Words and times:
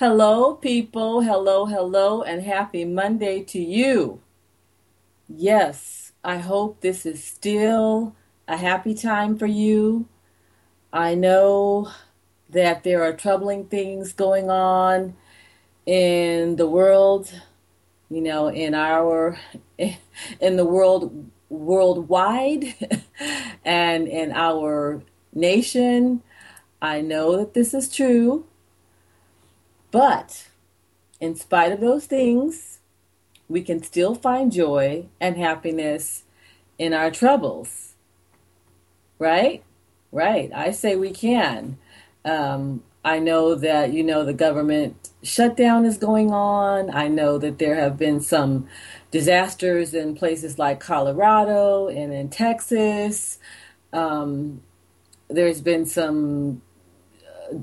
Hello, 0.00 0.54
people. 0.54 1.20
Hello, 1.20 1.66
hello, 1.66 2.22
and 2.22 2.40
happy 2.40 2.86
Monday 2.86 3.42
to 3.42 3.60
you. 3.60 4.22
Yes, 5.28 6.12
I 6.24 6.38
hope 6.38 6.80
this 6.80 7.04
is 7.04 7.22
still 7.22 8.16
a 8.48 8.56
happy 8.56 8.94
time 8.94 9.36
for 9.36 9.44
you. 9.44 10.08
I 10.90 11.14
know 11.14 11.90
that 12.48 12.82
there 12.82 13.02
are 13.02 13.12
troubling 13.12 13.66
things 13.66 14.14
going 14.14 14.48
on 14.48 15.18
in 15.84 16.56
the 16.56 16.66
world, 16.66 17.30
you 18.08 18.22
know, 18.22 18.48
in 18.48 18.74
our 18.74 19.38
in 20.40 20.56
the 20.56 20.64
world 20.64 21.30
worldwide 21.50 22.74
and 23.66 24.08
in 24.08 24.32
our 24.32 25.02
nation. 25.34 26.22
I 26.80 27.02
know 27.02 27.36
that 27.36 27.52
this 27.52 27.74
is 27.74 27.94
true. 27.94 28.46
But 29.90 30.48
in 31.20 31.34
spite 31.34 31.72
of 31.72 31.80
those 31.80 32.06
things, 32.06 32.78
we 33.48 33.62
can 33.62 33.82
still 33.82 34.14
find 34.14 34.52
joy 34.52 35.06
and 35.20 35.36
happiness 35.36 36.24
in 36.78 36.94
our 36.94 37.10
troubles. 37.10 37.94
Right? 39.18 39.62
Right. 40.12 40.50
I 40.54 40.70
say 40.70 40.96
we 40.96 41.10
can. 41.10 41.78
Um, 42.24 42.82
I 43.04 43.18
know 43.18 43.54
that, 43.54 43.92
you 43.92 44.02
know, 44.02 44.24
the 44.24 44.34
government 44.34 45.10
shutdown 45.22 45.84
is 45.84 45.98
going 45.98 46.32
on. 46.32 46.90
I 46.94 47.08
know 47.08 47.38
that 47.38 47.58
there 47.58 47.76
have 47.76 47.96
been 47.96 48.20
some 48.20 48.68
disasters 49.10 49.94
in 49.94 50.14
places 50.14 50.58
like 50.58 50.80
Colorado 50.80 51.88
and 51.88 52.12
in 52.12 52.28
Texas. 52.28 53.38
Um, 53.92 54.62
there's 55.28 55.60
been 55.60 55.86
some 55.86 56.62
uh, 57.52 57.56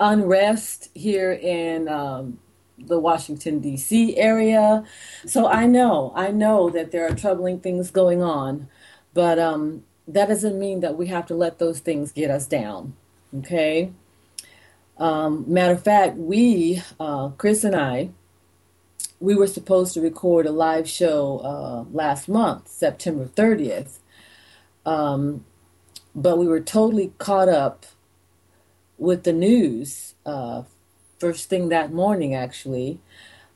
unrest 0.00 0.90
here 0.94 1.32
in 1.32 1.88
um, 1.88 2.38
the 2.78 2.98
Washington, 2.98 3.60
D.C. 3.60 4.16
area. 4.16 4.84
So 5.26 5.48
I 5.48 5.66
know, 5.66 6.12
I 6.14 6.30
know 6.30 6.70
that 6.70 6.92
there 6.92 7.06
are 7.06 7.14
troubling 7.14 7.60
things 7.60 7.90
going 7.90 8.22
on, 8.22 8.68
but 9.14 9.38
um, 9.38 9.84
that 10.06 10.28
doesn't 10.28 10.58
mean 10.58 10.80
that 10.80 10.96
we 10.96 11.08
have 11.08 11.26
to 11.26 11.34
let 11.34 11.58
those 11.58 11.80
things 11.80 12.12
get 12.12 12.30
us 12.30 12.46
down. 12.46 12.94
Okay? 13.36 13.92
Um, 14.96 15.44
matter 15.46 15.74
of 15.74 15.82
fact, 15.82 16.16
we, 16.16 16.82
uh, 16.98 17.30
Chris 17.30 17.64
and 17.64 17.76
I, 17.76 18.10
we 19.20 19.34
were 19.34 19.46
supposed 19.46 19.94
to 19.94 20.00
record 20.00 20.46
a 20.46 20.52
live 20.52 20.88
show 20.88 21.38
uh, 21.38 21.84
last 21.92 22.28
month, 22.28 22.68
September 22.68 23.26
30th. 23.26 23.98
Um, 24.86 25.44
but 26.14 26.38
we 26.38 26.46
were 26.46 26.60
totally 26.60 27.12
caught 27.18 27.48
up 27.48 27.84
with 28.98 29.24
the 29.24 29.32
news 29.32 30.14
uh, 30.26 30.64
first 31.20 31.48
thing 31.50 31.70
that 31.70 31.92
morning, 31.92 32.34
actually, 32.34 33.00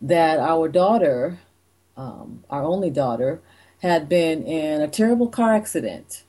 that 0.00 0.38
our 0.40 0.68
daughter, 0.68 1.40
um, 1.96 2.44
our 2.50 2.64
only 2.64 2.90
daughter, 2.90 3.40
had 3.82 4.08
been 4.08 4.44
in 4.46 4.80
a 4.82 4.88
terrible 4.88 5.28
car 5.28 5.54
accident. 5.54 6.24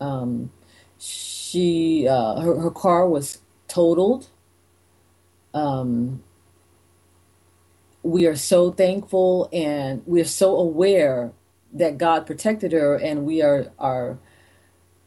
Um, 0.00 0.52
she, 0.98 2.06
uh, 2.08 2.40
her, 2.40 2.60
her 2.60 2.70
car 2.72 3.08
was 3.08 3.40
totaled. 3.68 4.28
Um, 5.54 6.22
we 8.02 8.26
are 8.26 8.36
so 8.36 8.72
thankful 8.72 9.48
and 9.52 10.02
we 10.06 10.20
are 10.20 10.24
so 10.26 10.56
aware 10.56 11.32
that 11.72 11.98
God 11.98 12.26
protected 12.26 12.72
her, 12.72 12.96
and 12.96 13.24
we 13.24 13.42
are 13.42 13.72
are 13.78 14.18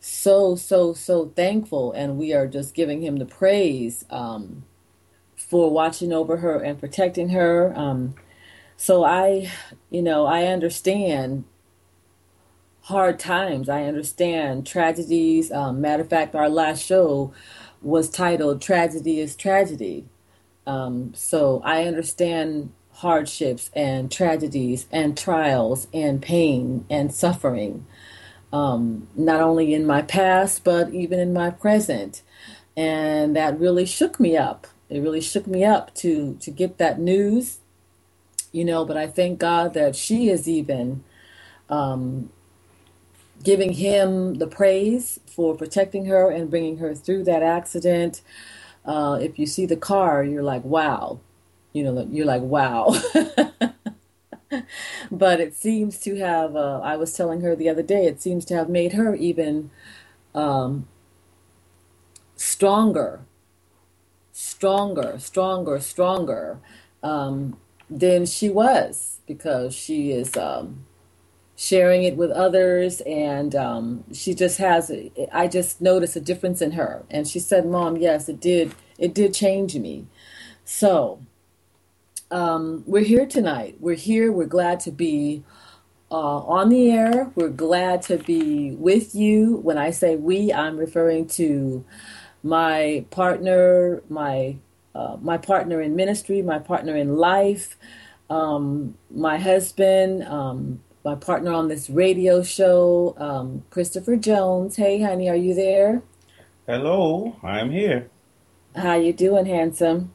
so 0.06 0.53
so 0.53 0.94
so 0.94 1.28
thankful 1.30 1.94
and 1.94 2.18
we 2.18 2.34
are 2.34 2.46
just 2.46 2.74
giving 2.74 3.02
him 3.02 3.16
the 3.16 3.25
praise 3.25 4.03
um, 4.09 4.66
for 5.38 5.72
watching 5.72 6.12
over 6.12 6.38
her 6.38 6.59
and 6.59 6.78
protecting 6.78 7.30
her 7.30 7.72
um, 7.78 8.13
so 8.75 9.06
i 9.06 9.50
you 9.90 10.02
know 10.02 10.25
i 10.25 10.46
understand 10.46 11.46
hard 12.84 13.18
times. 13.18 13.69
I 13.69 13.84
understand 13.84 14.68
tragedies. 14.68 15.52
Um, 15.52 15.80
matter 15.80 16.03
of 16.03 16.09
fact 16.09 16.36
our 16.36 16.50
last 16.50 16.84
show 16.84 17.34
was 17.81 18.09
titled 18.09 18.62
tragedy 18.62 19.19
is 19.19 19.36
tragedy. 19.36 20.06
Um, 20.68 21.13
so 21.13 21.62
i 21.66 21.84
understand 21.84 22.72
hardships 22.92 23.69
and 23.74 24.12
tragedies 24.12 24.86
and 24.92 25.18
trials 25.18 25.88
and 25.94 26.22
pain 26.22 26.86
and 26.90 27.13
suffering 27.13 27.86
um, 28.53 29.08
not 29.16 29.41
only 29.41 29.74
in 29.74 29.86
my 29.86 30.03
past, 30.03 30.64
but 30.64 30.94
even 30.94 31.19
in 31.19 31.34
my 31.34 31.50
present. 31.50 32.22
And 32.78 33.36
that 33.36 33.59
really 33.59 33.86
shook 33.86 34.19
me 34.19 34.38
up. 34.38 34.68
It 34.90 35.02
really 35.02 35.22
shook 35.22 35.47
me 35.47 35.66
up 35.66 35.94
to, 35.96 36.36
to 36.40 36.52
get 36.52 36.78
that 36.78 37.00
news, 37.00 37.59
you 38.52 38.63
know, 38.63 38.86
but 38.86 38.96
I 38.96 39.08
thank 39.08 39.40
God 39.40 39.74
that 39.74 39.96
she 39.96 40.30
is 40.30 40.47
even 40.47 41.03
um, 41.68 42.30
giving 43.44 43.74
him 43.74 44.36
the 44.36 44.47
praise 44.47 45.19
for 45.25 45.56
protecting 45.56 46.06
her 46.06 46.30
and 46.30 46.52
bringing 46.52 46.78
her 46.78 46.94
through 46.94 47.24
that 47.24 47.42
accident. 47.42 48.22
Uh, 48.86 49.18
if 49.19 49.40
you 49.40 49.47
see 49.47 49.66
the 49.66 49.75
car, 49.78 50.24
you're 50.24 50.44
like, 50.44 50.63
wow. 50.63 51.19
You 51.74 51.86
know, 51.86 52.08
you're 52.12 52.28
like, 52.28 52.44
wow. 52.44 52.94
but 55.12 55.40
it 55.40 55.56
seems 55.56 56.00
to 56.00 56.16
have, 56.18 56.56
uh, 56.56 56.80
I 56.84 56.97
was 56.97 57.14
telling 57.14 57.41
her 57.41 57.56
the 57.56 57.69
other 57.69 57.84
day, 57.84 58.06
it 58.06 58.22
seems 58.22 58.46
to 58.46 58.56
have 58.56 58.69
made 58.69 58.94
her 58.94 59.16
even 59.16 59.72
um, 60.36 60.88
stronger, 62.36 63.22
stronger, 64.31 65.18
stronger, 65.19 65.80
stronger 65.80 66.60
um, 67.01 67.57
than 67.89 68.25
she 68.25 68.50
was 68.50 69.19
because 69.27 69.74
she 69.74 70.12
is 70.12 70.36
um, 70.38 70.86
sharing 71.56 72.04
it 72.04 72.18
with 72.18 72.31
others 72.31 73.01
and 73.01 73.56
um, 73.56 74.04
she 74.13 74.33
just 74.33 74.57
has, 74.57 74.92
I 75.31 75.48
just 75.48 75.81
noticed 75.81 76.16
a 76.16 76.22
difference 76.22 76.62
in 76.62 76.72
her. 76.72 77.04
And 77.10 77.27
she 77.27 77.39
said, 77.39 77.66
Mom, 77.66 77.98
yes, 77.98 78.27
it 78.27 78.39
did, 78.39 78.74
it 78.98 79.13
did 79.13 79.33
change 79.33 79.75
me. 79.75 80.07
So, 80.66 81.19
um, 82.33 82.83
we're 82.88 83.03
here 83.03 83.27
tonight. 83.27 83.77
We're 83.80 83.94
here. 83.94 84.31
We're 84.31 84.47
glad 84.47 84.80
to 84.81 84.91
be 84.91 85.44
uh, 86.12 86.39
on 86.39 86.69
the 86.69 86.89
air. 86.89 87.31
We're 87.35 87.50
glad 87.50 88.01
to 88.03 88.18
be 88.18 88.71
with 88.71 89.13
you. 89.13 89.57
When 89.57 89.77
I 89.77 89.91
say 89.91 90.15
we, 90.15 90.51
I'm 90.51 90.77
referring 90.77 91.27
to 91.39 91.85
my 92.41 93.06
partner, 93.12 94.01
my 94.09 94.57
uh, 94.95 95.18
my 95.21 95.38
partner 95.38 95.80
in 95.80 95.95
ministry, 95.95 96.41
my 96.41 96.57
partner 96.57 96.95
in 96.95 97.18
life, 97.18 97.77
um, 98.31 98.95
my 99.12 99.38
husband, 99.38 100.24
um, 100.24 100.81
my 101.06 101.15
partner 101.15 101.51
on 101.51 101.68
this 101.68 101.88
radio 101.89 102.41
show, 102.41 103.15
um, 103.18 103.63
Christopher 103.69 104.15
Jones. 104.15 104.75
Hey, 104.75 105.01
honey, 105.01 105.29
are 105.29 105.36
you 105.36 105.53
there? 105.53 106.01
Hello, 106.65 107.36
I'm 107.44 107.69
here. 107.69 108.09
How 108.75 108.95
you 108.95 109.13
doing, 109.13 109.45
handsome? 109.45 110.13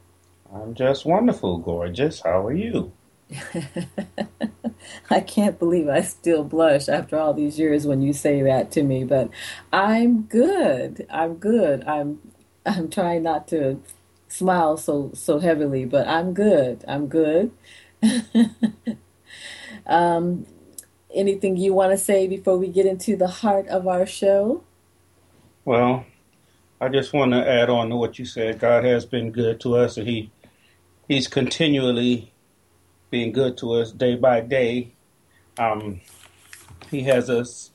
I'm 0.53 0.73
just 0.73 1.05
wonderful, 1.05 1.57
gorgeous. 1.59 2.21
How 2.21 2.45
are 2.45 2.53
you? 2.53 2.91
I 5.09 5.19
can't 5.21 5.59
believe 5.59 5.87
I 5.87 6.01
still 6.01 6.43
blush 6.43 6.89
after 6.89 7.17
all 7.17 7.33
these 7.33 7.59
years 7.59 7.85
when 7.85 8.01
you 8.01 8.13
say 8.13 8.41
that 8.41 8.71
to 8.71 8.83
me, 8.83 9.03
but 9.03 9.29
I'm 9.71 10.23
good. 10.23 11.05
I'm 11.09 11.35
good. 11.35 11.83
I'm 11.87 12.19
I'm 12.65 12.89
trying 12.89 13.23
not 13.23 13.47
to 13.49 13.79
smile 14.27 14.77
so 14.77 15.11
so 15.13 15.39
heavily, 15.39 15.85
but 15.85 16.07
I'm 16.07 16.33
good. 16.33 16.83
I'm 16.87 17.07
good. 17.07 17.51
um, 19.85 20.47
anything 21.13 21.57
you 21.57 21.73
want 21.73 21.91
to 21.91 21.97
say 21.97 22.27
before 22.27 22.57
we 22.57 22.69
get 22.69 22.87
into 22.87 23.15
the 23.15 23.27
heart 23.27 23.67
of 23.67 23.87
our 23.87 24.07
show? 24.07 24.63
Well, 25.65 26.05
I 26.81 26.89
just 26.89 27.13
want 27.13 27.33
to 27.33 27.47
add 27.47 27.69
on 27.69 27.89
to 27.89 27.95
what 27.95 28.17
you 28.17 28.25
said. 28.25 28.59
God 28.59 28.85
has 28.85 29.05
been 29.05 29.31
good 29.31 29.59
to 29.61 29.75
us, 29.75 29.97
and 29.97 30.07
He 30.07 30.31
He's 31.09 31.27
continually 31.27 32.31
being 33.09 33.31
good 33.31 33.57
to 33.57 33.73
us 33.73 33.91
day 33.91 34.15
by 34.15 34.41
day. 34.41 34.93
Um, 35.57 36.01
he 36.91 37.01
has 37.01 37.31
us 37.31 37.71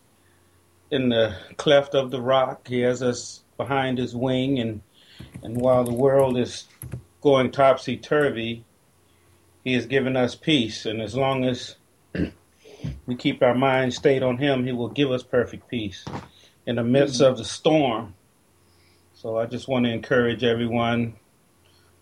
in 0.88 1.08
the 1.08 1.36
cleft 1.56 1.96
of 1.96 2.12
the 2.12 2.20
rock. 2.22 2.68
He 2.68 2.82
has 2.82 3.02
us 3.02 3.42
behind 3.56 3.98
His 3.98 4.14
wing, 4.14 4.60
and 4.60 4.82
and 5.42 5.56
while 5.60 5.82
the 5.82 5.92
world 5.92 6.38
is 6.38 6.68
going 7.22 7.50
topsy 7.50 7.96
turvy, 7.96 8.64
He 9.64 9.72
has 9.72 9.86
given 9.86 10.16
us 10.16 10.36
peace. 10.36 10.86
And 10.86 11.02
as 11.02 11.16
long 11.16 11.44
as 11.44 11.74
we 13.06 13.16
keep 13.16 13.42
our 13.42 13.56
mind 13.56 13.94
stayed 13.94 14.22
on 14.22 14.38
Him, 14.38 14.64
He 14.64 14.70
will 14.70 14.90
give 14.90 15.10
us 15.10 15.24
perfect 15.24 15.68
peace 15.68 16.04
in 16.66 16.76
the 16.76 16.84
midst 16.84 17.16
mm-hmm. 17.16 17.32
of 17.32 17.38
the 17.38 17.44
storm. 17.44 18.14
So 19.12 19.36
I 19.38 19.46
just 19.46 19.66
want 19.66 19.86
to 19.86 19.90
encourage 19.90 20.44
everyone 20.44 21.14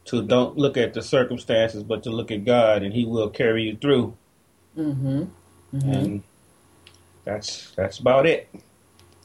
to 0.07 0.23
don't 0.23 0.57
look 0.57 0.77
at 0.77 0.95
the 0.95 1.03
circumstances, 1.03 1.83
but 1.83 2.03
to 2.03 2.11
look 2.11 2.31
at 2.31 2.45
God, 2.45 2.83
and 2.83 2.93
He 2.93 3.05
will 3.05 3.31
carry 3.31 3.65
you 3.65 3.77
through. 3.77 4.17
Mm-hmm. 4.77 5.25
Mm-hmm. 5.75 5.91
And 5.91 6.23
that's 7.25 7.71
that's 7.73 7.99
about 7.99 8.27
it. 8.27 8.49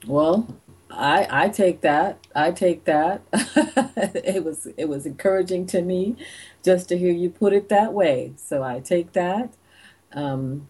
Well, 0.06 0.48
I 0.90 1.46
I 1.46 1.50
take 1.50 1.82
that. 1.82 2.20
I 2.36 2.52
take 2.52 2.86
that. 2.86 3.22
it 3.34 4.44
was 4.44 4.68
it 4.78 4.88
was 4.88 5.06
encouraging 5.06 5.66
to 5.68 5.82
me 5.82 6.16
just 6.64 6.90
to 6.90 6.98
hear 6.98 7.12
you 7.12 7.30
put 7.30 7.54
it 7.54 7.70
that 7.70 7.94
way. 7.94 8.34
So 8.38 8.64
I 8.64 8.80
take 8.80 9.14
that. 9.14 9.54
Um, 10.14 10.68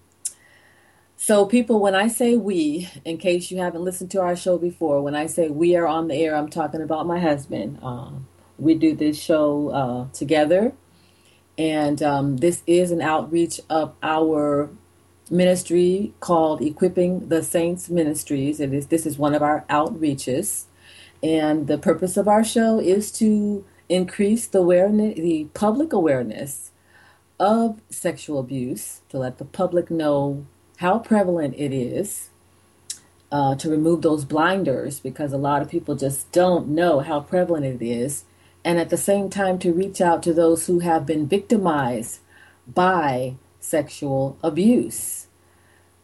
so 1.20 1.46
people, 1.48 1.80
when 1.80 1.96
I 1.96 2.08
say 2.08 2.36
we, 2.36 2.88
in 3.04 3.18
case 3.18 3.50
you 3.50 3.58
haven't 3.58 3.84
listened 3.84 4.12
to 4.12 4.22
our 4.22 4.36
show 4.36 4.60
before, 4.60 5.02
when 5.02 5.16
I 5.16 5.26
say 5.26 5.50
we 5.50 5.76
are 5.76 5.88
on 5.88 6.08
the 6.08 6.16
air, 6.16 6.36
I'm 6.36 6.48
talking 6.48 6.82
about 6.82 7.08
my 7.08 7.20
husband. 7.20 7.80
Um, 7.82 8.28
we 8.58 8.76
do 8.76 8.96
this 8.96 9.20
show 9.20 9.70
uh, 9.70 10.14
together, 10.14 10.74
and 11.58 12.02
um, 12.04 12.38
this 12.38 12.64
is 12.68 12.92
an 12.92 13.02
outreach 13.02 13.60
of 13.70 13.94
our 14.02 14.70
ministry 15.30 16.14
called 16.20 16.62
Equipping 16.62 17.30
the 17.30 17.44
Saints 17.44 17.90
Ministries. 17.90 18.60
It 18.60 18.74
is 18.74 18.88
this 18.88 19.06
is 19.06 19.18
one 19.18 19.36
of 19.36 19.42
our 19.42 19.66
outreaches, 19.70 20.66
and 21.22 21.68
the 21.68 21.78
purpose 21.78 22.18
of 22.18 22.28
our 22.28 22.44
show 22.44 22.80
is 22.80 23.12
to 23.14 23.66
increase 23.90 24.48
the 24.48 24.60
awareness, 24.60 25.16
the 25.16 25.48
public 25.54 25.94
awareness 25.94 26.72
of 27.40 27.80
sexual 27.90 28.40
abuse, 28.40 29.02
to 29.10 29.18
let 29.18 29.38
the 29.38 29.46
public 29.46 29.92
know 29.92 30.46
how 30.78 31.00
prevalent 31.00 31.56
it 31.58 31.74
is. 31.74 32.30
Uh, 33.30 33.56
to 33.56 33.70
remove 33.70 34.04
those 34.04 34.24
blinders 34.24 35.02
because 35.02 35.34
a 35.34 35.38
lot 35.38 35.62
of 35.62 35.70
people 35.70 35.96
just 35.96 36.32
don't 36.32 36.66
know 36.66 37.02
how 37.02 37.20
prevalent 37.20 37.66
it 37.66 37.86
is, 37.86 38.24
and 38.68 38.80
at 38.80 38.90
the 38.90 38.98
same 38.98 39.30
time 39.30 39.58
to 39.58 39.72
reach 39.72 40.02
out 40.02 40.22
to 40.22 40.34
those 40.34 40.68
who 40.68 40.80
have 40.80 41.06
been 41.06 41.26
victimized 41.26 42.20
by 42.68 43.34
sexual 43.62 44.38
abuse, 44.44 45.28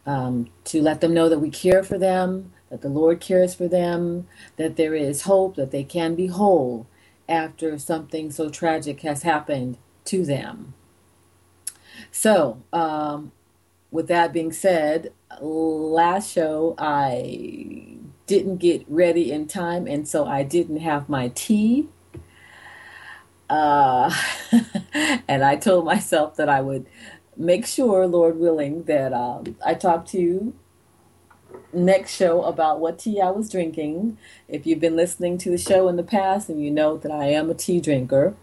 um, 0.06 0.48
to 0.64 0.80
let 0.80 1.02
them 1.02 1.12
know 1.12 1.28
that 1.28 1.40
we 1.40 1.50
care 1.50 1.82
for 1.82 1.98
them, 1.98 2.52
that 2.70 2.80
the 2.80 2.88
Lord 2.88 3.20
cares 3.20 3.54
for 3.54 3.68
them, 3.68 4.26
that 4.56 4.76
there 4.76 4.94
is 4.94 5.22
hope, 5.22 5.56
that 5.56 5.72
they 5.72 5.84
can 5.84 6.14
be 6.14 6.28
whole 6.28 6.86
after 7.28 7.78
something 7.78 8.30
so 8.30 8.48
tragic 8.48 9.02
has 9.02 9.24
happened 9.24 9.76
to 10.06 10.24
them. 10.24 10.72
So, 12.10 12.62
um, 12.72 13.32
with 13.90 14.08
that 14.08 14.32
being 14.32 14.52
said, 14.52 15.12
last 15.38 16.32
show 16.32 16.74
I 16.78 17.98
didn't 18.26 18.56
get 18.56 18.86
ready 18.88 19.30
in 19.30 19.48
time, 19.48 19.86
and 19.86 20.08
so 20.08 20.24
I 20.24 20.44
didn't 20.44 20.78
have 20.78 21.10
my 21.10 21.28
tea. 21.34 21.90
Uh, 23.48 24.14
and 25.28 25.44
I 25.44 25.56
told 25.56 25.84
myself 25.84 26.36
that 26.36 26.48
I 26.48 26.60
would 26.60 26.86
make 27.36 27.66
sure, 27.66 28.06
Lord 28.06 28.38
willing, 28.38 28.84
that 28.84 29.12
um, 29.12 29.56
I 29.64 29.74
talk 29.74 30.06
to 30.06 30.20
you 30.20 30.54
next 31.72 32.14
show 32.14 32.42
about 32.42 32.80
what 32.80 32.98
tea 32.98 33.20
I 33.20 33.30
was 33.30 33.50
drinking. 33.50 34.18
If 34.48 34.66
you've 34.66 34.80
been 34.80 34.96
listening 34.96 35.38
to 35.38 35.50
the 35.50 35.58
show 35.58 35.88
in 35.88 35.96
the 35.96 36.02
past 36.02 36.48
and 36.48 36.62
you 36.62 36.70
know 36.70 36.96
that 36.96 37.12
I 37.12 37.26
am 37.26 37.50
a 37.50 37.54
tea 37.54 37.80
drinker, 37.80 38.34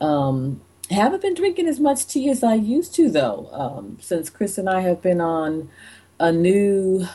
um, 0.00 0.60
haven't 0.90 1.22
been 1.22 1.34
drinking 1.34 1.68
as 1.68 1.80
much 1.80 2.06
tea 2.06 2.28
as 2.30 2.42
I 2.42 2.54
used 2.54 2.94
to 2.96 3.10
though. 3.10 3.48
Um, 3.52 3.98
since 4.00 4.30
Chris 4.30 4.58
and 4.58 4.68
I 4.68 4.80
have 4.80 5.00
been 5.00 5.20
on 5.20 5.70
a 6.18 6.32
new, 6.32 7.06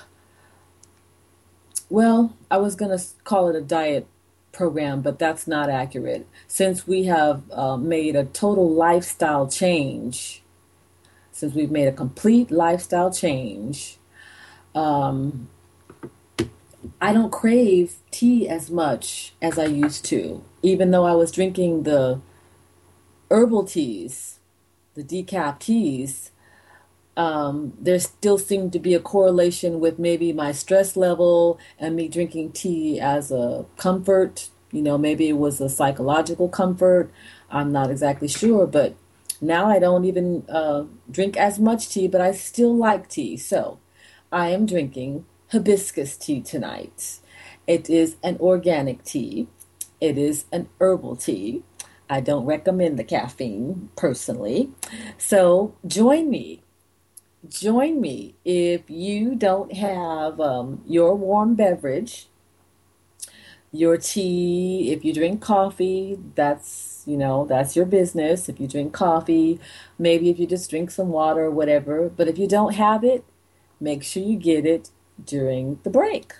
well, 1.89 2.35
I 2.49 2.57
was 2.57 2.75
gonna 2.75 2.99
call 3.23 3.49
it 3.49 3.55
a 3.55 3.61
diet 3.61 4.07
program, 4.51 5.01
but 5.01 5.19
that's 5.19 5.47
not 5.47 5.69
accurate. 5.69 6.27
Since 6.47 6.87
we 6.87 7.03
have 7.05 7.43
uh, 7.51 7.77
made 7.77 8.15
a 8.15 8.25
total 8.25 8.69
lifestyle 8.69 9.47
change 9.47 10.41
since 11.39 11.53
we've 11.53 11.71
made 11.71 11.87
a 11.87 11.93
complete 11.93 12.51
lifestyle 12.51 13.09
change, 13.13 13.97
um, 14.75 15.47
I 16.99 17.13
don't 17.13 17.31
crave 17.31 17.95
tea 18.11 18.49
as 18.49 18.69
much 18.69 19.33
as 19.41 19.57
I 19.57 19.65
used 19.65 20.03
to, 20.05 20.43
even 20.61 20.91
though 20.91 21.05
I 21.05 21.13
was 21.13 21.31
drinking 21.31 21.83
the 21.83 22.19
herbal 23.31 23.63
teas, 23.65 24.39
the 24.95 25.03
decaf 25.03 25.59
teas. 25.59 26.31
Um, 27.19 27.73
there 27.77 27.99
still 27.99 28.37
seemed 28.37 28.71
to 28.71 28.79
be 28.79 28.93
a 28.93 28.99
correlation 29.01 29.81
with 29.81 29.99
maybe 29.99 30.31
my 30.31 30.53
stress 30.53 30.95
level 30.95 31.59
and 31.77 31.93
me 31.93 32.07
drinking 32.07 32.53
tea 32.53 32.97
as 32.97 33.29
a 33.29 33.65
comfort. 33.75 34.47
You 34.71 34.81
know, 34.81 34.97
maybe 34.97 35.27
it 35.27 35.37
was 35.37 35.59
a 35.59 35.67
psychological 35.67 36.47
comfort. 36.47 37.11
I'm 37.51 37.73
not 37.73 37.91
exactly 37.91 38.29
sure, 38.29 38.65
but 38.65 38.95
now 39.41 39.69
I 39.69 39.79
don't 39.79 40.05
even 40.05 40.45
uh, 40.47 40.85
drink 41.11 41.35
as 41.35 41.59
much 41.59 41.89
tea, 41.89 42.07
but 42.07 42.21
I 42.21 42.31
still 42.31 42.73
like 42.73 43.09
tea. 43.09 43.35
So 43.35 43.79
I 44.31 44.51
am 44.51 44.65
drinking 44.65 45.25
hibiscus 45.51 46.15
tea 46.15 46.39
tonight. 46.39 47.19
It 47.67 47.89
is 47.89 48.15
an 48.23 48.37
organic 48.39 49.03
tea, 49.03 49.49
it 49.99 50.17
is 50.17 50.45
an 50.53 50.69
herbal 50.79 51.17
tea. 51.17 51.63
I 52.09 52.21
don't 52.21 52.45
recommend 52.45 52.97
the 52.97 53.03
caffeine 53.03 53.89
personally. 53.97 54.71
So 55.17 55.75
join 55.85 56.29
me. 56.29 56.61
Join 57.47 58.01
me 58.01 58.35
if 58.43 58.89
you 58.89 59.33
don't 59.33 59.73
have 59.73 60.41
um, 60.41 60.83
your 60.85 61.15
warm 61.15 61.55
beverage, 61.55 62.27
your 63.71 63.97
tea, 63.97 64.91
if 64.91 65.05
you 65.05 65.13
drink 65.13 65.41
coffee, 65.41 66.19
that's 66.35 67.03
you 67.05 67.15
know, 67.17 67.45
that's 67.45 67.75
your 67.75 67.85
business. 67.85 68.49
If 68.49 68.59
you 68.59 68.67
drink 68.67 68.93
coffee, 68.93 69.59
maybe 69.97 70.29
if 70.29 70.37
you 70.37 70.45
just 70.45 70.69
drink 70.69 70.91
some 70.91 71.09
water 71.09 71.45
or 71.45 71.51
whatever. 71.51 72.09
But 72.09 72.27
if 72.27 72.37
you 72.37 72.47
don't 72.47 72.75
have 72.75 73.03
it, 73.03 73.23
make 73.79 74.03
sure 74.03 74.21
you 74.21 74.37
get 74.37 74.65
it 74.65 74.89
during 75.23 75.79
the 75.83 75.89
break. 75.89 76.33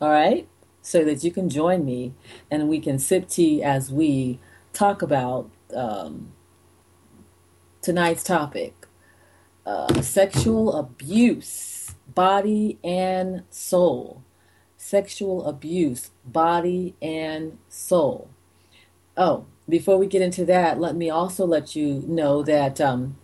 All 0.00 0.10
right? 0.10 0.48
So 0.80 1.04
that 1.04 1.22
you 1.22 1.30
can 1.30 1.48
join 1.48 1.84
me 1.84 2.14
and 2.50 2.68
we 2.68 2.80
can 2.80 2.98
sip 2.98 3.28
tea 3.28 3.62
as 3.62 3.92
we 3.92 4.40
talk 4.72 5.02
about 5.02 5.50
um, 5.74 6.32
tonight's 7.80 8.24
topic 8.24 8.81
uh, 9.64 10.02
sexual 10.02 10.74
abuse, 10.74 11.94
body 12.14 12.78
and 12.82 13.44
soul. 13.50 14.22
Sexual 14.76 15.46
abuse, 15.46 16.10
body 16.24 16.94
and 17.00 17.58
soul. 17.68 18.28
Oh, 19.16 19.46
before 19.68 19.96
we 19.96 20.06
get 20.06 20.22
into 20.22 20.44
that, 20.46 20.80
let 20.80 20.96
me 20.96 21.08
also 21.08 21.46
let 21.46 21.76
you 21.76 22.02
know 22.06 22.42
that 22.42 22.80
um, 22.80 23.16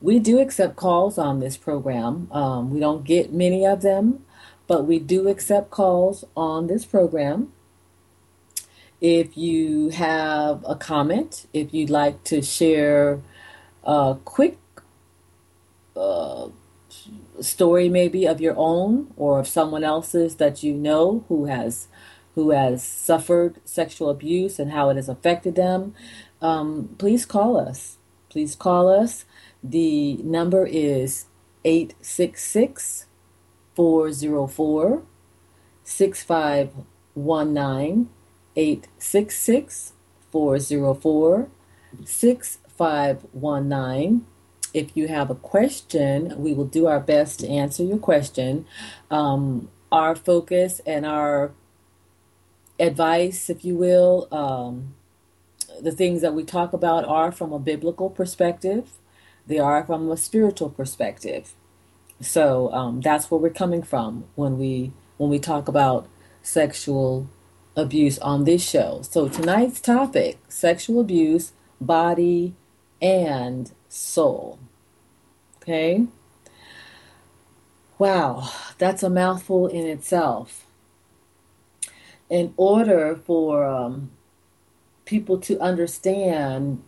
we 0.00 0.18
do 0.18 0.38
accept 0.38 0.76
calls 0.76 1.18
on 1.18 1.40
this 1.40 1.56
program. 1.56 2.28
Um, 2.32 2.70
we 2.70 2.80
don't 2.80 3.04
get 3.04 3.32
many 3.32 3.66
of 3.66 3.82
them, 3.82 4.24
but 4.66 4.86
we 4.86 4.98
do 4.98 5.28
accept 5.28 5.70
calls 5.70 6.24
on 6.36 6.66
this 6.66 6.84
program. 6.84 7.52
If 9.00 9.36
you 9.36 9.90
have 9.90 10.64
a 10.66 10.74
comment, 10.74 11.46
if 11.52 11.74
you'd 11.74 11.90
like 11.90 12.24
to 12.24 12.40
share 12.40 13.20
a 13.82 14.16
quick 14.24 14.58
uh, 15.96 16.48
story, 17.40 17.88
maybe 17.88 18.26
of 18.26 18.40
your 18.40 18.54
own 18.56 19.12
or 19.16 19.40
of 19.40 19.48
someone 19.48 19.84
else's 19.84 20.36
that 20.36 20.62
you 20.62 20.74
know 20.74 21.24
who 21.28 21.46
has 21.46 21.88
who 22.34 22.50
has 22.50 22.82
suffered 22.82 23.60
sexual 23.64 24.10
abuse 24.10 24.58
and 24.58 24.72
how 24.72 24.90
it 24.90 24.96
has 24.96 25.08
affected 25.08 25.54
them, 25.54 25.94
um, 26.42 26.92
please 26.98 27.24
call 27.24 27.56
us. 27.56 27.98
Please 28.28 28.56
call 28.56 28.88
us. 28.88 29.24
The 29.62 30.16
number 30.16 30.66
is 30.66 31.26
866 31.64 33.06
404 33.74 35.02
6519. 35.84 38.08
866 38.56 39.92
404 40.30 41.48
6519. 42.04 44.26
If 44.74 44.96
you 44.96 45.06
have 45.06 45.30
a 45.30 45.34
question, 45.36 46.34
we 46.36 46.52
will 46.52 46.66
do 46.66 46.86
our 46.86 47.00
best 47.00 47.40
to 47.40 47.48
answer 47.48 47.84
your 47.84 47.98
question. 47.98 48.66
Um, 49.10 49.70
our 49.92 50.16
focus 50.16 50.80
and 50.84 51.06
our 51.06 51.52
advice, 52.80 53.48
if 53.48 53.64
you 53.64 53.76
will, 53.76 54.28
um, 54.32 54.94
the 55.80 55.92
things 55.92 56.20
that 56.22 56.34
we 56.34 56.42
talk 56.42 56.72
about 56.72 57.04
are 57.04 57.30
from 57.30 57.52
a 57.52 57.58
biblical 57.58 58.10
perspective, 58.10 58.90
they 59.46 59.58
are 59.58 59.84
from 59.84 60.10
a 60.10 60.16
spiritual 60.16 60.70
perspective. 60.70 61.54
So 62.20 62.72
um, 62.72 63.00
that's 63.00 63.30
where 63.30 63.40
we're 63.40 63.50
coming 63.50 63.82
from 63.82 64.24
when 64.34 64.58
we 64.58 64.92
when 65.16 65.30
we 65.30 65.38
talk 65.38 65.68
about 65.68 66.08
sexual 66.42 67.28
abuse 67.76 68.18
on 68.18 68.44
this 68.44 68.68
show. 68.68 69.02
So 69.02 69.28
tonight's 69.28 69.80
topic: 69.80 70.38
sexual 70.48 71.00
abuse, 71.00 71.52
body, 71.80 72.54
and 73.02 73.70
soul. 73.94 74.58
Okay. 75.62 76.06
Wow, 77.98 78.50
that's 78.78 79.02
a 79.02 79.10
mouthful 79.10 79.68
in 79.68 79.86
itself. 79.86 80.66
In 82.28 82.52
order 82.56 83.16
for 83.24 83.64
um, 83.64 84.10
people 85.04 85.38
to 85.38 85.58
understand 85.60 86.82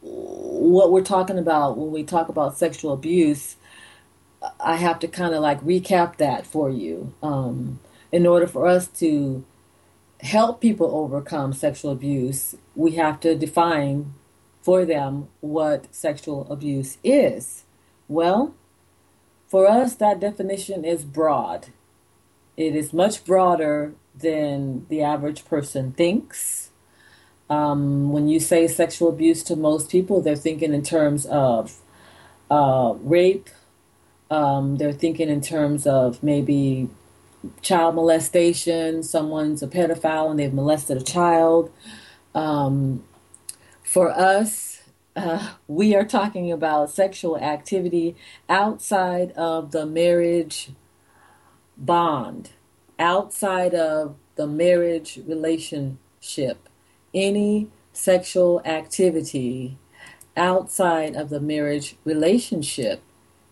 what 0.00 0.90
we're 0.90 1.02
talking 1.02 1.38
about 1.38 1.76
when 1.76 1.92
we 1.92 2.02
talk 2.02 2.28
about 2.28 2.56
sexual 2.56 2.92
abuse, 2.92 3.56
I 4.58 4.76
have 4.76 4.98
to 5.00 5.08
kind 5.08 5.34
of 5.34 5.42
like 5.42 5.60
recap 5.60 6.16
that 6.16 6.46
for 6.46 6.70
you. 6.70 7.12
Um, 7.22 7.78
in 8.10 8.26
order 8.26 8.46
for 8.46 8.66
us 8.66 8.86
to 8.98 9.44
help 10.20 10.60
people 10.60 10.94
overcome 10.94 11.52
sexual 11.52 11.92
abuse, 11.92 12.56
we 12.74 12.92
have 12.92 13.20
to 13.20 13.34
define 13.36 14.14
for 14.62 14.84
them 14.84 15.28
what 15.40 15.94
sexual 15.94 16.50
abuse 16.50 16.96
is. 17.04 17.64
Well, 18.08 18.54
for 19.48 19.68
us, 19.68 19.94
that 19.96 20.20
definition 20.20 20.84
is 20.84 21.04
broad. 21.04 21.68
It 22.56 22.74
is 22.74 22.92
much 22.92 23.24
broader 23.24 23.94
than 24.14 24.86
the 24.88 25.02
average 25.02 25.44
person 25.44 25.92
thinks. 25.92 26.70
Um, 27.50 28.12
when 28.12 28.28
you 28.28 28.40
say 28.40 28.66
sexual 28.68 29.08
abuse 29.08 29.42
to 29.44 29.56
most 29.56 29.90
people, 29.90 30.22
they're 30.22 30.36
thinking 30.36 30.72
in 30.72 30.82
terms 30.82 31.26
of 31.26 31.80
uh, 32.50 32.94
rape. 33.00 33.50
Um, 34.30 34.78
they're 34.78 34.92
thinking 34.92 35.28
in 35.28 35.42
terms 35.42 35.86
of 35.86 36.22
maybe 36.22 36.88
child 37.60 37.94
molestation. 37.94 39.02
Someone's 39.02 39.62
a 39.62 39.66
pedophile 39.66 40.30
and 40.30 40.38
they've 40.38 40.54
molested 40.54 40.96
a 40.96 41.04
child. 41.04 41.70
Um, 42.34 43.04
for 43.92 44.10
us, 44.10 44.80
uh, 45.14 45.52
we 45.68 45.94
are 45.94 46.06
talking 46.06 46.50
about 46.50 46.90
sexual 46.90 47.36
activity 47.36 48.16
outside 48.48 49.32
of 49.32 49.70
the 49.72 49.84
marriage 49.84 50.70
bond, 51.76 52.48
outside 52.98 53.74
of 53.74 54.16
the 54.36 54.46
marriage 54.46 55.20
relationship. 55.26 56.70
Any 57.12 57.68
sexual 57.92 58.62
activity 58.64 59.76
outside 60.38 61.14
of 61.14 61.28
the 61.28 61.40
marriage 61.40 61.96
relationship 62.02 63.02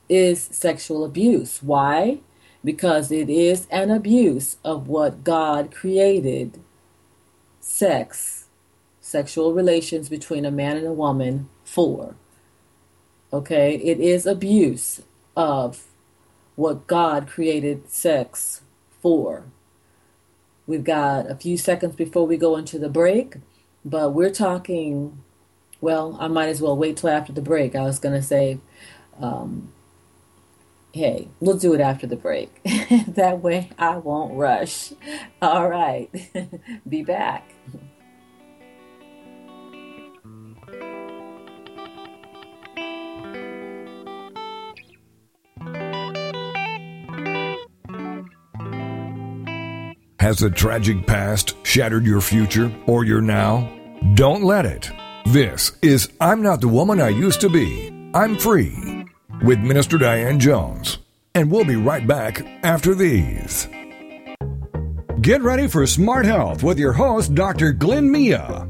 is 0.09 0.41
sexual 0.41 1.05
abuse. 1.05 1.63
Why? 1.63 2.21
Because 2.65 3.13
it 3.13 3.29
is 3.29 3.67
an 3.71 3.91
abuse 3.91 4.57
of 4.65 4.89
what 4.89 5.23
God 5.23 5.71
created 5.71 6.61
sex, 7.61 8.40
sexual 9.11 9.53
relations 9.53 10.09
between 10.09 10.45
a 10.45 10.51
man 10.51 10.77
and 10.77 10.87
a 10.87 10.93
woman 10.93 11.49
for. 11.65 12.15
Okay? 13.33 13.75
It 13.77 13.99
is 13.99 14.25
abuse 14.25 15.03
of 15.37 15.85
what 16.57 16.87
God 16.87 17.27
created 17.27 17.91
sex 17.91 18.63
for. 19.01 19.45
We've 20.67 20.85
got 20.85 21.29
a 21.29 21.35
few 21.35 21.57
seconds 21.57 21.97
before 21.97 22.27
we 22.27 22.37
go 22.37 22.57
into 22.57 22.79
the 22.79 22.89
break, 22.89 23.37
but 23.85 24.15
we're 24.15 24.31
talking. 24.31 25.23
Well, 25.81 26.17
I 26.21 26.29
might 26.29 26.49
as 26.49 26.61
well 26.61 26.77
wait 26.77 26.99
till 26.99 27.09
after 27.09 27.33
the 27.33 27.41
break. 27.41 27.75
I 27.75 27.83
was 27.83 27.99
going 27.99 28.15
to 28.15 28.23
say, 28.23 28.59
um, 29.19 29.73
hey, 30.93 31.29
we'll 31.41 31.57
do 31.57 31.73
it 31.73 31.81
after 31.81 32.07
the 32.07 32.17
break. 32.17 32.63
that 33.09 33.41
way 33.41 33.71
I 33.79 33.97
won't 33.97 34.35
rush. 34.35 34.93
All 35.41 35.69
right. 35.69 36.11
Be 36.89 37.03
back. 37.03 37.51
Has 50.21 50.43
a 50.43 50.51
tragic 50.51 51.07
past 51.07 51.55
shattered 51.65 52.05
your 52.05 52.21
future 52.21 52.71
or 52.85 53.07
your 53.07 53.23
now? 53.23 53.75
Don't 54.13 54.45
let 54.45 54.67
it. 54.67 54.91
This 55.25 55.73
is 55.81 56.11
I'm 56.21 56.43
Not 56.43 56.61
the 56.61 56.69
Woman 56.69 57.01
I 57.01 57.09
Used 57.09 57.41
to 57.41 57.49
Be. 57.49 57.91
I'm 58.13 58.37
Free 58.37 59.07
with 59.43 59.61
Minister 59.61 59.97
Diane 59.97 60.39
Jones. 60.39 60.99
And 61.35 61.51
we'll 61.51 61.65
be 61.65 61.77
right 61.77 62.07
back 62.07 62.43
after 62.63 62.95
these. 62.95 63.67
Get 65.23 65.41
ready 65.41 65.67
for 65.67 65.87
Smart 65.87 66.27
Health 66.27 66.63
with 66.63 66.79
your 66.79 66.93
host, 66.93 67.35
Dr. 67.35 67.73
Glenn 67.73 68.13
Mia. 68.13 68.70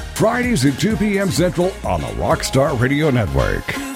Fridays 0.21 0.63
at 0.65 0.79
2 0.79 0.97
p.m. 0.97 1.31
Central 1.31 1.73
on 1.83 1.99
the 1.99 2.07
Rockstar 2.09 2.79
Radio 2.79 3.09
Network. 3.09 3.90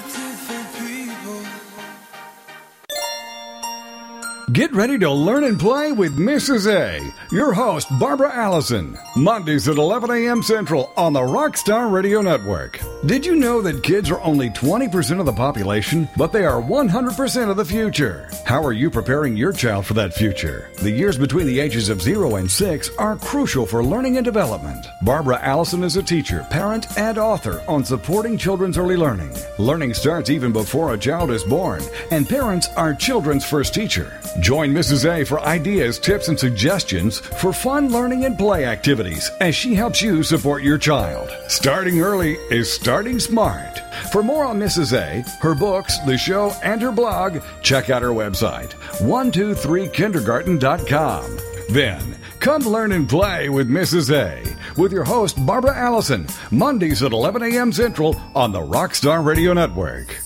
Get 4.52 4.72
ready 4.72 4.96
to 5.00 5.10
learn 5.10 5.42
and 5.42 5.58
play 5.58 5.90
with 5.90 6.16
Mrs. 6.16 6.72
A, 6.72 7.12
your 7.34 7.52
host, 7.52 7.88
Barbara 7.98 8.32
Allison, 8.32 8.96
Mondays 9.16 9.66
at 9.66 9.76
11 9.76 10.08
a.m. 10.08 10.40
Central 10.40 10.92
on 10.96 11.12
the 11.12 11.18
Rockstar 11.20 11.90
Radio 11.90 12.20
Network. 12.20 12.78
Did 13.06 13.26
you 13.26 13.34
know 13.34 13.60
that 13.62 13.82
kids 13.82 14.08
are 14.08 14.20
only 14.20 14.50
20% 14.50 15.18
of 15.18 15.26
the 15.26 15.32
population, 15.32 16.08
but 16.16 16.32
they 16.32 16.44
are 16.44 16.62
100% 16.62 17.50
of 17.50 17.56
the 17.56 17.64
future? 17.64 18.30
How 18.44 18.62
are 18.62 18.72
you 18.72 18.88
preparing 18.88 19.36
your 19.36 19.52
child 19.52 19.84
for 19.84 19.94
that 19.94 20.14
future? 20.14 20.70
The 20.80 20.92
years 20.92 21.18
between 21.18 21.48
the 21.48 21.58
ages 21.58 21.88
of 21.88 22.00
0 22.00 22.36
and 22.36 22.48
6 22.48 22.90
are 22.98 23.16
crucial 23.16 23.66
for 23.66 23.84
learning 23.84 24.16
and 24.16 24.24
development. 24.24 24.86
Barbara 25.02 25.40
Allison 25.42 25.82
is 25.82 25.96
a 25.96 26.04
teacher, 26.04 26.46
parent, 26.50 26.96
and 26.96 27.18
author 27.18 27.64
on 27.66 27.84
supporting 27.84 28.38
children's 28.38 28.78
early 28.78 28.96
learning. 28.96 29.36
Learning 29.58 29.92
starts 29.92 30.30
even 30.30 30.52
before 30.52 30.94
a 30.94 30.98
child 30.98 31.32
is 31.32 31.42
born, 31.42 31.82
and 32.12 32.28
parents 32.28 32.68
are 32.76 32.94
children's 32.94 33.44
first 33.44 33.74
teacher. 33.74 34.20
Join 34.40 34.70
Mrs. 34.70 35.08
A 35.10 35.24
for 35.24 35.40
ideas, 35.40 35.98
tips, 35.98 36.28
and 36.28 36.38
suggestions 36.38 37.18
for 37.18 37.52
fun 37.52 37.90
learning 37.90 38.24
and 38.26 38.36
play 38.36 38.66
activities 38.66 39.30
as 39.40 39.56
she 39.56 39.74
helps 39.74 40.02
you 40.02 40.22
support 40.22 40.62
your 40.62 40.76
child. 40.78 41.30
Starting 41.48 42.00
early 42.00 42.34
is 42.50 42.72
starting 42.72 43.18
smart. 43.18 43.80
For 44.12 44.22
more 44.22 44.44
on 44.44 44.60
Mrs. 44.60 44.92
A, 44.96 45.22
her 45.40 45.54
books, 45.54 45.98
the 46.00 46.18
show, 46.18 46.52
and 46.62 46.82
her 46.82 46.92
blog, 46.92 47.42
check 47.62 47.88
out 47.90 48.02
her 48.02 48.10
website, 48.10 48.70
123kindergarten.com. 49.00 51.38
Then, 51.70 52.16
come 52.38 52.62
learn 52.62 52.92
and 52.92 53.08
play 53.08 53.48
with 53.48 53.68
Mrs. 53.68 54.12
A 54.12 54.44
with 54.80 54.92
your 54.92 55.04
host, 55.04 55.44
Barbara 55.46 55.74
Allison, 55.76 56.26
Mondays 56.50 57.02
at 57.02 57.12
11 57.12 57.42
a.m. 57.42 57.72
Central 57.72 58.14
on 58.34 58.52
the 58.52 58.60
Rockstar 58.60 59.24
Radio 59.24 59.54
Network. 59.54 60.20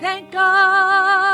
Thank 0.00 0.32
God 0.32 1.33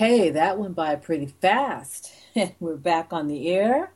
Hey, 0.00 0.30
that 0.30 0.56
went 0.56 0.74
by 0.74 0.96
pretty 0.96 1.26
fast. 1.26 2.10
We're 2.58 2.76
back 2.76 3.12
on 3.12 3.26
the 3.26 3.50
air. 3.50 3.92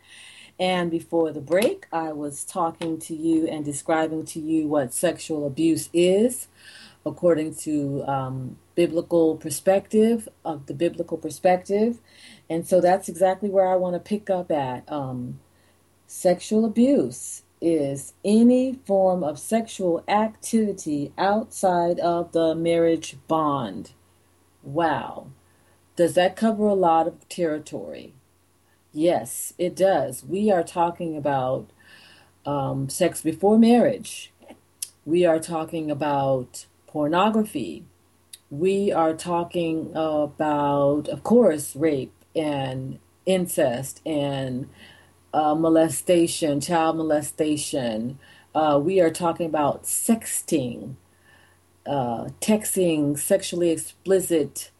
And 0.61 0.90
before 0.90 1.32
the 1.32 1.40
break, 1.40 1.87
I 1.90 2.12
was 2.12 2.44
talking 2.44 2.99
to 2.99 3.14
you 3.14 3.46
and 3.49 3.64
describing 3.64 4.26
to 4.26 4.38
you 4.38 4.68
what 4.68 4.92
sexual 4.92 5.46
abuse 5.46 5.88
is 5.94 6.49
according 7.06 7.54
to 7.54 8.04
um, 8.06 8.58
biblical 8.75 9.37
perspective 9.37 10.28
of 10.44 10.66
the 10.66 10.75
biblical 10.75 11.16
perspective. 11.16 12.00
And 12.50 12.68
so 12.68 12.82
that's 12.82 13.08
exactly 13.08 13.49
where 13.49 13.66
I 13.66 13.76
want 13.76 13.94
to 13.94 13.99
pick 13.99 14.28
up 14.28 14.50
at. 14.50 14.84
Um, 14.92 15.40
sexual 16.06 16.66
abuse 16.66 17.44
is 17.62 18.12
any 18.23 18.75
form 18.84 19.25
of 19.25 19.38
sexual 19.38 20.04
activity 20.06 21.14
outside 21.16 21.99
of 21.99 22.32
the 22.32 22.54
marriage 22.54 23.16
bond. 23.26 23.92
Wow. 24.62 25.28
Does 25.96 26.14
that 26.14 26.34
cover 26.34 26.66
a 26.66 26.74
lot 26.74 27.06
of 27.06 27.28
territory? 27.28 28.14
Yes, 28.92 29.54
it 29.58 29.76
does. 29.76 30.24
We 30.24 30.50
are 30.50 30.64
talking 30.64 31.16
about 31.16 31.70
um, 32.44 32.88
sex 32.88 33.22
before 33.22 33.58
marriage. 33.58 34.32
We 35.04 35.24
are 35.24 35.38
talking 35.38 35.92
about 35.92 36.66
pornography. 36.88 37.84
We 38.50 38.90
are 38.90 39.14
talking 39.14 39.90
about, 39.94 41.08
of 41.08 41.22
course, 41.22 41.76
rape 41.76 42.12
and 42.34 42.98
incest 43.24 44.00
and 44.04 44.68
uh, 45.32 45.54
molestation, 45.54 46.60
child 46.60 46.96
molestation. 46.96 48.18
Uh, 48.52 48.80
we 48.82 49.00
are 49.00 49.10
talking 49.10 49.46
about 49.46 49.84
sexting, 49.84 50.96
uh, 51.86 52.30
texting, 52.40 53.16
sexually 53.16 53.70
explicit 53.70 54.70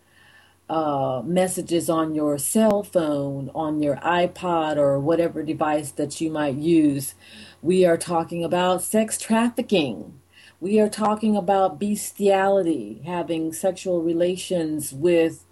uh, 0.69 1.23
messages 1.25 1.91
on 1.91 2.15
your 2.15 2.39
cell 2.39 2.83
phone, 2.83 3.51
on 3.55 3.83
your 3.83 3.97
iPod, 3.97 4.77
or 4.77 4.99
whatever 4.99 5.43
device 5.43 5.91
that 5.93 6.21
you 6.21 6.31
might 6.31 6.57
use. 6.57 7.15
We 7.63 7.85
are 7.85 7.97
talking 7.97 8.45
about 8.45 8.83
sex 8.83 9.19
trafficking. 9.19 10.21
We 10.61 10.81
are 10.81 10.89
talking 10.89 11.37
about 11.37 11.79
bestiality, 11.79 13.03
having 13.05 13.53
sexual 13.53 14.03
relations 14.03 14.93
with 14.93 15.45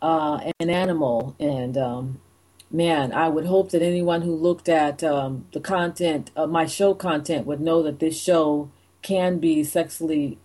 uh, 0.00 0.52
an 0.60 0.70
animal. 0.70 1.34
And 1.40 1.76
um, 1.76 2.20
man, 2.70 3.12
I 3.12 3.28
would 3.28 3.46
hope 3.46 3.70
that 3.70 3.82
anyone 3.82 4.22
who 4.22 4.34
looked 4.34 4.68
at 4.68 5.02
um, 5.02 5.46
the 5.52 5.60
content, 5.60 6.30
of 6.36 6.50
my 6.50 6.66
show 6.66 6.94
content, 6.94 7.46
would 7.46 7.60
know 7.60 7.82
that 7.82 7.98
this 7.98 8.20
show 8.20 8.70
can 9.02 9.38
be 9.38 9.64
sexually 9.64 10.38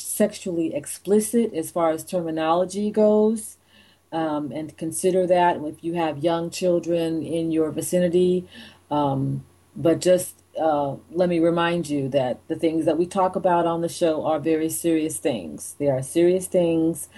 sexually 0.00 0.74
explicit 0.74 1.54
as 1.54 1.70
far 1.70 1.90
as 1.90 2.04
terminology 2.04 2.90
goes. 2.90 3.56
Um, 4.12 4.52
and 4.52 4.76
consider 4.76 5.26
that 5.26 5.56
if 5.56 5.82
you 5.82 5.94
have 5.94 6.22
young 6.22 6.48
children 6.48 7.24
in 7.24 7.50
your 7.50 7.70
vicinity. 7.72 8.48
Um, 8.88 9.44
but 9.74 10.00
just 10.00 10.36
uh, 10.60 10.94
let 11.10 11.28
me 11.28 11.40
remind 11.40 11.88
you 11.88 12.08
that 12.10 12.46
the 12.46 12.54
things 12.54 12.84
that 12.84 12.96
we 12.96 13.06
talk 13.06 13.34
about 13.34 13.66
on 13.66 13.80
the 13.80 13.88
show 13.88 14.24
are 14.24 14.38
very 14.38 14.68
serious 14.68 15.16
things. 15.16 15.74
They 15.80 15.88
are 15.88 16.00
serious 16.00 16.46
things. 16.46 17.08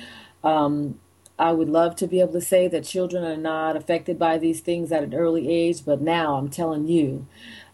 Um, 0.43 0.99
I 1.39 1.53
would 1.53 1.69
love 1.69 1.97
to 1.97 2.07
be 2.07 2.21
able 2.21 2.33
to 2.33 2.41
say 2.41 2.67
that 2.69 2.85
children 2.85 3.25
are 3.25 3.37
not 3.37 3.77
affected 3.77 4.19
by 4.19 4.39
these 4.39 4.61
things 4.61 4.91
at 4.91 5.03
an 5.03 5.13
early 5.13 5.51
age, 5.51 5.85
but 5.85 6.01
now 6.01 6.37
I'm 6.37 6.49
telling 6.49 6.89
you, 6.89 7.27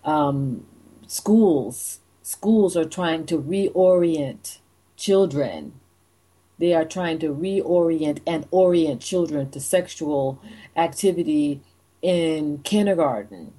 um, 0.04 0.66
schools 1.06 2.00
schools 2.22 2.76
are 2.76 2.84
trying 2.84 3.26
to 3.26 3.36
reorient 3.38 4.58
children. 5.02 5.72
They 6.58 6.72
are 6.74 6.84
trying 6.84 7.18
to 7.20 7.34
reorient 7.34 8.20
and 8.24 8.46
orient 8.52 9.00
children 9.00 9.50
to 9.50 9.60
sexual 9.60 10.40
activity 10.76 11.60
in 12.00 12.58
kindergarten, 12.58 13.52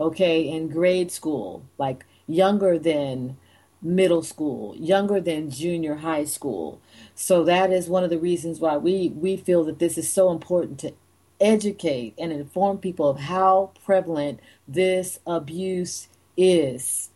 okay, 0.00 0.48
in 0.48 0.68
grade 0.68 1.12
school, 1.12 1.62
like 1.76 2.06
younger 2.26 2.78
than 2.78 3.36
middle 3.82 4.22
school, 4.22 4.74
younger 4.76 5.20
than 5.20 5.50
junior 5.50 5.96
high 5.96 6.24
school. 6.24 6.80
So 7.14 7.44
that 7.44 7.70
is 7.70 7.88
one 7.88 8.04
of 8.04 8.10
the 8.10 8.18
reasons 8.18 8.58
why 8.58 8.78
we, 8.78 9.10
we 9.10 9.36
feel 9.36 9.64
that 9.64 9.78
this 9.78 9.98
is 9.98 10.10
so 10.10 10.30
important 10.30 10.78
to 10.80 10.94
educate 11.38 12.14
and 12.16 12.32
inform 12.32 12.78
people 12.78 13.10
of 13.10 13.18
how 13.18 13.72
prevalent 13.84 14.40
this 14.66 15.18
abuse 15.26 16.08
is. 16.36 17.10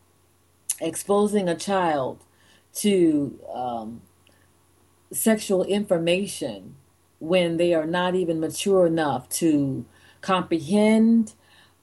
Exposing 0.79 1.49
a 1.49 1.55
child 1.55 2.26
to 2.77 3.39
um, 3.53 4.03
sexual 5.13 5.65
information 5.65 6.77
when 7.19 7.57
they 7.57 7.73
are 7.75 7.87
not 7.87 8.15
even 8.15 8.41
mature 8.41 8.87
enough 8.87 9.29
to 9.29 9.85
comprehend, 10.21 11.35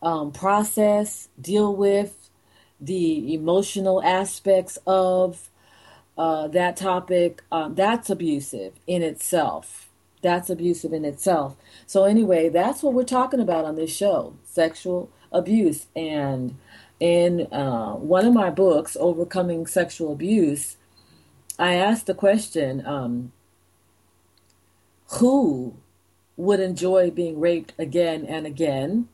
um, 0.02 0.32
process, 0.32 1.30
deal 1.40 1.76
with 1.76 2.30
the 2.80 3.34
emotional 3.34 4.04
aspects 4.04 4.78
of 4.86 5.50
uh, 6.18 6.48
that 6.50 6.78
topic, 6.78 7.42
um, 7.52 7.74
that's 7.74 8.10
abusive 8.10 8.74
in 8.86 9.02
itself. 9.02 9.90
That's 10.22 10.50
abusive 10.50 10.94
in 10.94 11.06
itself. 11.06 11.56
So, 11.86 12.06
anyway, 12.06 12.50
that's 12.50 12.84
what 12.84 12.94
we're 12.94 13.04
talking 13.04 13.40
about 13.40 13.66
on 13.66 13.76
this 13.76 13.96
show 13.96 14.36
sexual 14.46 15.10
abuse. 15.32 15.88
And 15.96 16.58
in 17.00 17.48
uh, 17.52 17.94
one 17.94 18.26
of 18.26 18.34
my 18.34 18.50
books, 18.50 18.96
Overcoming 19.00 19.66
Sexual 19.68 20.14
Abuse, 20.14 20.78
I 21.60 21.76
asked 21.76 22.08
the 22.08 22.14
question 22.14 22.86
um, 22.86 23.32
who 25.20 25.76
would 26.36 26.60
enjoy 26.60 27.12
being 27.12 27.40
raped 27.40 27.74
again 27.78 28.26
and 28.26 28.46
again? 28.46 29.08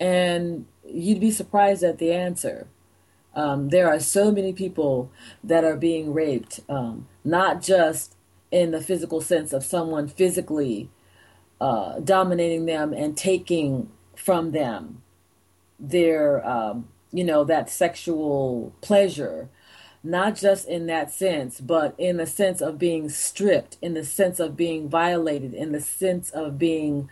And 0.00 0.66
you'd 0.88 1.20
be 1.20 1.30
surprised 1.30 1.82
at 1.82 1.98
the 1.98 2.12
answer. 2.12 2.66
Um, 3.34 3.68
there 3.68 3.88
are 3.88 4.00
so 4.00 4.30
many 4.30 4.52
people 4.52 5.10
that 5.42 5.64
are 5.64 5.76
being 5.76 6.12
raped, 6.12 6.60
um, 6.68 7.08
not 7.24 7.62
just 7.62 8.14
in 8.50 8.70
the 8.70 8.80
physical 8.80 9.20
sense 9.20 9.52
of 9.52 9.64
someone 9.64 10.08
physically 10.08 10.90
uh, 11.60 12.00
dominating 12.00 12.66
them 12.66 12.92
and 12.92 13.16
taking 13.16 13.88
from 14.14 14.50
them 14.52 15.02
their, 15.78 16.46
um, 16.46 16.88
you 17.12 17.24
know, 17.24 17.44
that 17.44 17.70
sexual 17.70 18.74
pleasure 18.80 19.48
not 20.04 20.36
just 20.36 20.68
in 20.68 20.86
that 20.86 21.12
sense, 21.12 21.60
but 21.60 21.94
in 21.96 22.16
the 22.16 22.26
sense 22.26 22.60
of 22.60 22.78
being 22.78 23.08
stripped, 23.08 23.76
in 23.80 23.94
the 23.94 24.04
sense 24.04 24.40
of 24.40 24.56
being 24.56 24.88
violated, 24.88 25.54
in 25.54 25.72
the 25.72 25.80
sense 25.80 26.30
of 26.30 26.58
being 26.58 27.08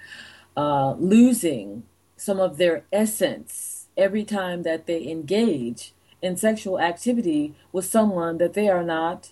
uh, 0.57 0.93
losing 0.99 1.85
some 2.17 2.41
of 2.41 2.57
their 2.57 2.85
essence 2.93 3.87
every 3.97 4.25
time 4.25 4.63
that 4.63 4.87
they 4.87 5.09
engage 5.09 5.93
in 6.21 6.37
sexual 6.37 6.81
activity 6.81 7.55
with 7.73 7.85
someone 7.85 8.39
that 8.39 8.55
they 8.55 8.69
are 8.69 8.83
not 8.83 9.31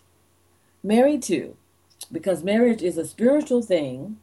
married 0.83 1.23
to. 1.23 1.57
Because 2.11 2.45
marriage 2.45 2.83
is 2.83 2.97
a 2.97 3.05
spiritual 3.05 3.63
thing. 3.63 4.19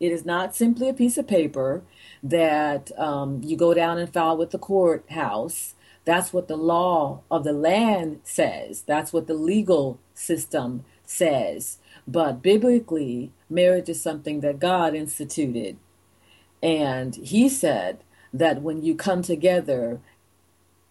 It 0.00 0.10
is 0.10 0.26
not 0.26 0.56
simply 0.56 0.88
a 0.88 0.94
piece 0.94 1.16
of 1.16 1.28
paper 1.28 1.82
that 2.22 2.90
um, 2.98 3.40
you 3.44 3.56
go 3.56 3.72
down 3.72 3.98
and 3.98 4.12
file 4.12 4.36
with 4.36 4.50
the 4.50 4.58
courthouse 4.58 5.74
that's 6.04 6.32
what 6.32 6.48
the 6.48 6.56
law 6.56 7.20
of 7.30 7.44
the 7.44 7.52
land 7.52 8.20
says. 8.24 8.82
That's 8.82 9.12
what 9.12 9.26
the 9.26 9.34
legal 9.34 10.00
system 10.14 10.84
says. 11.04 11.78
But 12.06 12.42
biblically, 12.42 13.32
marriage 13.48 13.88
is 13.88 14.02
something 14.02 14.40
that 14.40 14.58
God 14.58 14.94
instituted. 14.94 15.76
And 16.62 17.14
he 17.16 17.48
said 17.48 18.02
that 18.32 18.62
when 18.62 18.82
you 18.82 18.94
come 18.94 19.22
together, 19.22 20.00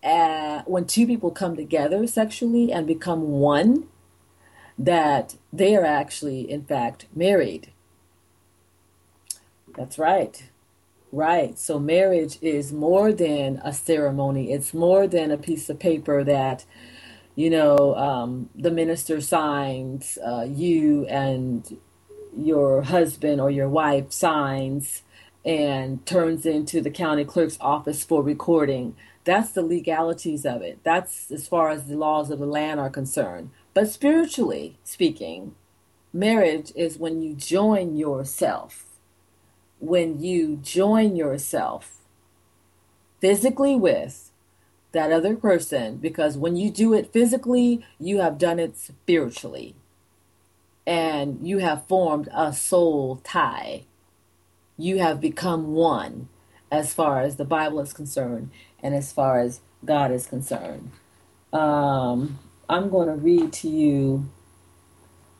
uh, 0.04 0.62
when 0.66 0.86
two 0.86 1.06
people 1.06 1.32
come 1.32 1.56
together 1.56 2.08
sexually 2.08 2.72
and 2.72 2.88
become 2.88 3.24
one, 3.24 3.88
that 4.78 5.36
they 5.52 5.76
are 5.76 5.86
actually, 5.86 6.50
in 6.50 6.64
fact, 6.64 7.06
married. 7.14 7.72
That's 9.76 10.00
right. 10.00 10.51
Right. 11.12 11.60
So 11.60 11.78
marriage 11.78 12.38
is 12.42 12.72
more 12.72 13.12
than 13.12 13.60
a 13.66 13.74
ceremony. 13.74 14.54
It's 14.54 14.74
more 14.74 15.08
than 15.08 15.30
a 15.30 15.38
piece 15.38 15.70
of 15.70 15.78
paper 15.78 16.24
that, 16.24 16.64
you 17.36 17.50
know, 17.50 17.96
um, 17.96 18.50
the 18.56 18.72
minister 18.72 19.20
signs 19.20 20.18
uh, 20.26 20.48
you 20.50 21.06
and 21.08 21.78
your 22.36 22.84
husband 22.84 23.42
or 23.42 23.52
your 23.52 23.68
wife 23.68 24.14
signs 24.14 25.04
and 25.44 26.06
turns 26.06 26.46
into 26.46 26.80
the 26.80 26.90
county 26.90 27.26
clerk's 27.26 27.58
office 27.60 28.06
for 28.06 28.24
recording. 28.24 28.96
That's 29.26 29.52
the 29.52 29.64
legalities 29.64 30.46
of 30.46 30.62
it. 30.62 30.80
That's 30.84 31.30
as 31.30 31.46
far 31.46 31.70
as 31.72 31.88
the 31.88 31.98
laws 31.98 32.32
of 32.32 32.40
the 32.40 32.46
land 32.46 32.80
are 32.80 32.90
concerned. 32.90 33.50
But 33.74 33.90
spiritually 33.90 34.78
speaking, 34.86 35.56
marriage 36.14 36.72
is 36.76 36.98
when 36.98 37.22
you 37.22 37.34
join 37.36 37.98
yourself. 37.98 38.86
When 39.82 40.22
you 40.22 40.62
join 40.64 41.18
yourself 41.18 41.98
physically 43.20 43.76
with 43.76 44.32
that 44.94 45.12
other 45.12 45.36
person, 45.36 45.98
because 45.98 46.38
when 46.38 46.56
you 46.56 46.70
do 46.72 46.94
it 46.94 47.12
physically, 47.12 47.86
you 48.00 48.20
have 48.20 48.38
done 48.38 48.60
it 48.60 48.78
spiritually. 48.78 49.76
And 50.88 51.46
you 51.46 51.58
have 51.58 51.86
formed 51.88 52.30
a 52.34 52.54
soul 52.54 53.20
tie 53.24 53.84
you 54.82 54.98
have 54.98 55.22
become 55.22 55.74
one 55.74 56.28
as 56.72 56.94
far 56.94 57.22
as 57.22 57.36
the 57.36 57.46
Bible 57.46 57.80
is 57.82 57.94
concerned 57.94 58.50
and 58.82 58.96
as 58.96 59.12
far 59.12 59.40
as 59.40 59.62
God 59.86 60.12
is 60.12 60.26
concerned. 60.26 60.92
Um, 61.54 62.40
I'm 62.68 62.90
going 62.90 63.08
to 63.08 63.14
read 63.14 63.54
to 63.54 63.70
you 63.70 64.30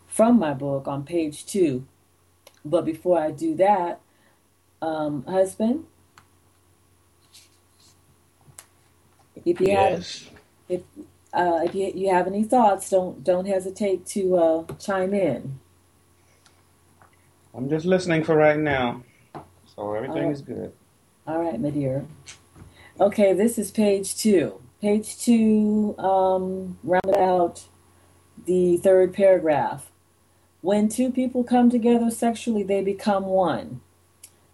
from 0.08 0.38
my 0.38 0.54
book 0.54 0.88
on 0.88 1.04
page 1.04 1.46
two. 1.46 1.88
But 2.64 2.86
before 2.86 3.20
I 3.20 3.32
do 3.32 3.56
that, 3.56 4.00
um, 4.82 5.24
husband, 5.26 5.86
if 9.46 9.60
you 9.60 9.68
Yes. 9.68 10.26
have 10.26 10.40
if 10.70 10.82
uh, 11.34 11.62
if 11.64 11.76
you, 11.76 11.92
you 11.96 12.14
have 12.14 12.28
any 12.28 12.44
thoughts, 12.44 12.90
don't 12.90 13.24
don't 13.24 13.46
hesitate 13.46 14.06
to 14.08 14.36
uh, 14.38 14.66
chime 14.80 15.14
in. 15.14 15.60
I'm 17.54 17.70
just 17.70 17.86
listening 17.86 18.24
for 18.24 18.36
right 18.36 18.58
now. 18.58 19.04
So 19.76 19.94
everything 19.94 20.18
Alright. 20.18 20.36
is 20.36 20.42
good. 20.42 20.74
All 21.28 21.40
right, 21.40 21.60
my 21.60 21.70
dear. 21.70 22.06
Okay, 23.00 23.34
this 23.34 23.58
is 23.58 23.72
page 23.72 24.16
two. 24.18 24.62
Page 24.82 25.18
two, 25.20 25.96
um, 26.00 26.78
round 26.84 27.16
out 27.16 27.64
the 28.46 28.78
third 28.78 29.14
paragraph. 29.14 29.92
When 30.62 30.90
two 30.90 31.12
people 31.12 31.44
come 31.44 31.70
together 31.70 32.10
sexually, 32.12 32.64
they 32.64 32.84
become 32.84 33.26
one. 33.26 33.82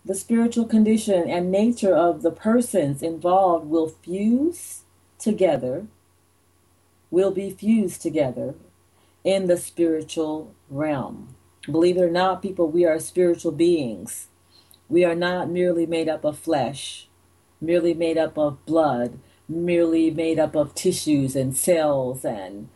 The 0.08 0.16
spiritual 0.16 0.64
condition 0.64 1.30
and 1.30 1.52
nature 1.52 1.94
of 1.94 2.22
the 2.22 2.32
persons 2.32 3.04
involved 3.04 3.68
will 3.68 3.90
fuse 3.90 4.84
together, 5.20 5.88
will 7.12 7.32
be 7.32 7.50
fused 7.50 8.04
together 8.04 8.56
in 9.26 9.48
the 9.48 9.58
spiritual 9.58 10.56
realm. 10.70 11.36
Believe 11.66 11.98
it 11.98 12.04
or 12.04 12.10
not, 12.10 12.42
people, 12.42 12.70
we 12.70 12.86
are 12.86 13.00
spiritual 13.00 13.52
beings. 13.52 14.30
We 14.88 15.04
are 15.04 15.14
not 15.14 15.50
merely 15.50 15.86
made 15.86 16.08
up 16.08 16.24
of 16.24 16.40
flesh, 16.40 17.10
merely 17.60 17.94
made 17.94 18.18
up 18.18 18.38
of 18.38 18.66
blood, 18.66 19.20
merely 19.50 20.10
made 20.10 20.40
up 20.40 20.56
of 20.56 20.74
tissues 20.74 21.36
and 21.36 21.58
cells 21.58 22.24
and, 22.24 22.70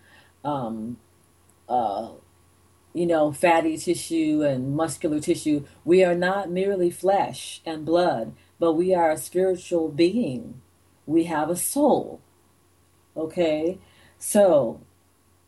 um, 0.44 0.98
uh, 1.70 2.10
you 2.93 3.06
know, 3.06 3.32
fatty 3.32 3.77
tissue 3.77 4.43
and 4.43 4.75
muscular 4.75 5.19
tissue. 5.19 5.65
We 5.86 6.04
are 6.04 6.15
not 6.15 6.51
merely 6.51 6.89
flesh 6.89 7.62
and 7.65 7.86
blood, 7.86 8.34
but 8.60 8.73
we 8.73 8.93
are 8.93 9.12
a 9.12 9.17
spiritual 9.17 9.89
being. 9.89 10.62
We 11.06 11.25
have 11.25 11.49
a 11.49 11.56
soul. 11.56 12.21
Okay? 13.15 13.80
So, 14.17 14.82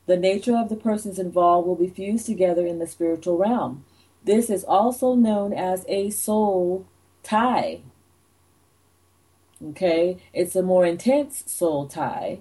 the 0.05 0.17
nature 0.17 0.57
of 0.57 0.69
the 0.69 0.75
persons 0.75 1.19
involved 1.19 1.67
will 1.67 1.75
be 1.75 1.89
fused 1.89 2.25
together 2.25 2.65
in 2.65 2.79
the 2.79 2.87
spiritual 2.87 3.37
realm. 3.37 3.85
This 4.23 4.49
is 4.49 4.63
also 4.63 5.15
known 5.15 5.53
as 5.53 5.85
a 5.87 6.09
soul 6.09 6.85
tie. 7.23 7.81
Okay? 9.63 10.17
It's 10.33 10.55
a 10.55 10.63
more 10.63 10.85
intense 10.85 11.43
soul 11.47 11.87
tie 11.87 12.39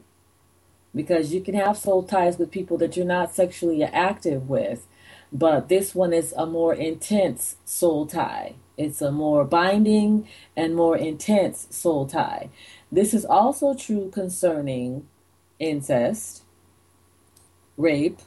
because 0.94 1.32
you 1.32 1.40
can 1.40 1.54
have 1.54 1.76
soul 1.76 2.02
ties 2.02 2.38
with 2.38 2.50
people 2.50 2.76
that 2.78 2.96
you're 2.96 3.06
not 3.06 3.34
sexually 3.34 3.82
active 3.82 4.48
with, 4.48 4.86
but 5.32 5.68
this 5.68 5.94
one 5.94 6.12
is 6.12 6.34
a 6.36 6.44
more 6.44 6.74
intense 6.74 7.56
soul 7.64 8.06
tie. 8.06 8.54
It's 8.76 9.00
a 9.00 9.10
more 9.10 9.44
binding 9.44 10.28
and 10.56 10.74
more 10.74 10.96
intense 10.96 11.66
soul 11.70 12.06
tie. 12.06 12.50
This 12.90 13.14
is 13.14 13.24
also 13.24 13.74
true 13.74 14.10
concerning 14.12 15.08
incest, 15.58 16.42
rape, 17.76 18.20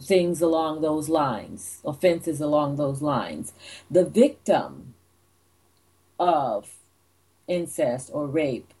things 0.00 0.40
along 0.40 0.80
those 0.80 1.08
lines, 1.08 1.80
offenses 1.84 2.40
along 2.40 2.76
those 2.76 3.02
lines. 3.02 3.52
The 3.90 4.04
victim 4.04 4.94
of 6.18 6.70
incest 7.46 8.10
or 8.12 8.26
rape 8.26 8.72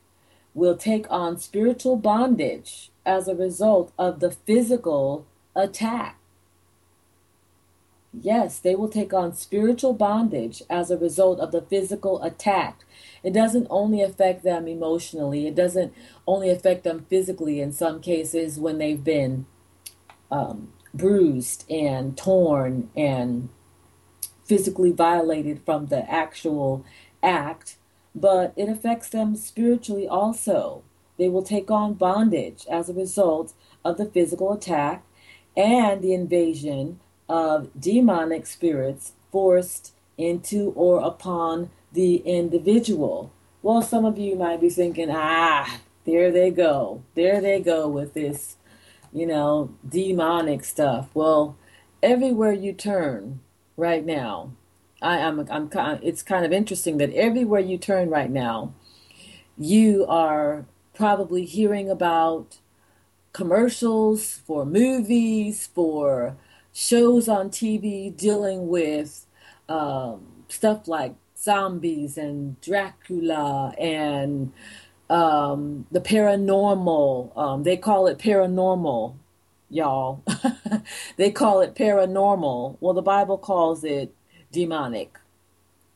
will 0.54 0.76
take 0.76 1.06
on 1.10 1.38
spiritual 1.38 1.96
bondage 1.96 2.90
as 3.04 3.28
a 3.28 3.34
result 3.34 3.92
of 3.98 4.20
the 4.20 4.30
physical 4.30 5.26
attack. 5.54 6.18
Yes, 8.18 8.58
they 8.58 8.74
will 8.74 8.88
take 8.88 9.12
on 9.12 9.34
spiritual 9.34 9.92
bondage 9.92 10.62
as 10.70 10.90
a 10.90 10.96
result 10.96 11.38
of 11.38 11.52
the 11.52 11.60
physical 11.60 12.22
attack. 12.22 12.84
It 13.22 13.34
doesn't 13.34 13.66
only 13.68 14.00
affect 14.00 14.42
them 14.42 14.66
emotionally, 14.66 15.46
it 15.46 15.54
doesn't 15.54 15.92
only 16.26 16.48
affect 16.48 16.84
them 16.84 17.04
physically 17.10 17.60
in 17.60 17.72
some 17.72 18.00
cases 18.00 18.58
when 18.58 18.78
they've 18.78 19.04
been 19.04 19.44
um, 20.30 20.72
bruised 20.94 21.70
and 21.70 22.16
torn 22.16 22.88
and 22.96 23.50
physically 24.46 24.92
violated 24.92 25.60
from 25.66 25.86
the 25.86 26.10
actual 26.10 26.86
act, 27.22 27.76
but 28.14 28.54
it 28.56 28.68
affects 28.70 29.10
them 29.10 29.36
spiritually 29.36 30.08
also. 30.08 30.82
They 31.18 31.28
will 31.28 31.42
take 31.42 31.70
on 31.70 31.94
bondage 31.94 32.66
as 32.70 32.88
a 32.88 32.94
result 32.94 33.52
of 33.84 33.98
the 33.98 34.06
physical 34.06 34.54
attack 34.54 35.04
and 35.54 36.00
the 36.00 36.14
invasion 36.14 37.00
of 37.28 37.70
demonic 37.78 38.46
spirits 38.46 39.12
forced 39.32 39.92
into 40.16 40.70
or 40.76 41.00
upon 41.00 41.70
the 41.92 42.16
individual. 42.18 43.32
Well, 43.62 43.82
some 43.82 44.04
of 44.04 44.18
you 44.18 44.36
might 44.36 44.60
be 44.60 44.70
thinking, 44.70 45.10
ah, 45.10 45.80
there 46.04 46.30
they 46.30 46.50
go. 46.50 47.02
There 47.14 47.40
they 47.40 47.60
go 47.60 47.88
with 47.88 48.14
this, 48.14 48.56
you 49.12 49.26
know, 49.26 49.74
demonic 49.86 50.64
stuff. 50.64 51.08
Well, 51.14 51.56
everywhere 52.02 52.52
you 52.52 52.72
turn 52.72 53.40
right 53.76 54.04
now, 54.04 54.52
I 55.02 55.18
am 55.18 55.46
I'm 55.50 55.68
kind 55.68 56.00
it's 56.02 56.22
kind 56.22 56.44
of 56.44 56.52
interesting 56.52 56.98
that 56.98 57.12
everywhere 57.12 57.60
you 57.60 57.76
turn 57.76 58.08
right 58.08 58.30
now, 58.30 58.72
you 59.58 60.06
are 60.08 60.64
probably 60.94 61.44
hearing 61.44 61.90
about 61.90 62.58
commercials 63.32 64.40
for 64.46 64.64
movies, 64.64 65.66
for 65.66 66.36
shows 66.76 67.26
on 67.26 67.48
TV 67.48 68.14
dealing 68.14 68.68
with 68.68 69.24
um, 69.66 70.26
stuff 70.48 70.86
like 70.86 71.14
zombies 71.34 72.18
and 72.18 72.60
Dracula 72.60 73.72
and 73.78 74.52
um, 75.08 75.86
the 75.90 76.02
paranormal. 76.02 77.34
Um, 77.36 77.62
they 77.62 77.78
call 77.78 78.06
it 78.08 78.18
paranormal, 78.18 79.14
y'all. 79.70 80.22
they 81.16 81.30
call 81.30 81.62
it 81.62 81.74
paranormal. 81.74 82.76
Well, 82.80 82.92
the 82.92 83.00
Bible 83.00 83.38
calls 83.38 83.82
it 83.82 84.14
demonic. 84.52 85.18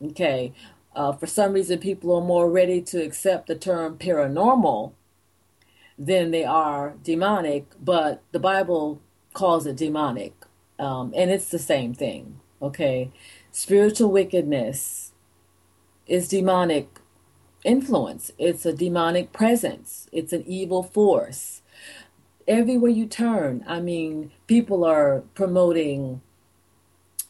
Okay. 0.02 0.54
Uh, 0.96 1.12
for 1.12 1.26
some 1.26 1.52
reason, 1.52 1.78
people 1.78 2.14
are 2.16 2.22
more 2.22 2.50
ready 2.50 2.80
to 2.80 3.02
accept 3.02 3.48
the 3.48 3.54
term 3.54 3.98
paranormal 3.98 4.92
than 5.98 6.30
they 6.30 6.44
are 6.44 6.94
demonic, 7.04 7.66
but 7.84 8.22
the 8.32 8.40
Bible 8.40 9.02
calls 9.34 9.66
it 9.66 9.76
demonic. 9.76 10.39
Um, 10.80 11.12
and 11.14 11.30
it's 11.30 11.50
the 11.50 11.58
same 11.58 11.94
thing. 11.94 12.40
Okay. 12.60 13.12
Spiritual 13.52 14.10
wickedness 14.10 15.12
is 16.06 16.28
demonic 16.28 17.00
influence, 17.64 18.32
it's 18.38 18.64
a 18.64 18.72
demonic 18.72 19.32
presence, 19.32 20.08
it's 20.12 20.32
an 20.32 20.44
evil 20.46 20.82
force. 20.82 21.62
Everywhere 22.48 22.90
you 22.90 23.06
turn, 23.06 23.64
I 23.66 23.80
mean, 23.80 24.32
people 24.46 24.84
are 24.84 25.22
promoting 25.34 26.20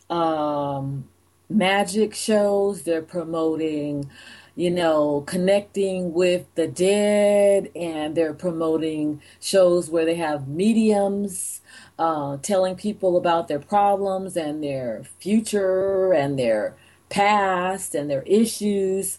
um, 0.08 1.08
magic 1.48 2.14
shows, 2.14 2.82
they're 2.82 3.02
promoting, 3.02 4.10
you 4.56 4.70
know, 4.70 5.22
connecting 5.26 6.12
with 6.12 6.46
the 6.54 6.68
dead, 6.68 7.70
and 7.74 8.14
they're 8.14 8.34
promoting 8.34 9.20
shows 9.40 9.90
where 9.90 10.04
they 10.04 10.14
have 10.14 10.48
mediums 10.48 11.60
uh, 12.00 12.38
telling 12.38 12.76
people 12.76 13.18
about 13.18 13.46
their 13.46 13.58
problems 13.58 14.34
and 14.34 14.64
their 14.64 15.02
future 15.20 16.14
and 16.14 16.38
their 16.38 16.74
past 17.10 17.94
and 17.94 18.08
their 18.08 18.22
issues. 18.22 19.18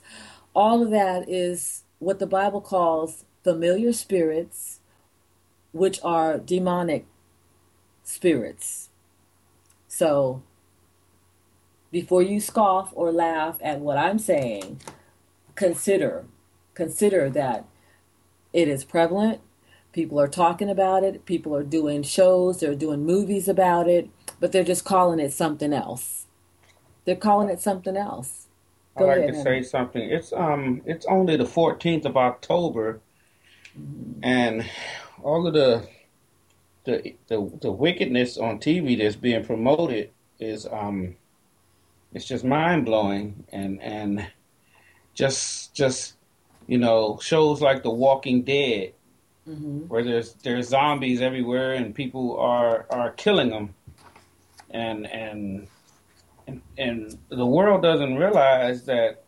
All 0.56 0.82
of 0.82 0.90
that 0.90 1.30
is 1.30 1.84
what 2.00 2.18
the 2.18 2.26
Bible 2.26 2.60
calls 2.60 3.24
familiar 3.44 3.94
spirits, 3.94 4.80
which 5.72 6.00
are 6.04 6.40
demonic 6.40 7.06
spirits. 8.04 8.90
So 9.88 10.42
before 11.92 12.24
you 12.24 12.40
scoff 12.40 12.92
or 12.96 13.12
laugh 13.12 13.60
at 13.62 13.80
what 13.80 14.00
I'm 14.00 14.18
saying, 14.18 14.82
consider 15.54 16.26
consider 16.74 17.30
that 17.30 17.68
it 18.54 18.68
is 18.68 18.84
prevalent. 18.84 19.40
People 19.94 20.20
are 20.20 20.28
talking 20.28 20.70
about 20.70 21.04
it. 21.04 21.26
People 21.26 21.56
are 21.56 21.64
doing 21.64 22.04
shows. 22.04 22.60
They're 22.60 22.76
doing 22.76 23.06
movies 23.06 23.48
about 23.48 23.90
it, 23.90 24.10
but 24.40 24.52
they're 24.52 24.64
just 24.64 24.86
calling 24.86 25.20
it 25.20 25.34
something 25.34 25.74
else. 25.74 26.26
They're 27.06 27.16
calling 27.16 27.50
it 27.50 27.60
something 27.60 27.98
else. 27.98 28.48
Go 28.98 29.06
I'd 29.06 29.08
like 29.08 29.18
ahead, 29.18 29.30
to 29.30 29.36
Henry. 29.38 29.64
say 29.64 29.70
something. 29.70 30.02
It's 30.02 30.32
um, 30.34 30.82
it's 30.86 31.06
only 31.06 31.36
the 31.36 31.46
14th 31.46 32.06
of 32.06 32.18
October, 32.18 33.02
mm-hmm. 33.78 34.20
and 34.24 34.66
all 35.24 35.48
of 35.48 35.54
the, 35.54 35.88
the 36.86 37.16
the 37.28 37.52
the 37.62 37.72
wickedness 37.72 38.38
on 38.38 38.60
TV 38.60 38.98
that's 38.98 39.16
being 39.16 39.44
promoted 39.44 40.12
is 40.40 40.68
um, 40.72 41.16
it's 42.14 42.26
just 42.26 42.44
mind 42.44 42.86
blowing, 42.86 43.46
and 43.52 43.82
and 43.82 44.28
just 45.14 45.74
just 45.74 46.16
you 46.68 46.78
know 46.78 47.20
shows 47.22 47.62
like 47.62 47.84
The 47.84 47.92
Walking 47.92 48.44
Dead, 48.44 48.94
mm-hmm. 49.48 49.80
where 49.88 50.04
there's 50.04 50.34
there's 50.44 50.70
zombies 50.70 51.22
everywhere 51.22 51.74
and 51.74 51.94
people 51.96 52.40
are 52.40 52.86
are 52.90 53.12
killing 53.12 53.50
them, 53.50 53.74
and 54.70 55.06
and 55.08 55.68
and, 56.48 56.62
and 56.78 57.18
the 57.30 57.46
world 57.46 57.82
doesn't 57.82 58.16
realize 58.16 58.86
that 58.86 59.24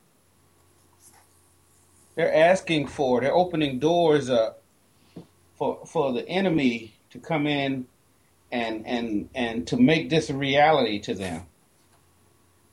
they're 2.16 2.34
asking 2.34 2.88
for 2.88 3.22
they're 3.22 3.34
opening 3.34 3.80
doors 3.80 4.30
up 4.30 4.62
for 5.56 5.86
for 5.86 6.14
the 6.14 6.28
enemy 6.28 6.94
to 7.10 7.20
come 7.20 7.48
in 7.48 7.86
and 8.52 8.86
and 8.86 9.30
and 9.34 9.68
to 9.68 9.78
make 9.78 10.10
this 10.10 10.30
a 10.30 10.34
reality 10.34 11.00
to 11.00 11.14
them. 11.14 11.46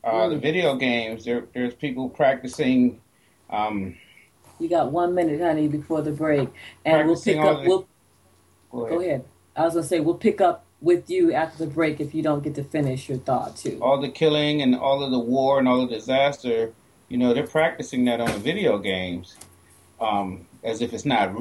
Uh, 0.02 0.28
the 0.28 0.38
video 0.38 0.76
games, 0.76 1.26
there, 1.26 1.44
there's 1.52 1.74
people 1.74 2.08
practicing 2.08 3.00
um, 3.50 3.96
you 4.60 4.68
got 4.68 4.92
one 4.92 5.14
minute, 5.14 5.40
honey, 5.40 5.68
before 5.68 6.02
the 6.02 6.12
break, 6.12 6.48
and 6.84 7.08
we'll 7.08 7.20
pick 7.20 7.38
up. 7.38 7.64
We'll 7.64 7.88
go 8.70 8.86
ahead. 8.86 8.90
go 8.90 9.00
ahead. 9.00 9.24
I 9.56 9.64
was 9.64 9.74
gonna 9.74 9.86
say 9.86 10.00
we'll 10.00 10.14
pick 10.14 10.40
up 10.40 10.64
with 10.80 11.10
you 11.10 11.32
after 11.32 11.64
the 11.64 11.70
break 11.70 12.00
if 12.00 12.14
you 12.14 12.22
don't 12.22 12.42
get 12.42 12.54
to 12.54 12.64
finish 12.64 13.08
your 13.08 13.18
thought 13.18 13.56
too. 13.56 13.78
All 13.82 14.00
the 14.00 14.08
killing 14.08 14.62
and 14.62 14.74
all 14.74 15.02
of 15.02 15.10
the 15.10 15.18
war 15.18 15.58
and 15.58 15.68
all 15.68 15.86
the 15.86 15.94
disaster, 15.94 16.72
you 17.08 17.18
know, 17.18 17.34
they're 17.34 17.46
practicing 17.46 18.04
that 18.06 18.20
on 18.20 18.30
the 18.30 18.38
video 18.38 18.78
games, 18.78 19.36
um, 20.00 20.46
as 20.62 20.80
if 20.80 20.92
it's 20.92 21.04
not, 21.04 21.34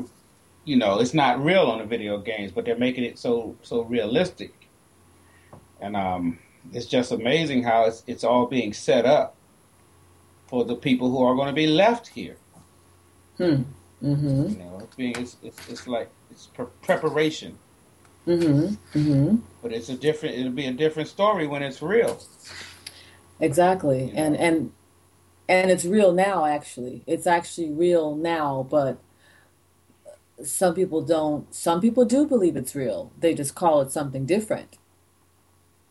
you 0.65 0.75
know, 0.75 0.99
it's 0.99 1.13
not 1.13 1.43
real 1.43 1.63
on 1.63 1.79
the 1.79 1.85
video 1.85 2.17
games, 2.19 2.51
but 2.51 2.65
they're 2.65 2.77
making 2.77 3.03
it 3.03 3.17
so 3.17 3.55
so 3.61 3.83
realistic, 3.83 4.53
and 5.79 5.95
um, 5.95 6.39
it's 6.73 6.85
just 6.85 7.11
amazing 7.11 7.63
how 7.63 7.85
it's 7.85 8.03
it's 8.07 8.23
all 8.23 8.47
being 8.47 8.73
set 8.73 9.05
up 9.05 9.35
for 10.47 10.65
the 10.65 10.75
people 10.75 11.11
who 11.11 11.23
are 11.23 11.35
going 11.35 11.47
to 11.47 11.53
be 11.53 11.67
left 11.67 12.07
here. 12.07 12.35
Hmm. 13.39 13.63
Mm-hmm. 14.03 14.49
You 14.49 14.57
know, 14.57 14.79
it's 14.83 14.95
being 14.95 15.15
it's 15.17 15.37
it's, 15.41 15.69
it's 15.69 15.87
like 15.87 16.09
it's 16.29 16.47
pre- 16.47 16.65
preparation. 16.81 17.57
Mm-hmm. 18.27 18.99
Mm-hmm. 18.99 19.35
But 19.63 19.71
it's 19.71 19.89
a 19.89 19.95
different. 19.95 20.35
It'll 20.35 20.51
be 20.51 20.67
a 20.67 20.73
different 20.73 21.09
story 21.09 21.47
when 21.47 21.63
it's 21.63 21.81
real. 21.81 22.21
Exactly, 23.39 24.05
you 24.05 24.13
know? 24.13 24.19
and 24.19 24.37
and 24.37 24.71
and 25.47 25.71
it's 25.71 25.85
real 25.85 26.11
now. 26.11 26.45
Actually, 26.45 27.03
it's 27.07 27.25
actually 27.25 27.71
real 27.71 28.15
now. 28.15 28.67
But 28.69 28.99
some 30.43 30.75
people 30.75 31.01
don't. 31.01 31.53
Some 31.55 31.79
people 31.79 32.03
do 32.03 32.27
believe 32.27 32.57
it's 32.57 32.75
real. 32.75 33.11
They 33.17 33.33
just 33.33 33.55
call 33.55 33.81
it 33.81 33.91
something 33.91 34.25
different. 34.25 34.77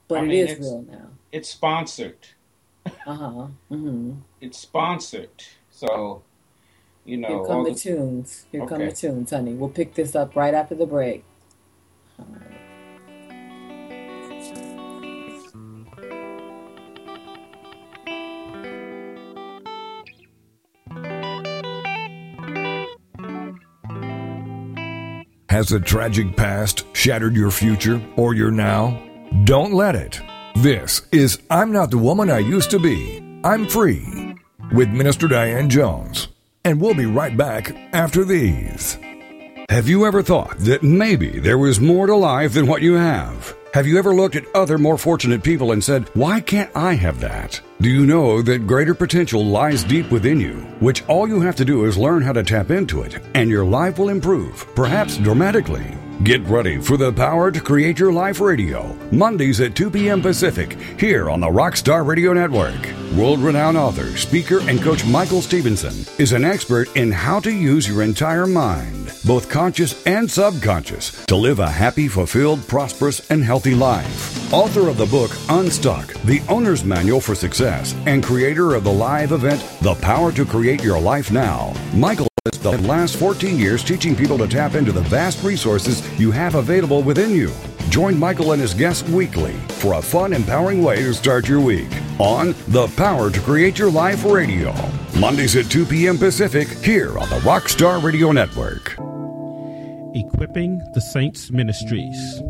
But 0.06 0.18
I 0.18 0.22
mean, 0.22 0.30
it 0.30 0.50
is 0.50 0.58
real 0.60 0.84
now. 0.90 1.08
It's 1.32 1.48
sponsored. 1.48 2.28
uh 2.86 2.90
huh. 3.06 3.46
Mm-hmm. 3.70 4.12
It's 4.40 4.58
sponsored. 4.58 5.44
So, 5.70 6.22
you 7.08 7.16
know. 7.16 7.28
Here 7.28 7.46
come 7.46 7.64
the, 7.64 7.70
the, 7.70 7.78
tunes. 7.78 8.44
Here 8.52 8.62
okay. 8.62 8.68
come 8.68 8.86
the 8.86 8.92
tunes, 8.92 9.30
honey. 9.30 9.54
We'll 9.54 9.70
pick 9.70 9.94
this 9.94 10.14
up 10.14 10.36
right 10.36 10.52
after 10.52 10.74
the 10.74 10.86
break. 10.86 11.24
Has 25.48 25.72
a 25.72 25.80
tragic 25.80 26.36
past 26.36 26.84
shattered 26.92 27.34
your 27.34 27.50
future 27.50 28.00
or 28.16 28.34
your 28.34 28.50
now? 28.50 29.02
Don't 29.44 29.72
let 29.72 29.96
it. 29.96 30.20
This 30.56 31.02
is 31.10 31.38
I'm 31.50 31.72
Not 31.72 31.90
the 31.90 31.98
Woman 31.98 32.30
I 32.30 32.38
Used 32.38 32.70
to 32.70 32.78
Be. 32.78 33.40
I'm 33.44 33.66
Free 33.66 34.36
with 34.72 34.90
Minister 34.90 35.26
Diane 35.26 35.70
Jones. 35.70 36.28
And 36.68 36.78
we'll 36.78 36.92
be 36.92 37.06
right 37.06 37.34
back 37.34 37.74
after 37.94 38.26
these. 38.26 38.98
Have 39.70 39.88
you 39.88 40.04
ever 40.04 40.22
thought 40.22 40.58
that 40.58 40.82
maybe 40.82 41.40
there 41.40 41.56
was 41.56 41.80
more 41.80 42.06
to 42.06 42.14
life 42.14 42.52
than 42.52 42.66
what 42.66 42.82
you 42.82 42.92
have? 42.92 43.56
Have 43.72 43.86
you 43.86 43.98
ever 43.98 44.14
looked 44.14 44.36
at 44.36 44.54
other 44.54 44.76
more 44.76 44.98
fortunate 44.98 45.42
people 45.42 45.72
and 45.72 45.82
said, 45.82 46.10
Why 46.12 46.40
can't 46.40 46.70
I 46.74 46.92
have 46.92 47.20
that? 47.20 47.58
Do 47.80 47.88
you 47.88 48.04
know 48.04 48.42
that 48.42 48.66
greater 48.66 48.92
potential 48.92 49.46
lies 49.46 49.82
deep 49.82 50.10
within 50.10 50.40
you, 50.40 50.56
which 50.80 51.06
all 51.06 51.26
you 51.26 51.40
have 51.40 51.56
to 51.56 51.64
do 51.64 51.86
is 51.86 51.96
learn 51.96 52.20
how 52.20 52.34
to 52.34 52.44
tap 52.44 52.70
into 52.70 53.00
it, 53.00 53.18
and 53.34 53.48
your 53.48 53.64
life 53.64 53.98
will 53.98 54.10
improve, 54.10 54.66
perhaps 54.74 55.16
dramatically? 55.16 55.86
Get 56.24 56.42
ready 56.46 56.80
for 56.80 56.96
the 56.96 57.12
Power 57.12 57.52
to 57.52 57.60
Create 57.60 58.00
Your 58.00 58.12
Life 58.12 58.40
radio, 58.40 58.92
Mondays 59.12 59.60
at 59.60 59.76
2 59.76 59.88
p.m. 59.88 60.20
Pacific, 60.20 60.76
here 60.98 61.30
on 61.30 61.38
the 61.38 61.46
Rockstar 61.46 62.04
Radio 62.04 62.32
Network. 62.32 62.74
World 63.16 63.38
renowned 63.38 63.76
author, 63.76 64.16
speaker, 64.16 64.58
and 64.62 64.82
coach 64.82 65.06
Michael 65.06 65.40
Stevenson 65.40 65.94
is 66.18 66.32
an 66.32 66.44
expert 66.44 66.94
in 66.96 67.12
how 67.12 67.38
to 67.38 67.52
use 67.52 67.86
your 67.86 68.02
entire 68.02 68.48
mind, 68.48 69.12
both 69.24 69.48
conscious 69.48 70.04
and 70.06 70.28
subconscious, 70.28 71.24
to 71.26 71.36
live 71.36 71.60
a 71.60 71.70
happy, 71.70 72.08
fulfilled, 72.08 72.66
prosperous, 72.66 73.30
and 73.30 73.44
healthy 73.44 73.76
life. 73.76 74.52
Author 74.52 74.88
of 74.88 74.96
the 74.96 75.06
book 75.06 75.30
Unstuck, 75.50 76.12
the 76.24 76.42
owner's 76.48 76.82
manual 76.82 77.20
for 77.20 77.36
success, 77.36 77.94
and 78.06 78.24
creator 78.24 78.74
of 78.74 78.82
the 78.82 78.92
live 78.92 79.30
event 79.30 79.64
The 79.82 79.94
Power 79.94 80.32
to 80.32 80.44
Create 80.44 80.82
Your 80.82 81.00
Life 81.00 81.30
Now, 81.30 81.72
Michael 81.94 82.27
the 82.60 82.76
last 82.78 83.16
14 83.16 83.58
years 83.58 83.84
teaching 83.84 84.16
people 84.16 84.36
to 84.38 84.48
tap 84.48 84.74
into 84.74 84.92
the 84.92 85.02
vast 85.02 85.42
resources 85.44 86.02
you 86.18 86.30
have 86.30 86.56
available 86.56 87.02
within 87.02 87.30
you. 87.30 87.52
Join 87.88 88.18
Michael 88.18 88.52
and 88.52 88.60
his 88.60 88.74
guests 88.74 89.08
weekly 89.08 89.54
for 89.80 89.94
a 89.94 90.02
fun, 90.02 90.32
empowering 90.32 90.82
way 90.82 90.96
to 90.96 91.14
start 91.14 91.48
your 91.48 91.60
week 91.60 91.88
on 92.18 92.54
The 92.68 92.88
Power 92.96 93.30
to 93.30 93.40
Create 93.40 93.78
Your 93.78 93.90
Life 93.90 94.24
Radio. 94.24 94.74
Mondays 95.18 95.56
at 95.56 95.70
2 95.70 95.86
p.m. 95.86 96.18
Pacific 96.18 96.68
here 96.68 97.18
on 97.18 97.28
the 97.30 97.38
Rockstar 97.40 98.02
Radio 98.02 98.32
Network. 98.32 98.92
Equipping 100.14 100.78
the 100.94 101.00
Saints 101.00 101.50
Ministries. 101.50 102.42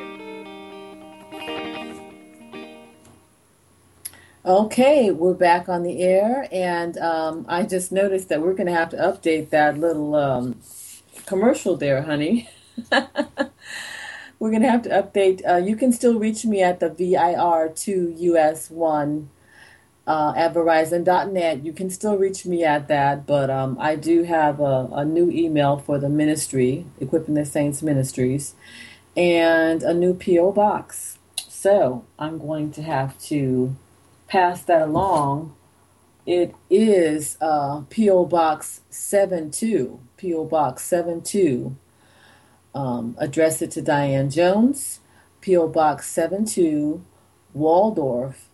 Okay, 4.43 5.11
we're 5.11 5.35
back 5.35 5.69
on 5.69 5.83
the 5.83 6.01
air, 6.01 6.47
and 6.51 6.97
um, 6.97 7.45
I 7.47 7.61
just 7.61 7.91
noticed 7.91 8.29
that 8.29 8.41
we're 8.41 8.55
going 8.55 8.65
to 8.65 8.73
have 8.73 8.89
to 8.89 8.97
update 8.97 9.51
that 9.51 9.77
little 9.77 10.15
um, 10.15 10.59
commercial 11.27 11.77
there, 11.77 12.01
honey. 12.01 12.49
we're 14.39 14.49
going 14.49 14.63
to 14.63 14.71
have 14.71 14.81
to 14.81 14.89
update. 14.89 15.47
Uh, 15.47 15.57
you 15.57 15.75
can 15.75 15.93
still 15.93 16.17
reach 16.17 16.43
me 16.43 16.63
at 16.63 16.79
the 16.79 16.89
VIR2US1 16.89 19.27
uh, 20.07 20.33
at 20.35 20.55
Verizon.net. 20.55 21.63
You 21.63 21.71
can 21.71 21.91
still 21.91 22.17
reach 22.17 22.43
me 22.43 22.63
at 22.63 22.87
that, 22.87 23.27
but 23.27 23.51
um, 23.51 23.77
I 23.79 23.95
do 23.95 24.23
have 24.23 24.59
a, 24.59 24.89
a 24.91 25.05
new 25.05 25.29
email 25.29 25.77
for 25.77 25.99
the 25.99 26.09
ministry, 26.09 26.87
Equipping 26.99 27.35
the 27.35 27.45
Saints 27.45 27.83
Ministries, 27.83 28.55
and 29.15 29.83
a 29.83 29.93
new 29.93 30.15
P.O. 30.15 30.51
box. 30.51 31.19
So 31.47 32.05
I'm 32.17 32.39
going 32.39 32.71
to 32.71 32.81
have 32.81 33.19
to 33.25 33.75
pass 34.31 34.63
that 34.63 34.81
along. 34.81 35.53
It 36.25 36.55
is 36.69 37.37
uh, 37.41 37.81
P.O. 37.89 38.23
Box 38.25 38.79
72. 38.89 39.99
P.O. 40.15 40.45
Box 40.45 40.85
72. 40.85 41.75
Um, 42.73 43.17
address 43.19 43.61
it 43.61 43.71
to 43.71 43.81
Diane 43.81 44.29
Jones, 44.29 45.01
P.O. 45.41 45.67
Box 45.67 46.07
72, 46.07 47.03
Waldorf, 47.53 48.47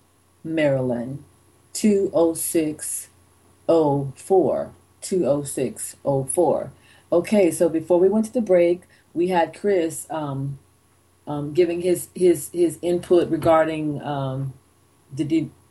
Maryland, 0.43 1.23
20604. 1.73 4.71
20604. 5.01 6.71
Okay, 7.11 7.51
so 7.51 7.69
before 7.69 7.99
we 7.99 8.09
went 8.09 8.25
to 8.25 8.33
the 8.33 8.41
break, 8.41 8.81
we 9.13 9.27
had 9.27 9.55
Chris 9.55 10.07
um, 10.09 10.57
um, 11.27 11.53
giving 11.53 11.81
his, 11.81 12.07
his, 12.15 12.49
his 12.51 12.79
input 12.81 13.29
regarding 13.29 14.01
um, 14.01 14.55
the 15.13 15.23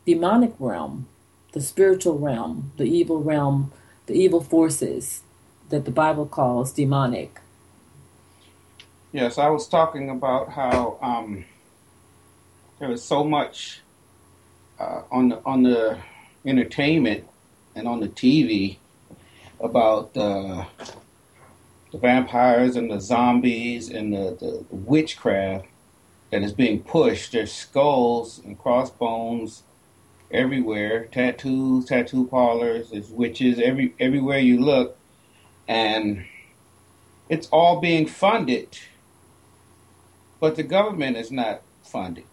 demonic 0.07 0.55
realm, 0.59 1.09
the 1.53 1.61
spiritual 1.61 2.19
realm, 2.19 2.73
the 2.77 2.85
evil 2.85 3.23
realm, 3.23 3.73
the 4.07 4.15
evil 4.15 4.41
forces 4.41 5.23
that 5.69 5.85
the 5.85 5.91
Bible 5.91 6.27
calls 6.27 6.73
demonic. 6.73 7.41
Yes, 9.13 9.37
I 9.37 9.49
was 9.49 9.67
talking 9.67 10.09
about 10.09 10.51
how 10.51 10.99
um, 11.03 11.45
there 12.79 12.89
was 12.89 13.03
so 13.03 13.25
much 13.25 13.81
uh, 14.79 15.03
on 15.11 15.31
the 15.31 15.43
on 15.45 15.63
the 15.63 15.99
entertainment 16.45 17.25
and 17.75 17.89
on 17.89 18.01
the 18.01 18.09
TV 18.09 18.77
about 19.59 20.17
uh, 20.17 20.65
the 21.91 21.99
vampires 21.99 22.77
and 22.77 22.91
the 22.91 23.01
zombies 23.01 23.89
and 23.89 24.13
the, 24.13 24.37
the, 24.39 24.65
the 24.69 24.77
witchcraft 24.77 25.67
that 26.31 26.43
is 26.43 26.53
being 26.53 26.83
pushed. 26.83 27.33
There's 27.33 27.53
skulls 27.53 28.41
and 28.45 28.59
crossbones 28.59 29.63
everywhere, 30.31 31.07
tattoos, 31.07 31.87
tattoo 31.87 32.27
parlors, 32.27 32.91
there's 32.91 33.11
witches 33.11 33.59
every 33.59 33.95
everywhere 34.01 34.39
you 34.39 34.61
look, 34.61 34.97
and 35.69 36.25
it's 37.29 37.49
all 37.49 37.81
being 37.81 38.07
funded, 38.07 38.79
but 40.41 40.57
the 40.57 40.63
government 40.63 41.17
is 41.17 41.31
not 41.31 41.63
funded. 41.83 42.25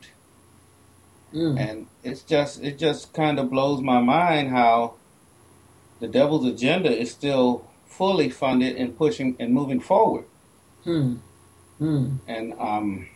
Mm. 1.34 1.60
And 1.60 1.88
it's 2.04 2.22
just 2.22 2.64
it 2.64 2.78
just 2.78 3.14
kind 3.14 3.40
of 3.40 3.50
blows 3.50 3.82
my 3.82 4.02
mind 4.02 4.50
how 4.50 4.96
the 6.00 6.08
devil's 6.08 6.46
agenda 6.46 6.92
is 6.92 7.12
still 7.12 7.68
fully 7.86 8.30
funded 8.30 8.76
and 8.76 8.98
pushing 8.98 9.36
and 9.40 9.54
moving 9.54 9.80
forward. 9.80 10.26
Hmm. 10.84 11.16
Hmm. 11.78 12.18
And 12.28 12.54
um, 12.60 13.08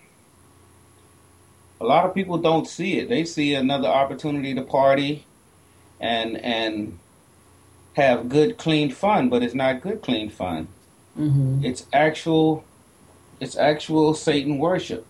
a 1.79 1.85
lot 1.85 2.05
of 2.05 2.13
people 2.13 2.37
don't 2.37 2.67
see 2.67 2.99
it. 2.99 3.09
They 3.09 3.25
see 3.25 3.53
another 3.53 3.87
opportunity 3.87 4.53
to 4.55 4.61
party 4.61 5.25
and 5.99 6.37
and 6.37 6.99
have 7.93 8.29
good 8.29 8.57
clean 8.57 8.91
fun, 8.91 9.29
but 9.29 9.41
it's 9.41 9.55
not 9.55 9.81
good 9.81 10.01
clean 10.01 10.29
fun. 10.29 10.67
Mm-hmm. 11.17 11.65
It's 11.65 11.85
actual 11.93 12.63
it's 13.39 13.57
actual 13.57 14.13
Satan 14.13 14.57
worship. 14.57 15.05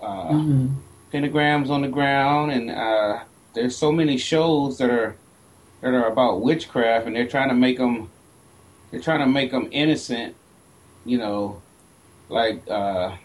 Uh, 0.00 0.30
Mm-hmm. 0.30 0.66
Pentagrams 1.12 1.70
on 1.70 1.82
the 1.82 1.88
ground, 1.88 2.50
and 2.50 2.68
uh, 2.68 3.20
there's 3.54 3.76
so 3.76 3.92
many 3.92 4.18
shows 4.18 4.78
that 4.78 4.90
are 4.90 5.16
that 5.80 5.94
are 5.94 6.08
about 6.08 6.42
witchcraft, 6.42 7.06
and 7.06 7.14
they're 7.14 7.28
trying 7.28 7.48
to 7.48 7.54
make 7.54 7.78
them 7.78 8.10
they're 8.90 9.00
trying 9.00 9.20
to 9.20 9.26
make 9.26 9.50
them 9.52 9.68
innocent, 9.70 10.34
you 11.04 11.16
know, 11.16 11.62
like 12.28 12.62
uh, 12.68 13.16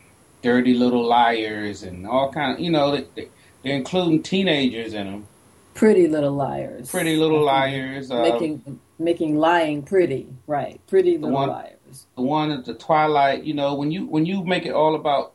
dirty 0.41 0.73
little 0.73 1.03
liars 1.05 1.83
and 1.83 2.07
all 2.07 2.31
kind 2.31 2.53
of 2.53 2.59
you 2.59 2.71
know 2.71 2.95
they, 2.95 3.05
they, 3.15 3.29
they're 3.63 3.75
including 3.75 4.23
teenagers 4.23 4.93
in 4.93 5.07
them. 5.07 5.27
Pretty 5.73 6.07
little 6.07 6.33
liars. 6.33 6.89
Pretty 6.89 7.15
little 7.15 7.43
liars. 7.43 8.11
Uh, 8.11 8.21
making 8.21 8.79
making 8.99 9.37
lying 9.37 9.83
pretty, 9.83 10.27
right? 10.47 10.79
Pretty 10.87 11.17
little 11.17 11.35
one- 11.35 11.49
liars. 11.49 12.07
the 12.15 12.21
one 12.21 12.51
at 12.51 12.65
the 12.65 12.73
twilight, 12.73 13.43
you 13.43 13.53
know, 13.53 13.75
when 13.75 13.91
you 13.91 14.05
when 14.05 14.25
you 14.25 14.43
make 14.43 14.65
it 14.65 14.73
all 14.73 14.95
about 14.95 15.33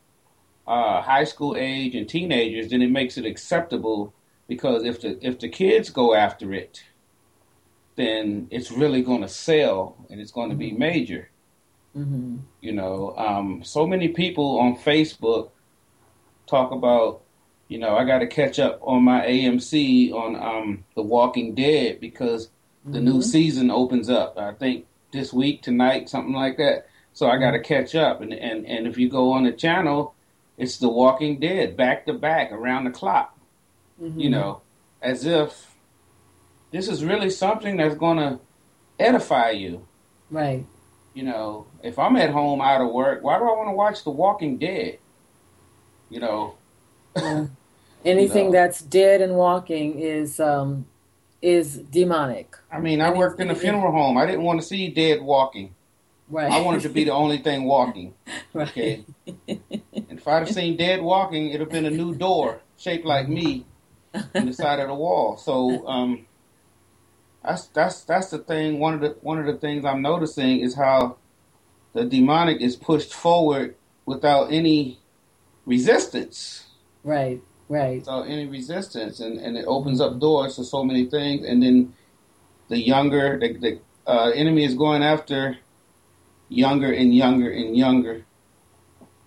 uh, 0.66 1.00
high 1.00 1.24
school 1.24 1.56
age 1.56 1.94
and 1.94 2.08
teenagers, 2.08 2.70
then 2.70 2.82
it 2.82 2.90
makes 2.90 3.16
it 3.16 3.24
acceptable 3.24 4.12
because 4.48 4.84
if 4.84 5.00
the 5.00 5.18
if 5.26 5.38
the 5.38 5.48
kids 5.48 5.90
go 5.90 6.14
after 6.14 6.52
it, 6.52 6.84
then 7.96 8.48
it's 8.50 8.70
really 8.70 9.02
going 9.02 9.22
to 9.22 9.28
sell 9.28 9.96
and 10.10 10.20
it's 10.20 10.32
going 10.32 10.50
to 10.50 10.56
be 10.56 10.72
major. 10.72 11.30
Mm-hmm. 11.96 12.36
You 12.60 12.72
know, 12.72 13.14
um, 13.16 13.62
so 13.64 13.86
many 13.86 14.08
people 14.08 14.58
on 14.58 14.76
Facebook 14.76 15.50
talk 16.46 16.70
about, 16.70 17.22
you 17.68 17.78
know, 17.78 17.96
I 17.96 18.04
got 18.04 18.18
to 18.18 18.26
catch 18.26 18.58
up 18.58 18.80
on 18.82 19.02
my 19.02 19.24
AMC 19.26 20.12
on 20.12 20.36
um, 20.36 20.84
The 20.94 21.02
Walking 21.02 21.54
Dead 21.54 22.00
because 22.00 22.50
the 22.84 23.00
new 23.00 23.20
season 23.22 23.70
opens 23.70 24.08
up. 24.08 24.38
I 24.38 24.52
think 24.52 24.86
this 25.12 25.32
week, 25.32 25.62
tonight, 25.62 26.08
something 26.08 26.34
like 26.34 26.56
that. 26.58 26.86
So 27.12 27.28
I 27.28 27.38
got 27.38 27.52
to 27.52 27.60
catch 27.60 27.94
up. 27.94 28.20
And, 28.20 28.32
and, 28.32 28.66
and 28.66 28.86
if 28.86 28.96
you 28.98 29.08
go 29.08 29.32
on 29.32 29.44
the 29.44 29.52
channel, 29.52 30.14
it's 30.56 30.78
The 30.78 30.88
Walking 30.88 31.40
Dead, 31.40 31.76
back 31.76 32.06
to 32.06 32.12
back, 32.12 32.52
around 32.52 32.84
the 32.84 32.90
clock. 32.90 33.36
Mm-hmm. 34.00 34.20
You 34.20 34.30
know, 34.30 34.60
as 35.02 35.24
if 35.24 35.74
this 36.70 36.88
is 36.88 37.04
really 37.04 37.30
something 37.30 37.78
that's 37.78 37.94
going 37.94 38.18
to 38.18 38.38
edify 38.98 39.50
you. 39.50 39.86
Right. 40.30 40.66
You 41.16 41.22
know, 41.22 41.66
if 41.82 41.98
I'm 41.98 42.14
at 42.16 42.28
home 42.28 42.60
out 42.60 42.82
of 42.82 42.92
work, 42.92 43.24
why 43.24 43.38
do 43.38 43.44
I 43.44 43.56
want 43.56 43.68
to 43.70 43.72
watch 43.72 44.04
The 44.04 44.10
Walking 44.10 44.58
Dead? 44.58 44.98
You 46.10 46.20
know, 46.20 46.54
Yeah. 47.16 47.46
Anything 48.04 48.46
No. 48.46 48.52
that's 48.52 48.82
dead 48.82 49.22
and 49.22 49.34
walking 49.34 49.98
is 49.98 50.38
um 50.38 50.84
is 51.40 51.78
demonic. 51.78 52.54
I 52.70 52.80
mean, 52.80 53.00
I 53.00 53.10
worked 53.14 53.40
in 53.40 53.48
a 53.50 53.54
funeral 53.54 53.92
home. 53.92 54.18
I 54.18 54.26
didn't 54.26 54.42
want 54.42 54.60
to 54.60 54.66
see 54.66 54.88
dead 54.90 55.22
walking. 55.22 55.74
Right. 56.28 56.52
I 56.52 56.60
wanted 56.60 56.82
to 56.82 56.90
be 56.90 57.04
the 57.04 57.12
only 57.22 57.38
thing 57.38 57.64
walking. 57.64 58.12
right. 58.52 58.68
Okay. 58.68 59.04
And 59.48 59.60
if 60.10 60.28
I'd 60.28 60.40
have 60.46 60.50
seen 60.50 60.76
dead 60.76 61.00
walking, 61.00 61.48
it'd 61.48 61.60
have 61.60 61.70
been 61.70 61.86
a 61.86 61.90
new 61.90 62.14
door 62.14 62.60
shaped 62.76 63.06
like 63.06 63.26
me 63.26 63.64
in 64.34 64.44
the 64.46 64.52
side 64.52 64.80
of 64.80 64.88
the 64.88 64.94
wall. 64.94 65.38
So 65.38 65.86
um, 65.88 66.26
that's 67.46 67.66
that's 67.68 68.04
that's 68.04 68.30
the 68.30 68.38
thing. 68.38 68.80
One 68.80 68.94
of 68.94 69.00
the 69.00 69.16
one 69.20 69.38
of 69.38 69.46
the 69.46 69.54
things 69.54 69.84
I'm 69.84 70.02
noticing 70.02 70.60
is 70.60 70.74
how 70.74 71.16
the 71.92 72.04
demonic 72.04 72.60
is 72.60 72.76
pushed 72.76 73.14
forward 73.14 73.76
without 74.04 74.52
any 74.52 74.98
resistance. 75.64 76.66
Right. 77.04 77.40
Right. 77.68 77.98
without 77.98 78.28
any 78.28 78.46
resistance, 78.46 79.18
and, 79.18 79.38
and 79.38 79.56
it 79.56 79.64
opens 79.66 80.00
up 80.00 80.20
doors 80.20 80.54
to 80.54 80.64
so 80.64 80.84
many 80.84 81.06
things. 81.06 81.44
And 81.44 81.60
then 81.60 81.94
the 82.68 82.78
younger, 82.78 83.38
the, 83.40 83.54
the 83.54 83.80
uh, 84.06 84.30
enemy 84.30 84.64
is 84.64 84.74
going 84.74 85.02
after 85.02 85.58
younger 86.48 86.92
and 86.92 87.12
younger 87.12 87.50
and 87.50 87.76
younger. 87.76 88.24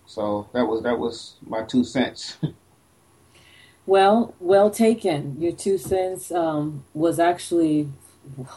So 0.06 0.50
that 0.54 0.66
was 0.66 0.84
that 0.84 1.00
was 1.00 1.36
my 1.46 1.64
two 1.64 1.84
cents. 1.84 2.38
Well, 3.90 4.36
well 4.40 4.70
taken. 4.70 5.42
Your 5.42 5.52
two 5.52 5.80
cents 5.80 6.32
um, 6.32 6.86
was 6.94 7.18
actually 7.18 7.90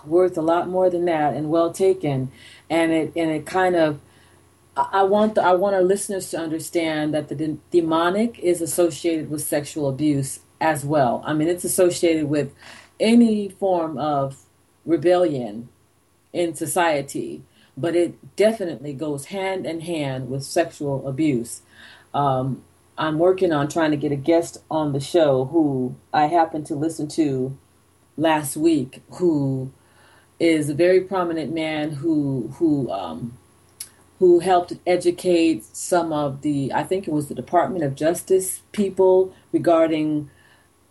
worth 0.05 0.37
a 0.37 0.43
lot 0.43 0.69
more 0.69 0.91
than 0.91 1.05
that, 1.07 1.35
and 1.35 1.51
well 1.51 1.73
taken. 1.73 2.31
And 2.71 2.93
it 2.93 3.13
and 3.17 3.31
it 3.31 3.47
kind 3.47 3.77
of, 3.77 4.01
I 4.77 5.03
want 5.05 5.35
the, 5.35 5.43
I 5.43 5.53
want 5.53 5.75
our 5.75 5.83
listeners 5.83 6.31
to 6.31 6.39
understand 6.39 7.15
that 7.15 7.29
the 7.29 7.35
de- 7.35 7.59
demonic 7.71 8.39
is 8.39 8.61
associated 8.61 9.31
with 9.31 9.43
sexual 9.43 9.89
abuse 9.89 10.41
as 10.61 10.85
well. 10.85 11.23
I 11.27 11.33
mean, 11.35 11.49
it's 11.49 11.65
associated 11.65 12.27
with 12.29 12.53
any 13.01 13.49
form 13.49 13.99
of 13.99 14.39
rebellion 14.85 15.69
in 16.33 16.55
society. 16.55 17.43
but 17.77 17.97
it 17.97 18.37
definitely 18.37 18.93
goes 18.93 19.27
hand 19.27 19.67
in 19.67 19.81
hand 19.81 20.29
with 20.29 20.45
sexual 20.45 21.07
abuse. 21.09 21.63
Um, 22.13 22.63
I'm 22.99 23.19
working 23.19 23.53
on 23.53 23.69
trying 23.69 23.91
to 23.93 23.97
get 23.97 24.13
a 24.13 24.17
guest 24.17 24.59
on 24.71 24.93
the 24.93 25.01
show 25.01 25.47
who 25.47 25.97
I 26.13 26.27
happen 26.27 26.65
to 26.65 26.75
listen 26.75 27.09
to 27.09 27.57
last 28.17 28.57
week, 28.57 29.03
who 29.13 29.73
is 30.39 30.69
a 30.69 30.75
very 30.75 31.01
prominent 31.01 31.55
man 31.55 31.91
who 31.93 32.53
who 32.57 32.91
um, 32.91 33.39
who 34.19 34.41
helped 34.41 34.73
educate 34.87 35.65
some 35.65 36.13
of 36.13 36.43
the 36.43 36.73
I 36.73 36.83
think 36.83 37.07
it 37.07 37.13
was 37.13 37.29
the 37.29 37.35
Department 37.35 37.85
of 37.85 37.95
Justice 37.95 38.63
people 38.73 39.35
regarding 39.53 40.31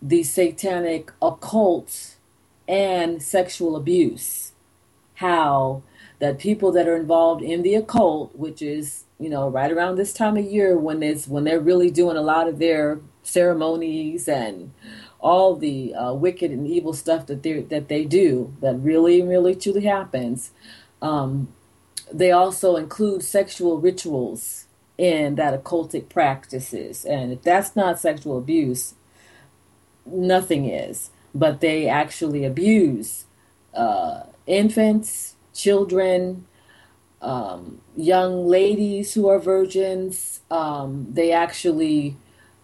the 0.00 0.22
satanic 0.22 1.12
occult 1.20 2.16
and 2.66 3.22
sexual 3.22 3.76
abuse. 3.76 4.52
How 5.16 5.82
that 6.18 6.38
people 6.38 6.72
that 6.72 6.88
are 6.88 6.96
involved 6.96 7.42
in 7.42 7.62
the 7.62 7.74
occult, 7.74 8.34
which 8.36 8.62
is 8.62 9.04
you 9.18 9.28
know 9.28 9.48
right 9.48 9.70
around 9.70 9.96
this 9.96 10.12
time 10.12 10.36
of 10.36 10.44
year 10.44 10.76
when 10.76 11.02
it's 11.02 11.28
when 11.28 11.44
they're 11.44 11.60
really 11.60 11.90
doing 11.90 12.16
a 12.16 12.22
lot 12.22 12.48
of 12.48 12.58
their 12.58 13.00
ceremonies 13.22 14.28
and 14.28 14.72
all 15.22 15.54
the 15.54 15.94
uh, 15.94 16.12
wicked 16.12 16.50
and 16.50 16.66
evil 16.66 16.92
stuff 16.92 17.26
that 17.26 17.42
they 17.42 17.60
that 17.62 17.88
they 17.88 18.04
do 18.04 18.52
that 18.60 18.74
really 18.80 19.22
really 19.22 19.54
truly 19.54 19.84
happens. 19.84 20.50
Um, 21.00 21.48
they 22.12 22.30
also 22.32 22.76
include 22.76 23.22
sexual 23.22 23.80
rituals 23.80 24.66
in 24.98 25.36
that 25.36 25.54
occultic 25.54 26.08
practices, 26.08 27.04
and 27.04 27.32
if 27.32 27.42
that's 27.42 27.74
not 27.74 28.00
sexual 28.00 28.36
abuse, 28.36 28.94
nothing 30.04 30.68
is. 30.68 31.10
But 31.34 31.60
they 31.60 31.88
actually 31.88 32.44
abuse 32.44 33.24
uh, 33.72 34.24
infants, 34.46 35.36
children, 35.54 36.46
um, 37.22 37.80
young 37.96 38.46
ladies 38.46 39.14
who 39.14 39.28
are 39.28 39.38
virgins. 39.38 40.40
Um, 40.50 41.06
they 41.10 41.32
actually 41.32 42.16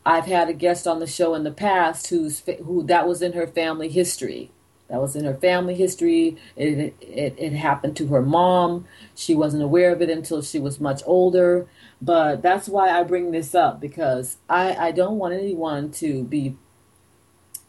I've 0.09 0.25
had 0.25 0.49
a 0.49 0.55
guest 0.55 0.87
on 0.87 1.01
the 1.01 1.07
show 1.07 1.35
in 1.35 1.45
the 1.45 1.51
past 1.51 2.07
who's 2.09 2.43
who 2.65 2.83
that 2.85 3.07
was 3.07 3.21
in 3.21 3.35
her 3.35 3.47
family 3.47 3.91
history. 3.91 4.51
That 4.89 5.03
was 5.03 5.15
in 5.15 5.27
her 5.27 5.35
family 5.35 5.75
history. 5.75 6.39
It, 6.57 6.95
it, 7.03 7.35
it 7.37 7.53
happened 7.53 7.95
to 7.99 8.07
her 8.07 8.23
mom. 8.23 8.87
She 9.15 9.35
wasn't 9.35 9.65
aware 9.65 9.93
of 9.93 10.01
it 10.01 10.09
until 10.09 10.41
she 10.41 10.59
was 10.59 10.81
much 10.81 11.03
older. 11.05 11.69
But 12.01 12.41
that's 12.41 12.71
why 12.71 12.89
I 12.89 13.03
bring 13.03 13.33
this 13.33 13.55
up 13.55 13.83
because 13.83 14.39
I, 14.49 14.75
I 14.77 14.93
don't 14.93 15.19
want 15.19 15.35
anyone 15.35 15.91
to 15.93 16.25
be 16.25 16.57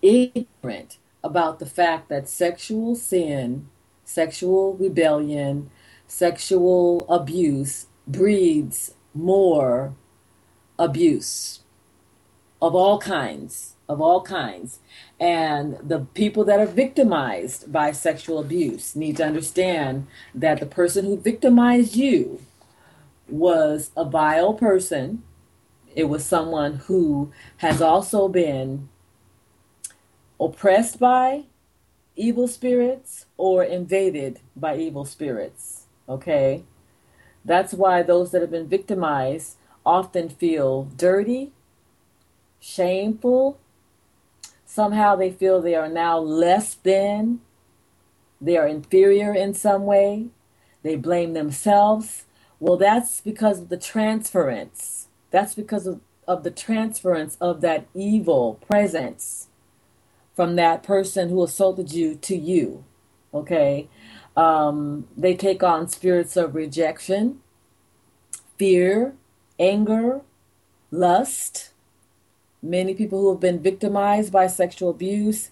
ignorant 0.02 0.98
about 1.22 1.60
the 1.60 1.66
fact 1.66 2.08
that 2.08 2.30
sexual 2.30 2.96
sin, 2.96 3.68
sexual 4.06 4.78
rebellion, 4.78 5.72
sexual 6.08 7.06
abuse 7.10 7.88
breeds 8.08 8.94
more 9.14 9.94
abuse 10.80 11.59
of 12.62 12.76
all 12.76 13.00
kinds, 13.00 13.76
of 13.88 14.02
all 14.02 14.22
kinds. 14.22 14.80
And 15.20 15.78
the 15.82 16.00
people 16.14 16.44
that 16.46 16.60
are 16.60 16.66
victimized 16.66 17.72
by 17.72 17.92
sexual 17.92 18.40
abuse 18.40 18.96
need 18.96 19.18
to 19.18 19.26
understand 19.26 20.08
that 20.34 20.60
the 20.60 20.66
person 20.66 21.06
who 21.06 21.18
victimized 21.18 21.96
you 21.96 22.42
was 23.28 23.92
a 23.96 24.06
vile 24.06 24.54
person. 24.54 25.24
It 25.96 26.06
was 26.06 26.26
someone 26.26 26.76
who 26.86 27.32
has 27.58 27.82
also 27.82 28.28
been 28.28 28.90
oppressed 30.40 31.00
by 31.00 31.46
evil 32.16 32.48
spirits 32.48 33.26
or 33.38 33.64
invaded 33.64 34.40
by 34.56 34.78
evil 34.78 35.06
spirits. 35.06 35.86
Okay? 36.08 36.64
That's 37.46 37.74
why 37.74 38.04
those 38.04 38.32
that 38.32 38.42
have 38.42 38.52
been 38.52 38.68
victimized 38.68 39.56
often 39.86 40.30
feel 40.30 40.84
dirty 40.98 41.54
shameful. 42.60 43.60
Somehow 44.66 45.16
they 45.16 45.32
feel 45.32 45.62
they 45.62 45.76
are 45.76 45.90
now 45.90 46.20
less 46.20 46.76
than, 46.76 47.42
they 48.40 48.58
are 48.58 48.68
inferior 48.68 49.34
in 49.34 49.54
some 49.54 49.86
way. 49.86 50.28
They 50.84 50.96
blame 50.96 51.34
themselves. 51.34 52.26
Well, 52.60 52.78
that's 52.78 53.22
because 53.22 53.60
of 53.60 53.70
the 53.70 53.78
transference. 53.78 55.08
That's 55.32 55.56
because 55.56 55.88
of, 55.88 56.02
of 56.28 56.44
the 56.44 56.52
transference 56.52 57.38
of 57.42 57.62
that 57.62 57.88
evil 57.94 58.56
presence 58.66 59.48
from 60.36 60.56
that 60.56 60.84
person 60.84 61.30
who 61.30 61.44
assaulted 61.44 61.92
you 61.92 62.16
to 62.16 62.36
you. 62.36 62.86
Okay? 63.34 63.90
Um, 64.38 65.08
they 65.18 65.36
take 65.36 65.64
on 65.64 65.90
spirits 65.90 66.38
of 66.38 66.56
rejection, 66.56 67.42
fear, 68.58 69.16
anger, 69.60 70.22
lust, 70.92 71.72
Many 72.62 72.94
people 72.94 73.22
who 73.22 73.32
have 73.32 73.40
been 73.40 73.62
victimized 73.62 74.32
by 74.32 74.48
sexual 74.48 74.90
abuse 74.90 75.52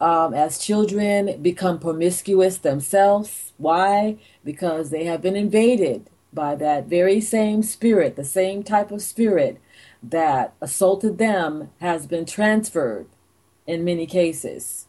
um, 0.00 0.34
as 0.34 0.58
children 0.58 1.40
become 1.42 1.78
promiscuous 1.78 2.58
themselves. 2.58 3.52
Why? 3.56 4.18
Because 4.44 4.90
they 4.90 5.04
have 5.04 5.22
been 5.22 5.36
invaded 5.36 6.08
by 6.32 6.54
that 6.56 6.86
very 6.86 7.20
same 7.20 7.62
spirit, 7.62 8.16
the 8.16 8.24
same 8.24 8.62
type 8.62 8.90
of 8.90 9.02
spirit 9.02 9.60
that 10.02 10.54
assaulted 10.60 11.18
them 11.18 11.70
has 11.80 12.06
been 12.06 12.24
transferred 12.24 13.06
in 13.66 13.84
many 13.84 14.06
cases 14.06 14.86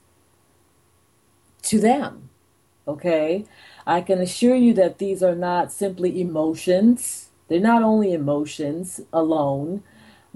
to 1.64 1.80
them. 1.80 2.30
Okay? 2.88 3.46
I 3.86 4.02
can 4.02 4.20
assure 4.20 4.56
you 4.56 4.74
that 4.74 4.98
these 4.98 5.24
are 5.24 5.36
not 5.36 5.72
simply 5.72 6.22
emotions. 6.22 7.30
They're 7.48 7.60
not 7.60 7.84
only 7.84 8.14
emotions 8.14 9.02
alone, 9.12 9.84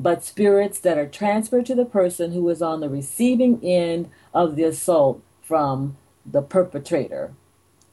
but 0.01 0.23
spirits 0.23 0.79
that 0.79 0.97
are 0.97 1.07
transferred 1.07 1.65
to 1.67 1.75
the 1.75 1.85
person 1.85 2.31
who 2.31 2.47
is 2.49 2.61
on 2.61 2.79
the 2.79 2.89
receiving 2.89 3.59
end 3.63 4.09
of 4.33 4.55
the 4.55 4.63
assault 4.63 5.21
from 5.41 5.95
the 6.25 6.41
perpetrator. 6.41 7.33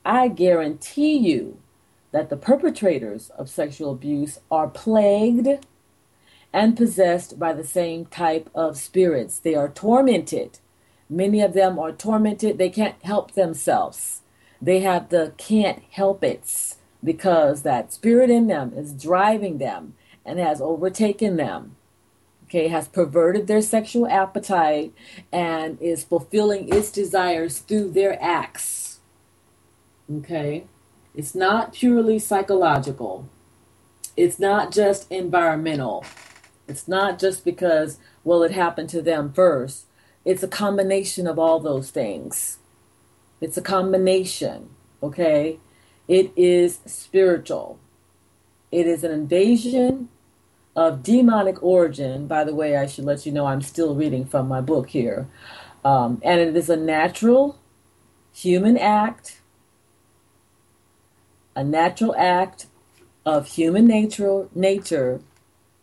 I 0.04 0.28
guarantee 0.28 1.18
you 1.18 1.58
that 2.12 2.30
the 2.30 2.36
perpetrators 2.36 3.30
of 3.30 3.50
sexual 3.50 3.92
abuse 3.92 4.40
are 4.50 4.68
plagued 4.68 5.66
and 6.50 6.76
possessed 6.76 7.38
by 7.38 7.52
the 7.52 7.64
same 7.64 8.06
type 8.06 8.48
of 8.54 8.78
spirits. 8.78 9.38
They 9.38 9.54
are 9.54 9.68
tormented. 9.68 10.60
Many 11.10 11.42
of 11.42 11.52
them 11.52 11.78
are 11.78 11.92
tormented. 11.92 12.56
They 12.56 12.70
can't 12.70 13.02
help 13.02 13.32
themselves. 13.32 14.22
They 14.62 14.80
have 14.80 15.10
the 15.10 15.34
can't 15.36 15.82
help 15.90 16.24
it's 16.24 16.76
because 17.04 17.62
that 17.62 17.92
spirit 17.92 18.30
in 18.30 18.46
them 18.46 18.72
is 18.74 18.94
driving 18.94 19.58
them 19.58 19.94
and 20.24 20.38
has 20.38 20.60
overtaken 20.62 21.36
them 21.36 21.76
okay, 22.48 22.68
has 22.68 22.88
perverted 22.88 23.46
their 23.46 23.60
sexual 23.60 24.06
appetite 24.06 24.92
and 25.30 25.80
is 25.82 26.02
fulfilling 26.02 26.72
its 26.72 26.90
desires 26.90 27.58
through 27.58 27.90
their 27.90 28.20
acts. 28.22 29.00
Okay? 30.10 30.64
It's 31.14 31.34
not 31.34 31.74
purely 31.74 32.18
psychological. 32.18 33.28
It's 34.16 34.38
not 34.38 34.72
just 34.72 35.10
environmental. 35.12 36.06
It's 36.66 36.88
not 36.88 37.18
just 37.18 37.44
because, 37.44 37.98
well, 38.24 38.42
it 38.42 38.52
happened 38.52 38.88
to 38.90 39.02
them 39.02 39.32
first. 39.32 39.84
It's 40.24 40.42
a 40.42 40.48
combination 40.48 41.26
of 41.26 41.38
all 41.38 41.60
those 41.60 41.90
things. 41.90 42.58
It's 43.42 43.58
a 43.58 43.62
combination, 43.62 44.70
okay? 45.02 45.58
It 46.08 46.32
is 46.34 46.80
spiritual. 46.86 47.78
It 48.72 48.86
is 48.86 49.04
an 49.04 49.12
invasion 49.12 50.08
of 50.78 51.02
demonic 51.02 51.60
origin. 51.60 52.28
By 52.28 52.44
the 52.44 52.54
way, 52.54 52.76
I 52.76 52.86
should 52.86 53.04
let 53.04 53.26
you 53.26 53.32
know 53.32 53.46
I'm 53.46 53.62
still 53.62 53.96
reading 53.96 54.24
from 54.24 54.46
my 54.46 54.60
book 54.60 54.90
here. 54.90 55.26
Um, 55.84 56.20
and 56.22 56.40
it 56.40 56.56
is 56.56 56.70
a 56.70 56.76
natural 56.76 57.58
human 58.32 58.78
act, 58.78 59.40
a 61.56 61.64
natural 61.64 62.14
act 62.16 62.66
of 63.26 63.48
human 63.48 63.88
nature, 63.88 64.46
nature 64.54 65.20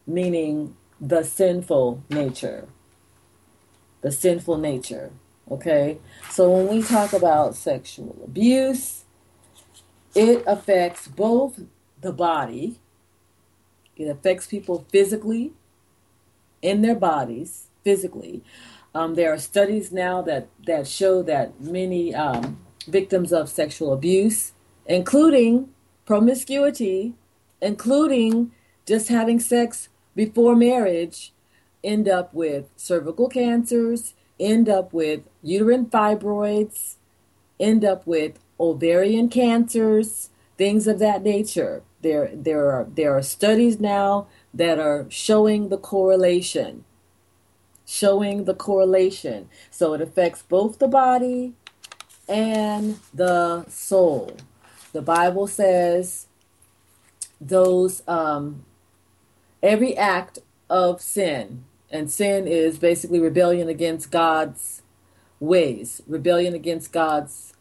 meaning 0.08 0.78
the 1.02 1.24
sinful 1.24 2.02
nature. 2.10 2.70
The 4.00 4.14
sinful 4.14 4.60
nature. 4.60 5.12
Okay? 5.52 5.98
So 6.30 6.50
when 6.50 6.70
we 6.70 6.82
talk 6.82 7.12
about 7.12 7.56
sexual 7.56 8.18
abuse, 8.24 9.04
it 10.16 10.42
affects 10.48 11.10
both 11.10 11.60
the 12.00 12.14
body, 12.14 12.80
it 13.98 14.06
affects 14.06 14.48
people 14.48 14.86
physically, 14.92 15.54
in 16.62 16.82
their 16.82 16.96
bodies, 16.96 17.68
physically. 17.84 18.44
Um, 18.94 19.16
there 19.16 19.32
are 19.32 19.38
studies 19.38 19.92
now 19.92 20.22
that, 20.24 20.48
that 20.66 20.88
show 20.88 21.22
that 21.24 21.62
many 21.62 22.16
um, 22.16 22.60
victims 22.88 23.32
of 23.32 23.50
sexual 23.50 23.94
abuse, 23.94 24.54
including 24.86 25.70
promiscuity, 26.06 27.14
including 27.62 28.52
just 28.86 29.10
having 29.10 29.40
sex 29.40 29.90
before 30.16 30.56
marriage, 30.56 31.34
end 31.84 32.08
up 32.08 32.34
with 32.34 32.70
cervical 32.76 33.30
cancers, 33.30 34.14
end 34.40 34.68
up 34.68 34.92
with 34.94 35.22
uterine 35.44 35.86
fibroids, 35.86 36.96
end 37.60 37.86
up 37.86 38.06
with 38.08 38.40
ovarian 38.60 39.30
cancers, 39.30 40.30
things 40.58 40.88
of 40.88 41.00
that 41.00 41.22
nature. 41.22 41.84
There, 42.06 42.30
there 42.32 42.70
are 42.70 42.84
there 42.84 43.18
are 43.18 43.24
studies 43.24 43.80
now 43.80 44.28
that 44.54 44.78
are 44.78 45.08
showing 45.10 45.70
the 45.70 45.78
correlation, 45.80 46.86
showing 47.84 48.46
the 48.46 48.54
correlation. 48.54 49.50
So 49.72 49.96
it 49.96 50.02
affects 50.02 50.44
both 50.44 50.78
the 50.78 50.88
body 50.88 51.54
and 52.30 53.00
the 53.12 53.66
soul. 53.70 54.38
The 54.94 55.02
Bible 55.02 55.48
says 55.48 56.28
those 57.42 58.04
um, 58.08 58.66
every 59.64 59.98
act 59.98 60.38
of 60.70 61.02
sin, 61.02 61.64
and 61.90 62.12
sin 62.12 62.48
is 62.48 62.78
basically 62.78 63.20
rebellion 63.20 63.68
against 63.68 64.12
God's 64.12 64.84
ways, 65.40 66.04
rebellion 66.06 66.54
against 66.54 66.92
God's 66.92 67.55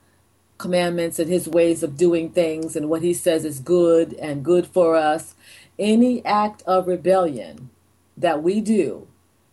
commandments 0.64 1.18
and 1.18 1.28
his 1.28 1.46
ways 1.46 1.82
of 1.82 1.94
doing 1.94 2.30
things 2.30 2.74
and 2.74 2.88
what 2.88 3.02
he 3.02 3.12
says 3.12 3.44
is 3.44 3.60
good 3.60 4.14
and 4.14 4.42
good 4.42 4.66
for 4.66 4.96
us. 4.96 5.34
Any 5.78 6.24
act 6.24 6.62
of 6.62 6.88
rebellion 6.88 7.68
that 8.16 8.42
we 8.42 8.62
do 8.62 9.06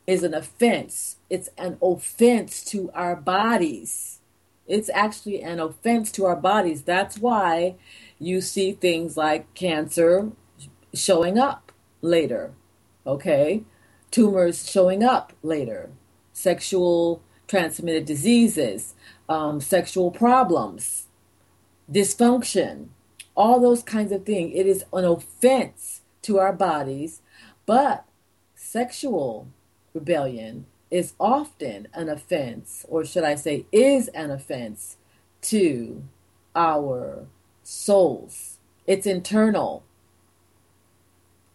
is 0.07 0.24
an 0.24 0.34
offense. 0.34 1.18
It's 1.30 1.49
an 1.57 1.78
offense 1.82 2.64
to 2.66 2.89
our 2.93 3.18
bodies. 3.18 4.20
It's 4.68 4.89
actually 4.93 5.41
an 5.41 5.59
offense 5.59 6.14
to 6.14 6.24
our 6.24 6.38
bodies. 6.38 6.84
That's 6.84 7.18
why 7.18 7.76
you 8.18 8.39
see 8.39 8.72
things 8.72 9.18
like 9.18 9.53
cancer 9.53 10.32
showing 10.93 11.38
up 11.38 11.74
later, 12.01 12.53
okay? 13.05 13.64
Tumors 14.12 14.72
showing 14.72 15.03
up 15.03 15.34
later, 15.43 15.89
sexual 16.32 17.22
transmitted 17.52 18.06
diseases, 18.06 18.93
um, 19.28 19.60
sexual 19.60 20.10
problems, 20.10 21.08
dysfunction, 21.91 22.88
all 23.36 23.60
those 23.60 23.84
kinds 23.84 24.14
of 24.14 24.26
things. 24.26 24.54
It 24.56 24.66
is 24.66 24.86
an 24.93 25.04
offense 25.04 25.99
to 26.22 26.39
our 26.39 26.54
bodies, 26.54 27.22
but 27.66 28.06
sexual 28.56 29.49
rebellion 29.93 30.66
is 30.89 31.12
often 31.20 31.89
an 31.93 32.08
offense, 32.08 32.86
or 32.88 33.04
should 33.04 33.26
I 33.26 33.36
say, 33.36 33.66
is 33.74 34.08
an 34.10 34.32
offense 34.32 34.95
to 35.41 36.04
our 36.56 37.26
souls. 37.64 38.60
It's 38.88 39.06
internal. 39.06 39.84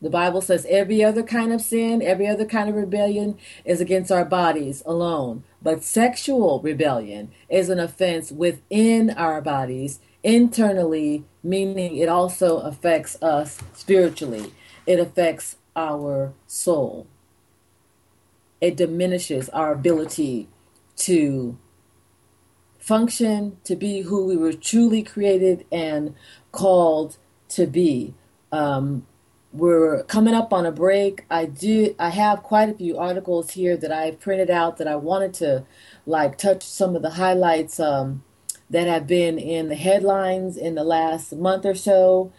The 0.07 0.11
Bible 0.11 0.41
says 0.41 0.65
every 0.71 1.03
other 1.03 1.25
kind 1.25 1.53
of 1.53 1.61
sin, 1.61 2.01
every 2.01 2.29
other 2.29 2.45
kind 2.45 2.69
of 2.69 2.77
rebellion 2.77 3.37
is 3.65 3.81
against 3.81 4.13
our 4.13 4.25
bodies 4.25 4.85
alone. 4.87 5.43
But 5.61 5.83
sexual 5.83 6.61
rebellion 6.61 7.33
is 7.49 7.71
an 7.71 7.81
offense 7.81 8.31
within 8.31 9.11
our 9.11 9.41
bodies, 9.41 9.99
internally, 10.23 11.25
meaning 11.43 11.97
it 11.97 12.09
also 12.09 12.59
affects 12.59 13.21
us 13.21 13.59
spiritually. 13.75 14.53
It 14.87 15.01
affects 15.01 15.57
our 15.75 16.33
soul. 16.47 17.09
It 18.61 18.77
diminishes 18.77 19.49
our 19.49 19.73
ability 19.73 20.47
to 20.99 21.59
function, 22.79 23.57
to 23.65 23.75
be 23.75 24.03
who 24.03 24.25
we 24.25 24.37
were 24.37 24.53
truly 24.53 25.03
created 25.03 25.67
and 25.73 26.15
called 26.53 27.17
to 27.49 27.67
be. 27.67 28.15
Um, 28.53 29.05
we're 29.57 30.03
coming 30.05 30.35
up 30.35 30.53
on 30.53 30.67
a 30.67 30.73
break. 30.73 31.25
I 31.31 31.47
do 31.47 31.95
I 31.99 32.11
have 32.11 32.43
quite 32.43 32.69
a 32.69 32.75
few 32.75 32.99
articles 32.99 33.53
here 33.53 33.77
that 33.77 33.91
I've 33.91 34.21
printed 34.21 34.51
out 34.51 34.77
that 34.79 34.89
I 34.89 34.97
wanted 34.97 35.35
to 35.35 35.65
like 36.05 36.37
touch 36.37 36.63
some 36.63 36.95
of 36.95 37.03
the 37.03 37.11
highlights 37.11 37.81
um, 37.81 38.23
that 38.71 38.87
have 38.87 39.07
been 39.07 39.39
in 39.39 39.69
the 39.69 39.75
headlines 39.75 40.57
in 40.57 40.75
the 40.75 40.85
last 40.85 41.33
month 41.33 41.65
or 41.65 41.75
so. 41.75 42.33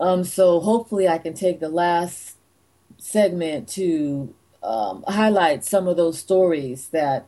Um, 0.00 0.24
so 0.24 0.60
hopefully 0.60 1.06
I 1.06 1.18
can 1.18 1.34
take 1.34 1.60
the 1.60 1.68
last 1.68 2.36
segment 2.98 3.68
to 3.70 4.34
um, 4.62 5.04
highlight 5.06 5.64
some 5.64 5.86
of 5.86 5.96
those 5.96 6.18
stories 6.18 6.88
that 6.88 7.26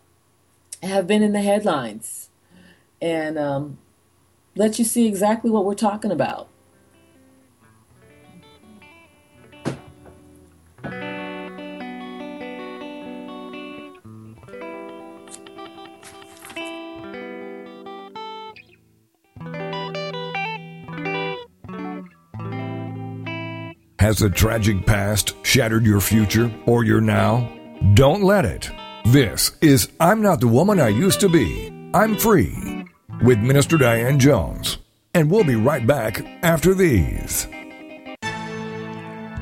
have 0.82 1.06
been 1.06 1.22
in 1.22 1.32
the 1.32 1.42
headlines 1.42 2.30
and 3.00 3.38
um, 3.38 3.78
let 4.56 4.78
you 4.78 4.84
see 4.84 5.06
exactly 5.06 5.50
what 5.50 5.64
we're 5.64 5.74
talking 5.74 6.10
about. 6.10 6.48
Has 24.04 24.20
a 24.20 24.28
tragic 24.28 24.84
past 24.84 25.34
shattered 25.46 25.86
your 25.86 25.98
future 25.98 26.52
or 26.66 26.84
your 26.84 27.00
now? 27.00 27.50
Don't 27.94 28.22
let 28.22 28.44
it. 28.44 28.70
This 29.06 29.52
is 29.62 29.88
I'm 29.98 30.20
Not 30.20 30.40
the 30.40 30.46
Woman 30.46 30.78
I 30.78 30.88
Used 30.88 31.20
to 31.20 31.28
Be. 31.30 31.72
I'm 31.94 32.14
Free 32.14 32.84
with 33.22 33.38
Minister 33.38 33.78
Diane 33.78 34.18
Jones. 34.18 34.76
And 35.14 35.30
we'll 35.30 35.42
be 35.42 35.56
right 35.56 35.86
back 35.86 36.22
after 36.42 36.74
these. 36.74 37.48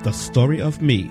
The 0.04 0.12
Story 0.12 0.60
of 0.62 0.80
Me 0.80 1.10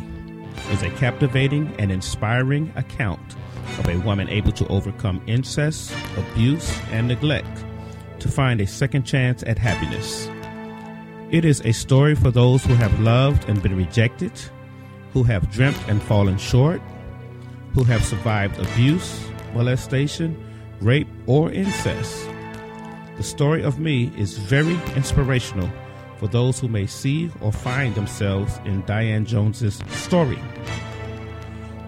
is 0.70 0.82
a 0.82 0.90
captivating 0.92 1.76
and 1.78 1.92
inspiring 1.92 2.72
account 2.78 3.36
of 3.80 3.90
a 3.90 3.98
woman 3.98 4.30
able 4.30 4.54
to 4.54 4.68
overcome 4.70 5.22
incest, 5.28 5.94
abuse, 6.16 6.74
and 6.92 7.06
neglect 7.06 7.66
to 8.20 8.30
find 8.30 8.62
a 8.62 8.66
second 8.66 9.04
chance 9.04 9.44
at 9.44 9.58
happiness. 9.58 10.30
It 11.32 11.46
is 11.46 11.62
a 11.62 11.72
story 11.72 12.14
for 12.14 12.30
those 12.30 12.64
who 12.66 12.76
have 12.76 13.00
loved 13.00 13.48
and 13.48 13.64
been 13.64 13.78
rejected, 13.78 14.34
who 15.14 15.24
have 15.24 15.50
dreamt 15.50 15.82
and 15.88 16.04
fallen 16.04 16.38
short, 16.38 16.82
who 17.74 17.86
have 17.86 18.04
survived 18.04 18.60
abuse, 18.60 19.30
molestation, 19.54 20.36
rape, 20.82 21.08
or 21.28 21.50
incest. 21.50 22.28
The 23.16 23.24
story 23.24 23.64
of 23.64 23.80
me 23.80 24.12
is 24.18 24.38
very 24.38 24.78
inspirational 24.94 25.70
for 26.18 26.28
those 26.28 26.60
who 26.60 26.68
may 26.68 26.86
see 26.86 27.32
or 27.40 27.54
find 27.54 27.96
themselves 27.96 28.60
in 28.66 28.84
Diane 28.86 29.24
Jones's 29.24 29.80
story. 29.88 30.40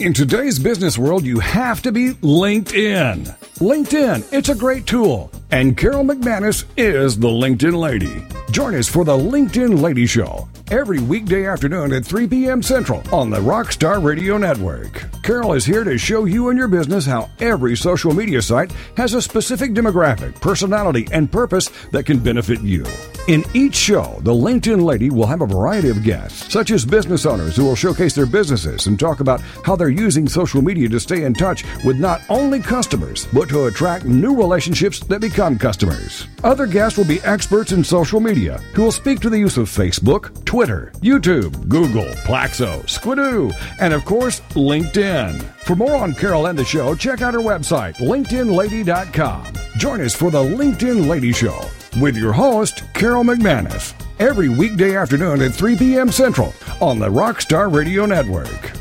In 0.00 0.14
today's 0.14 0.58
business 0.58 0.98
world, 0.98 1.24
you 1.24 1.38
have 1.38 1.82
to 1.82 1.92
be 1.92 2.14
LinkedIn. 2.14 3.38
LinkedIn, 3.58 4.32
it's 4.32 4.48
a 4.48 4.54
great 4.54 4.86
tool. 4.86 5.30
And 5.52 5.76
Carol 5.76 6.04
McManus 6.04 6.64
is 6.76 7.18
the 7.18 7.26
LinkedIn 7.26 7.74
lady. 7.76 8.24
Join 8.52 8.74
us 8.76 8.88
for 8.88 9.04
the 9.04 9.16
LinkedIn 9.16 9.80
Lady 9.80 10.06
Show 10.06 10.48
every 10.70 11.00
weekday 11.00 11.46
afternoon 11.46 11.92
at 11.92 12.04
3 12.04 12.28
p.m. 12.28 12.62
Central 12.62 13.02
on 13.12 13.28
the 13.28 13.38
Rockstar 13.38 14.02
Radio 14.02 14.38
Network. 14.38 15.06
Carol 15.22 15.52
is 15.54 15.64
here 15.64 15.82
to 15.82 15.98
show 15.98 16.24
you 16.24 16.48
and 16.48 16.58
your 16.58 16.68
business 16.68 17.04
how 17.04 17.28
every 17.40 17.76
social 17.76 18.14
media 18.14 18.40
site 18.40 18.72
has 18.96 19.14
a 19.14 19.22
specific 19.22 19.72
demographic, 19.72 20.40
personality, 20.40 21.08
and 21.12 21.30
purpose 21.30 21.70
that 21.90 22.06
can 22.06 22.20
benefit 22.20 22.60
you. 22.60 22.84
In 23.28 23.44
each 23.54 23.74
show, 23.74 24.18
the 24.22 24.32
LinkedIn 24.32 24.82
Lady 24.82 25.10
will 25.10 25.26
have 25.26 25.40
a 25.40 25.46
variety 25.46 25.88
of 25.88 26.02
guests, 26.02 26.52
such 26.52 26.70
as 26.70 26.84
business 26.84 27.26
owners 27.26 27.56
who 27.56 27.64
will 27.64 27.76
showcase 27.76 28.14
their 28.14 28.26
businesses 28.26 28.86
and 28.86 28.98
talk 28.98 29.20
about 29.20 29.40
how 29.64 29.76
they're 29.76 29.88
using 29.88 30.28
social 30.28 30.62
media 30.62 30.88
to 30.88 30.98
stay 30.98 31.24
in 31.24 31.34
touch 31.34 31.64
with 31.84 31.98
not 31.98 32.22
only 32.28 32.60
customers, 32.60 33.28
but 33.32 33.48
to 33.48 33.66
attract 33.66 34.04
new 34.04 34.34
relationships 34.36 35.00
that 35.00 35.20
customers. 35.40 36.26
Other 36.44 36.66
guests 36.66 36.98
will 36.98 37.06
be 37.06 37.22
experts 37.22 37.72
in 37.72 37.82
social 37.82 38.20
media 38.20 38.58
who 38.74 38.82
will 38.82 38.92
speak 38.92 39.20
to 39.20 39.30
the 39.30 39.38
use 39.38 39.56
of 39.56 39.68
Facebook, 39.68 40.44
Twitter, 40.44 40.92
YouTube, 41.00 41.68
Google, 41.68 42.08
Plaxo, 42.24 42.82
Squidoo, 42.82 43.52
and 43.80 43.94
of 43.94 44.04
course, 44.04 44.40
LinkedIn. 44.50 45.40
For 45.64 45.74
more 45.74 45.96
on 45.96 46.14
Carol 46.14 46.46
and 46.46 46.58
the 46.58 46.64
show, 46.64 46.94
check 46.94 47.22
out 47.22 47.34
her 47.34 47.40
website, 47.40 47.94
LinkedInLady.com. 47.96 49.46
Join 49.78 50.00
us 50.02 50.14
for 50.14 50.30
the 50.30 50.42
LinkedIn 50.42 51.08
Lady 51.08 51.32
Show 51.32 51.58
with 52.00 52.16
your 52.16 52.32
host, 52.32 52.82
Carol 52.92 53.24
McManus, 53.24 53.94
every 54.18 54.48
weekday 54.48 54.94
afternoon 54.94 55.40
at 55.40 55.54
3 55.54 55.76
p.m. 55.76 56.12
Central 56.12 56.52
on 56.80 56.98
the 56.98 57.08
Rockstar 57.08 57.74
Radio 57.74 58.04
Network. 58.04 58.72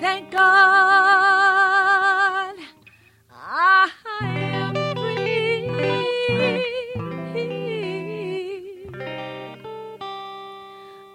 Thank 0.00 0.30
God 0.30 1.51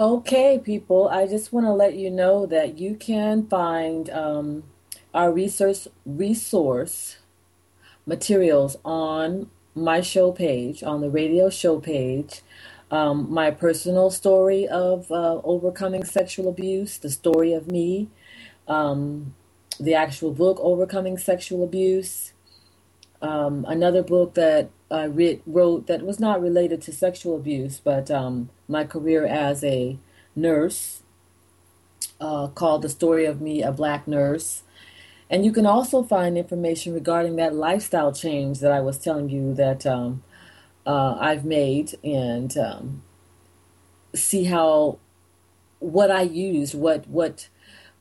Okay, 0.00 0.58
people, 0.58 1.10
I 1.10 1.26
just 1.26 1.52
want 1.52 1.66
to 1.66 1.74
let 1.74 1.94
you 1.94 2.10
know 2.10 2.46
that 2.46 2.78
you 2.78 2.94
can 2.94 3.46
find 3.48 4.08
um, 4.08 4.64
our 5.12 5.30
resource 5.30 5.88
resource 6.06 7.18
materials 8.06 8.78
on 8.82 9.50
my 9.74 10.00
show 10.00 10.32
page, 10.32 10.82
on 10.82 11.02
the 11.02 11.10
radio 11.10 11.50
show 11.50 11.78
page. 11.80 12.40
Um, 12.90 13.30
my 13.30 13.50
personal 13.50 14.10
story 14.10 14.66
of 14.66 15.12
uh, 15.12 15.42
overcoming 15.44 16.04
sexual 16.04 16.48
abuse, 16.48 16.96
the 16.96 17.10
story 17.10 17.52
of 17.52 17.70
me, 17.70 18.08
um, 18.68 19.34
the 19.78 19.92
actual 19.92 20.32
book, 20.32 20.56
Overcoming 20.62 21.18
Sexual 21.18 21.62
Abuse, 21.62 22.32
um, 23.20 23.66
another 23.68 24.02
book 24.02 24.32
that 24.32 24.70
I 24.90 25.04
writ, 25.04 25.42
wrote 25.44 25.88
that 25.88 26.00
was 26.00 26.18
not 26.18 26.40
related 26.40 26.80
to 26.82 26.92
sexual 26.92 27.36
abuse, 27.36 27.82
but 27.84 28.10
um, 28.10 28.48
my 28.70 28.84
career 28.84 29.26
as 29.26 29.62
a 29.64 29.98
nurse, 30.34 31.02
uh, 32.20 32.48
called 32.48 32.82
The 32.82 32.88
Story 32.88 33.26
of 33.26 33.40
Me, 33.40 33.62
a 33.62 33.72
Black 33.72 34.06
Nurse. 34.06 34.62
And 35.28 35.44
you 35.44 35.52
can 35.52 35.66
also 35.66 36.02
find 36.02 36.36
information 36.36 36.92
regarding 36.92 37.36
that 37.36 37.54
lifestyle 37.54 38.12
change 38.12 38.60
that 38.60 38.72
I 38.72 38.80
was 38.80 38.98
telling 38.98 39.28
you 39.28 39.54
that 39.54 39.86
um, 39.86 40.22
uh, 40.86 41.16
I've 41.20 41.44
made 41.44 41.94
and 42.02 42.56
um, 42.58 43.02
see 44.14 44.44
how 44.44 44.98
what 45.78 46.10
I 46.10 46.22
used, 46.22 46.74
what 46.74 47.06
what 47.08 47.48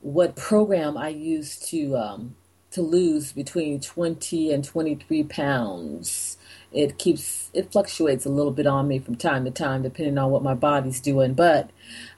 what 0.01 0.35
program 0.35 0.97
I 0.97 1.09
used 1.09 1.67
to 1.69 1.95
um, 1.95 2.35
to 2.71 2.81
lose 2.81 3.31
between 3.31 3.79
20 3.79 4.51
and 4.51 4.63
23 4.63 5.23
pounds. 5.23 6.37
It 6.71 6.97
keeps 6.97 7.49
it 7.53 7.71
fluctuates 7.71 8.25
a 8.25 8.29
little 8.29 8.51
bit 8.51 8.67
on 8.67 8.87
me 8.87 8.99
from 8.99 9.15
time 9.15 9.45
to 9.45 9.51
time 9.51 9.81
depending 9.81 10.17
on 10.17 10.29
what 10.29 10.43
my 10.43 10.53
body's 10.53 10.99
doing, 10.99 11.33
but 11.33 11.71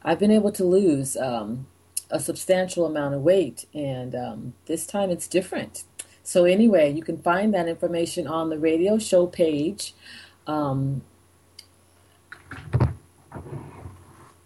I've 0.04 0.20
been 0.20 0.32
able 0.32 0.52
to 0.54 0.66
lose 0.66 1.16
um, 1.16 1.68
a 2.10 2.20
substantial 2.20 2.86
amount 2.86 3.16
of 3.16 3.22
weight, 3.22 3.66
and 3.74 4.14
um, 4.14 4.54
this 4.66 4.86
time 4.86 5.10
it's 5.10 5.28
different. 5.28 5.84
So 6.24 6.45
anyway, 6.45 6.91
you 6.91 7.02
can 7.02 7.18
find 7.18 7.54
that 7.54 7.68
information 7.68 8.28
on 8.28 8.49
the 8.49 8.60
radio 8.60 8.97
show 8.99 9.26
page. 9.26 9.93
Um, 10.45 11.02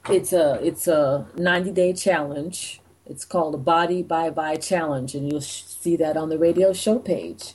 it's 0.10 0.32
a 0.34 0.60
it's 0.64 0.88
a 0.88 1.28
90 1.36 1.72
day 1.72 1.94
challenge. 1.94 2.82
It's 3.06 3.26
called 3.26 3.54
a 3.54 3.60
Body 3.60 4.02
by 4.02 4.30
Vi 4.30 4.56
Challenge, 4.58 5.14
and 5.14 5.32
you'll 5.32 5.42
see 5.42 5.96
that 5.98 6.18
on 6.18 6.30
the 6.30 6.40
radio 6.40 6.74
show 6.74 6.98
page. 6.98 7.54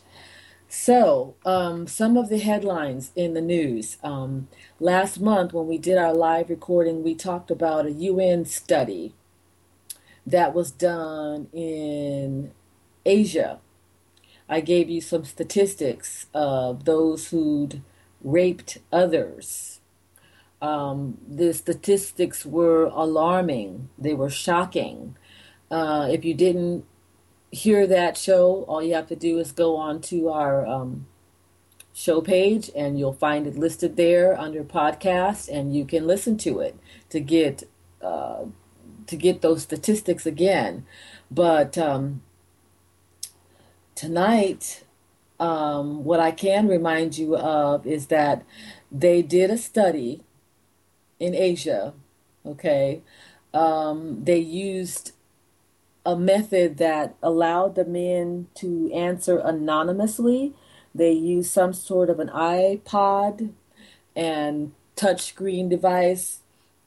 So, 0.72 1.34
um, 1.44 1.88
some 1.88 2.16
of 2.16 2.28
the 2.28 2.38
headlines 2.38 3.10
in 3.16 3.34
the 3.34 3.40
news. 3.40 3.96
Um, 4.04 4.46
last 4.78 5.20
month, 5.20 5.52
when 5.52 5.66
we 5.66 5.78
did 5.78 5.98
our 5.98 6.14
live 6.14 6.48
recording, 6.48 7.02
we 7.02 7.16
talked 7.16 7.50
about 7.50 7.86
a 7.86 7.90
UN 7.90 8.44
study 8.44 9.12
that 10.24 10.54
was 10.54 10.70
done 10.70 11.48
in 11.52 12.52
Asia. 13.04 13.58
I 14.48 14.60
gave 14.60 14.88
you 14.88 15.00
some 15.00 15.24
statistics 15.24 16.26
of 16.32 16.84
those 16.84 17.30
who'd 17.30 17.82
raped 18.22 18.78
others. 18.92 19.80
Um, 20.62 21.18
the 21.26 21.52
statistics 21.52 22.46
were 22.46 22.84
alarming, 22.84 23.88
they 23.98 24.14
were 24.14 24.30
shocking. 24.30 25.16
Uh, 25.68 26.06
if 26.12 26.24
you 26.24 26.34
didn't 26.34 26.84
hear 27.50 27.86
that 27.86 28.16
show, 28.16 28.64
all 28.68 28.82
you 28.82 28.94
have 28.94 29.08
to 29.08 29.16
do 29.16 29.38
is 29.38 29.52
go 29.52 29.76
on 29.76 30.00
to 30.02 30.28
our 30.28 30.66
um, 30.66 31.06
show 31.92 32.20
page 32.20 32.70
and 32.74 32.98
you'll 32.98 33.12
find 33.12 33.46
it 33.46 33.56
listed 33.56 33.96
there 33.96 34.38
under 34.38 34.62
podcast 34.62 35.48
and 35.48 35.74
you 35.74 35.84
can 35.84 36.06
listen 36.06 36.38
to 36.38 36.60
it 36.60 36.78
to 37.08 37.20
get 37.20 37.64
uh, 38.00 38.44
to 39.06 39.16
get 39.16 39.42
those 39.42 39.62
statistics 39.62 40.24
again. 40.24 40.86
But 41.30 41.76
um, 41.76 42.22
tonight, 43.94 44.84
um, 45.40 46.04
what 46.04 46.20
I 46.20 46.30
can 46.30 46.68
remind 46.68 47.18
you 47.18 47.36
of 47.36 47.86
is 47.86 48.06
that 48.06 48.44
they 48.90 49.22
did 49.22 49.50
a 49.50 49.58
study 49.58 50.22
in 51.18 51.34
Asia. 51.34 51.94
Okay, 52.46 53.02
um, 53.52 54.24
they 54.24 54.38
used 54.38 55.12
a 56.04 56.16
method 56.16 56.78
that 56.78 57.14
allowed 57.22 57.74
the 57.74 57.84
men 57.84 58.48
to 58.54 58.90
answer 58.92 59.38
anonymously. 59.38 60.54
They 60.94 61.12
used 61.12 61.50
some 61.50 61.72
sort 61.72 62.10
of 62.10 62.18
an 62.18 62.28
iPod 62.28 63.52
and 64.16 64.72
touchscreen 64.96 65.68
device 65.68 66.40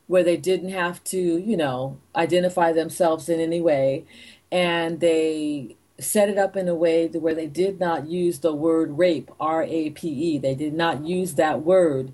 where 0.07 0.23
they 0.23 0.37
didn't 0.37 0.69
have 0.69 1.03
to, 1.05 1.17
you 1.17 1.55
know, 1.55 1.97
identify 2.15 2.71
themselves 2.71 3.29
in 3.29 3.39
any 3.39 3.61
way. 3.61 4.05
And 4.51 4.99
they 4.99 5.75
set 5.99 6.29
it 6.29 6.37
up 6.37 6.57
in 6.57 6.67
a 6.67 6.75
way 6.75 7.07
where 7.07 7.35
they 7.35 7.47
did 7.47 7.79
not 7.79 8.07
use 8.07 8.39
the 8.39 8.53
word 8.53 8.97
rape, 8.97 9.31
R 9.39 9.63
A 9.63 9.89
P 9.91 10.09
E. 10.09 10.37
They 10.37 10.55
did 10.55 10.73
not 10.73 11.05
use 11.05 11.35
that 11.35 11.63
word, 11.63 12.13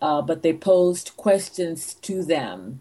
uh, 0.00 0.22
but 0.22 0.42
they 0.42 0.52
posed 0.52 1.16
questions 1.16 1.94
to 1.94 2.24
them, 2.24 2.80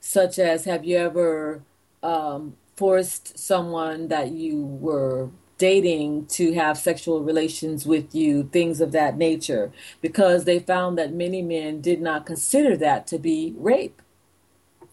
such 0.00 0.38
as 0.38 0.64
Have 0.64 0.84
you 0.84 0.96
ever 0.96 1.62
um, 2.02 2.56
forced 2.80 3.38
someone 3.38 4.08
that 4.08 4.30
you 4.30 4.64
were 4.64 5.28
dating 5.58 6.24
to 6.24 6.54
have 6.54 6.78
sexual 6.78 7.22
relations 7.22 7.84
with 7.84 8.14
you, 8.14 8.44
things 8.44 8.80
of 8.80 8.90
that 8.92 9.18
nature, 9.18 9.70
because 10.00 10.44
they 10.44 10.58
found 10.58 10.96
that 10.96 11.12
many 11.12 11.42
men 11.42 11.82
did 11.82 12.00
not 12.00 12.24
consider 12.24 12.78
that 12.78 13.06
to 13.06 13.18
be 13.18 13.52
rape. 13.58 14.00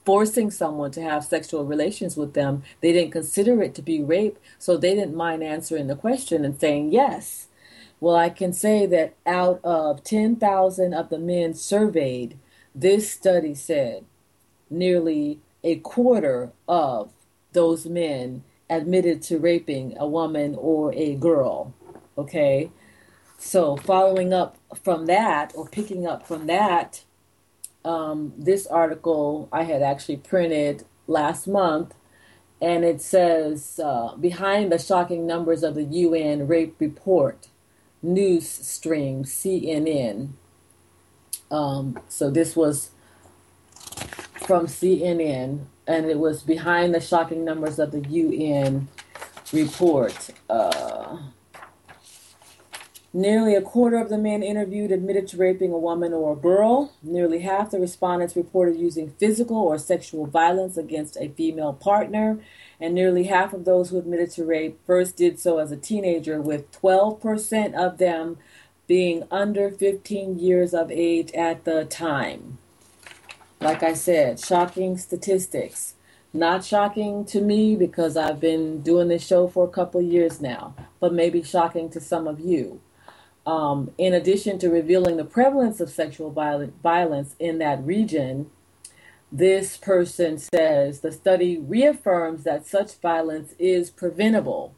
Forcing 0.04 0.52
someone 0.52 0.92
to 0.92 1.02
have 1.02 1.24
sexual 1.24 1.64
relations 1.64 2.18
with 2.18 2.34
them, 2.34 2.62
they 2.82 2.92
didn't 2.92 3.14
consider 3.14 3.62
it 3.62 3.74
to 3.76 3.82
be 3.82 4.04
rape, 4.04 4.38
so 4.60 4.76
they 4.76 4.94
didn't 4.94 5.16
mind 5.16 5.42
answering 5.42 5.88
the 5.88 5.96
question 5.96 6.44
and 6.44 6.60
saying 6.60 6.92
yes. 6.92 7.48
Well, 8.02 8.18
I 8.18 8.28
can 8.28 8.52
say 8.52 8.86
that 8.88 9.14
out 9.26 9.62
of 9.64 10.04
10,000 10.04 10.94
of 10.94 11.08
the 11.08 11.20
men 11.20 11.54
surveyed, 11.54 12.38
this 12.76 13.10
study 13.10 13.56
said 13.56 14.04
nearly 14.70 15.40
a 15.64 15.78
quarter 15.78 16.52
of 16.68 17.14
those 17.58 17.88
men 17.88 18.44
admitted 18.70 19.20
to 19.24 19.40
raping 19.40 19.98
a 19.98 20.08
woman 20.08 20.56
or 20.56 20.94
a 20.94 21.16
girl. 21.16 21.74
Okay? 22.16 22.70
So, 23.40 23.76
following 23.78 24.32
up 24.32 24.58
from 24.84 25.08
that, 25.08 25.54
or 25.56 25.68
picking 25.68 26.06
up 26.06 26.28
from 26.28 26.46
that, 26.46 27.04
um, 27.84 28.34
this 28.38 28.68
article 28.68 29.50
I 29.52 29.64
had 29.64 29.82
actually 29.82 30.18
printed 30.18 30.86
last 31.08 31.48
month, 31.48 31.96
and 32.62 32.86
it 32.86 33.02
says 33.02 33.80
uh, 33.84 34.16
Behind 34.16 34.72
the 34.72 34.78
shocking 34.78 35.26
numbers 35.26 35.64
of 35.64 35.74
the 35.74 35.84
UN 35.84 36.48
rape 36.48 36.76
report, 36.80 37.48
news 38.04 38.48
stream, 38.48 39.24
CNN. 39.24 40.30
Um, 41.50 42.00
so, 42.08 42.30
this 42.30 42.56
was 42.56 42.92
from 44.46 44.68
CNN 44.68 45.66
and 45.88 46.06
it 46.06 46.20
was 46.20 46.44
behind 46.44 46.94
the 46.94 47.00
shocking 47.00 47.46
numbers 47.46 47.80
of 47.80 47.92
the 47.92 48.02
UN 48.02 48.88
report. 49.54 50.30
Uh, 50.50 51.18
nearly 53.14 53.56
a 53.56 53.62
quarter 53.62 53.98
of 53.98 54.10
the 54.10 54.18
men 54.18 54.44
interviewed 54.44 54.92
admitted 54.92 55.28
to 55.30 55.38
raping 55.38 55.72
a 55.72 55.78
woman 55.78 56.14
or 56.14 56.34
a 56.34 56.36
girl. 56.36 56.94
Nearly 57.02 57.40
half 57.40 57.72
the 57.72 57.80
respondents 57.80 58.36
reported 58.36 58.78
using 58.78 59.12
physical 59.12 59.58
or 59.58 59.78
sexual 59.78 60.26
violence 60.26 60.78
against 60.78 61.18
a 61.18 61.30
female 61.30 61.74
partner. 61.74 62.40
And 62.80 62.94
nearly 62.94 63.24
half 63.24 63.54
of 63.54 63.66
those 63.66 63.90
who 63.90 63.98
admitted 63.98 64.32
to 64.32 64.46
rape 64.46 64.80
first 64.86 65.16
did 65.16 65.40
so 65.40 65.58
as 65.58 65.72
a 65.72 65.78
teenager, 65.78 66.40
with 66.42 66.72
12% 66.72 67.74
of 67.74 67.98
them 67.98 68.38
being 68.86 69.24
under 69.32 69.72
15 69.72 70.38
years 70.38 70.74
of 70.74 70.92
age 70.92 71.32
at 71.32 71.66
the 71.66 71.86
time. 71.86 72.60
Like 73.60 73.82
I 73.84 73.94
said, 73.94 74.40
shocking 74.40 74.98
statistics. 74.98 75.96
Not 76.34 76.64
shocking 76.64 77.26
to 77.26 77.42
me 77.42 77.76
because 77.76 78.16
I've 78.16 78.40
been 78.40 78.82
doing 78.82 79.08
this 79.08 79.26
show 79.26 79.48
for 79.48 79.66
a 79.66 79.72
couple 79.72 80.02
years 80.02 80.40
now, 80.40 80.76
but 81.00 81.14
maybe 81.14 81.42
shocking 81.42 81.90
to 81.92 82.00
some 82.00 82.28
of 82.28 82.40
you. 82.40 82.82
Um, 83.46 83.92
in 83.98 84.14
addition 84.14 84.60
to 84.60 84.70
revealing 84.70 85.18
the 85.18 85.26
prevalence 85.26 85.80
of 85.80 85.90
sexual 85.90 86.32
violence 86.32 87.36
in 87.40 87.58
that 87.60 87.84
region, 87.84 88.52
this 89.32 89.78
person 89.78 90.38
says 90.38 91.00
the 91.00 91.12
study 91.12 91.58
reaffirms 91.58 92.44
that 92.44 92.68
such 92.68 92.96
violence 92.96 93.54
is 93.58 93.90
preventable. 93.90 94.76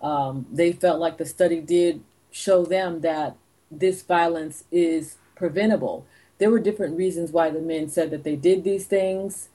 Um, 0.00 0.46
they 0.52 0.72
felt 0.72 1.00
like 1.00 1.18
the 1.18 1.26
study 1.26 1.60
did 1.60 2.02
show 2.30 2.64
them 2.64 3.00
that 3.00 3.36
this 3.70 4.02
violence 4.02 4.64
is 4.70 5.16
preventable. 5.34 6.06
There 6.38 6.50
were 6.50 6.60
different 6.60 6.96
reasons 6.96 7.32
why 7.32 7.50
the 7.50 7.60
men 7.60 7.88
said 7.88 8.10
that 8.10 8.24
they 8.24 8.36
did 8.36 8.64
these 8.64 8.86
things. 8.86 9.48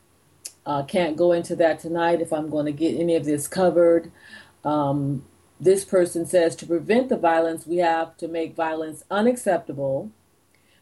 Uh, 0.66 0.84
can't 0.84 1.18
go 1.18 1.32
into 1.32 1.56
that 1.58 1.80
tonight 1.80 2.22
if 2.22 2.32
I'm 2.32 2.50
going 2.50 2.66
to 2.66 2.72
get 2.72 3.00
any 3.00 3.16
of 3.16 3.26
this 3.26 3.48
covered. 3.48 4.12
Um, 4.64 5.26
this 5.60 5.86
person 5.86 6.26
says 6.26 6.56
to 6.58 6.66
prevent 6.66 7.10
the 7.10 7.18
violence, 7.18 7.66
we 7.66 7.78
have 7.78 8.18
to 8.18 8.28
make 8.28 8.56
violence 8.56 9.04
unacceptable. 9.10 10.12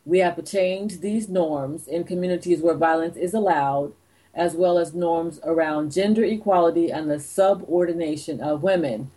We 0.05 0.19
have 0.19 0.35
to 0.35 0.41
change 0.41 0.99
these 0.99 1.29
norms 1.29 1.87
in 1.87 2.03
communities 2.03 2.61
where 2.61 2.73
violence 2.73 3.15
is 3.15 3.33
allowed, 3.33 3.93
as 4.33 4.55
well 4.55 4.79
as 4.79 4.93
norms 4.95 5.39
around 5.43 5.91
gender 5.91 6.23
equality 6.23 6.91
and 6.91 7.09
the 7.09 7.19
subordination 7.19 8.39
of 8.39 8.63
women. 8.63 9.11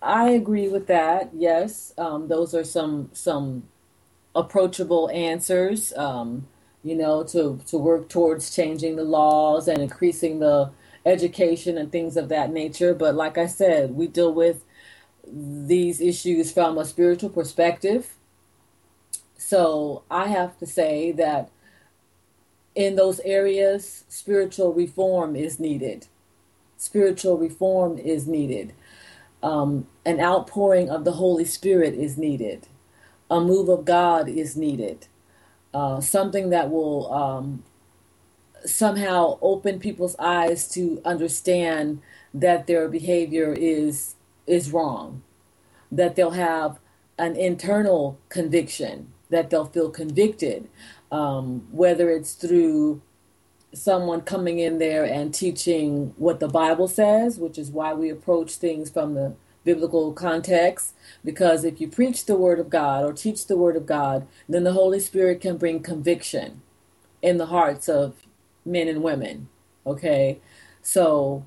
I 0.00 0.30
agree 0.30 0.68
with 0.68 0.86
that. 0.86 1.30
Yes, 1.34 1.94
um, 1.98 2.28
those 2.28 2.54
are 2.54 2.62
some 2.62 3.10
some 3.14 3.64
approachable 4.34 5.10
answers. 5.10 5.92
Um, 5.96 6.48
you 6.82 6.94
know, 6.94 7.24
to 7.24 7.60
to 7.66 7.78
work 7.78 8.08
towards 8.08 8.54
changing 8.54 8.96
the 8.96 9.04
laws 9.04 9.68
and 9.68 9.80
increasing 9.80 10.38
the 10.38 10.70
education 11.06 11.78
and 11.78 11.90
things 11.90 12.16
of 12.16 12.28
that 12.28 12.52
nature. 12.52 12.94
But 12.94 13.14
like 13.14 13.38
I 13.38 13.46
said, 13.46 13.94
we 13.94 14.06
deal 14.06 14.32
with 14.32 14.64
these 15.26 16.00
issues 16.00 16.52
from 16.52 16.78
a 16.78 16.84
spiritual 16.84 17.30
perspective. 17.30 18.14
So 19.36 20.02
I 20.10 20.28
have 20.28 20.58
to 20.58 20.66
say 20.66 21.12
that 21.12 21.50
in 22.74 22.96
those 22.96 23.20
areas, 23.20 24.04
spiritual 24.08 24.72
reform 24.72 25.36
is 25.36 25.60
needed. 25.60 26.06
Spiritual 26.76 27.38
reform 27.38 27.98
is 27.98 28.26
needed. 28.26 28.74
Um, 29.42 29.86
an 30.04 30.20
outpouring 30.20 30.90
of 30.90 31.04
the 31.04 31.12
Holy 31.12 31.44
Spirit 31.44 31.94
is 31.94 32.16
needed. 32.18 32.66
A 33.30 33.40
move 33.40 33.68
of 33.68 33.84
God 33.84 34.28
is 34.28 34.56
needed. 34.56 35.08
Uh, 35.74 36.00
something 36.00 36.50
that 36.50 36.70
will 36.70 37.12
um, 37.12 37.64
somehow 38.64 39.38
open 39.42 39.78
people's 39.80 40.16
eyes 40.18 40.68
to 40.70 41.00
understand 41.04 42.00
that 42.34 42.66
their 42.66 42.88
behavior 42.88 43.52
is 43.52 44.16
is 44.46 44.72
wrong, 44.72 45.22
that 45.92 46.16
they'll 46.16 46.32
have 46.32 46.78
an 47.18 47.36
internal 47.36 48.18
conviction, 48.28 49.12
that 49.30 49.50
they'll 49.50 49.64
feel 49.66 49.90
convicted, 49.90 50.68
um, 51.12 51.66
whether 51.72 52.10
it's 52.10 52.34
through 52.34 53.00
someone 53.74 54.20
coming 54.22 54.58
in 54.58 54.78
there 54.78 55.04
and 55.04 55.34
teaching 55.34 56.14
what 56.16 56.40
the 56.40 56.48
Bible 56.48 56.88
says, 56.88 57.38
which 57.38 57.58
is 57.58 57.70
why 57.70 57.94
we 57.94 58.10
approach 58.10 58.56
things 58.56 58.90
from 58.90 59.14
the 59.14 59.34
biblical 59.64 60.12
context. 60.12 60.94
Because 61.24 61.64
if 61.64 61.80
you 61.80 61.88
preach 61.88 62.26
the 62.26 62.36
Word 62.36 62.58
of 62.58 62.70
God 62.70 63.04
or 63.04 63.12
teach 63.12 63.46
the 63.46 63.56
Word 63.56 63.76
of 63.76 63.86
God, 63.86 64.26
then 64.48 64.64
the 64.64 64.72
Holy 64.72 65.00
Spirit 65.00 65.40
can 65.40 65.56
bring 65.56 65.80
conviction 65.80 66.62
in 67.22 67.38
the 67.38 67.46
hearts 67.46 67.88
of 67.88 68.14
men 68.64 68.88
and 68.88 69.02
women. 69.02 69.48
Okay? 69.86 70.40
So, 70.82 71.46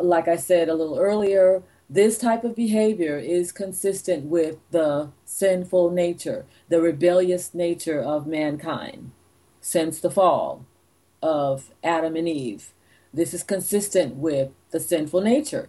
like 0.00 0.28
I 0.28 0.36
said 0.36 0.68
a 0.68 0.74
little 0.74 0.98
earlier, 0.98 1.62
this 1.88 2.18
type 2.18 2.42
of 2.42 2.56
behavior 2.56 3.16
is 3.18 3.52
consistent 3.52 4.24
with 4.24 4.58
the 4.70 5.10
sinful 5.24 5.90
nature, 5.90 6.44
the 6.68 6.80
rebellious 6.80 7.54
nature 7.54 8.00
of 8.00 8.26
mankind 8.26 9.12
since 9.60 10.00
the 10.00 10.10
fall 10.10 10.64
of 11.22 11.70
Adam 11.82 12.16
and 12.16 12.28
Eve. 12.28 12.72
This 13.12 13.32
is 13.32 13.42
consistent 13.42 14.16
with 14.16 14.50
the 14.70 14.80
sinful 14.80 15.22
nature. 15.22 15.68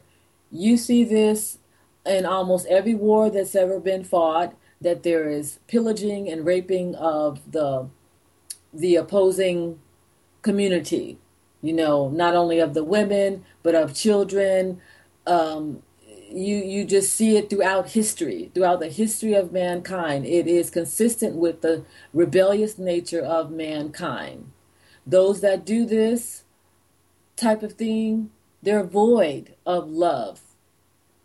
You 0.52 0.78
see 0.78 1.04
this 1.04 1.60
in 2.06 2.26
almost 2.26 2.68
every 2.68 2.96
war 2.96 3.30
that's 3.30 3.56
ever 3.56 3.80
been 3.80 4.04
fought 4.04 4.56
that 4.80 5.04
there 5.04 5.30
is 5.30 5.60
pillaging 5.68 6.30
and 6.30 6.46
raping 6.46 6.96
of 6.96 7.52
the 7.52 7.90
the 8.74 8.96
opposing 8.96 9.80
community 10.42 11.18
you 11.62 11.74
know 11.74 12.10
not 12.10 12.36
only 12.36 12.60
of 12.60 12.74
the 12.74 12.84
women 12.84 13.44
but 13.64 13.74
of 13.74 13.94
children 13.94 14.80
um, 15.26 15.82
you 16.30 16.58
you 16.58 16.86
just 16.86 17.14
see 17.14 17.38
it 17.38 17.50
throughout 17.50 17.92
history, 17.92 18.52
throughout 18.54 18.80
the 18.80 18.90
history 18.90 19.34
of 19.34 19.52
mankind. 19.52 20.26
It 20.26 20.48
is 20.48 20.70
consistent 20.70 21.36
with 21.36 21.62
the 21.62 21.86
rebellious 22.14 22.78
nature 22.78 23.22
of 23.22 23.52
mankind. 23.52 24.52
Those 25.06 25.42
that 25.42 25.66
do 25.66 25.86
this 25.86 26.44
type 27.36 27.64
of 27.64 27.74
thing, 27.74 28.32
they're 28.68 28.84
void 28.84 29.56
of 29.66 29.90
love. 29.90 30.42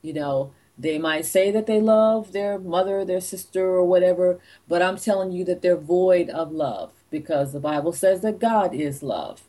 You 0.01 0.13
know, 0.13 0.53
they 0.79 0.97
might 0.97 1.27
say 1.27 1.51
that 1.51 1.67
they 1.67 1.81
love 1.81 2.31
their 2.31 2.57
mother, 2.57 3.05
their 3.05 3.21
sister, 3.21 3.67
or 3.67 3.85
whatever, 3.85 4.39
but 4.69 4.81
I'm 4.81 4.97
telling 4.97 5.33
you 5.33 5.45
that 5.47 5.61
they're 5.61 5.77
void 5.77 6.31
of 6.31 6.53
love 6.53 6.93
because 7.11 7.53
the 7.53 7.59
Bible 7.59 7.93
says 7.93 8.21
that 8.21 8.39
God 8.39 8.73
is 8.73 9.03
love. 9.03 9.43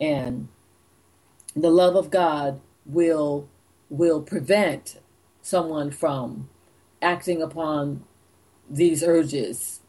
And 0.00 0.46
the 1.56 1.70
love 1.70 1.96
of 1.96 2.08
God 2.08 2.60
will 2.86 3.48
will 3.90 4.22
prevent 4.22 5.00
someone 5.42 5.90
from 5.90 6.48
acting 7.02 7.42
upon 7.42 8.04
these 8.70 9.02
urges 9.02 9.80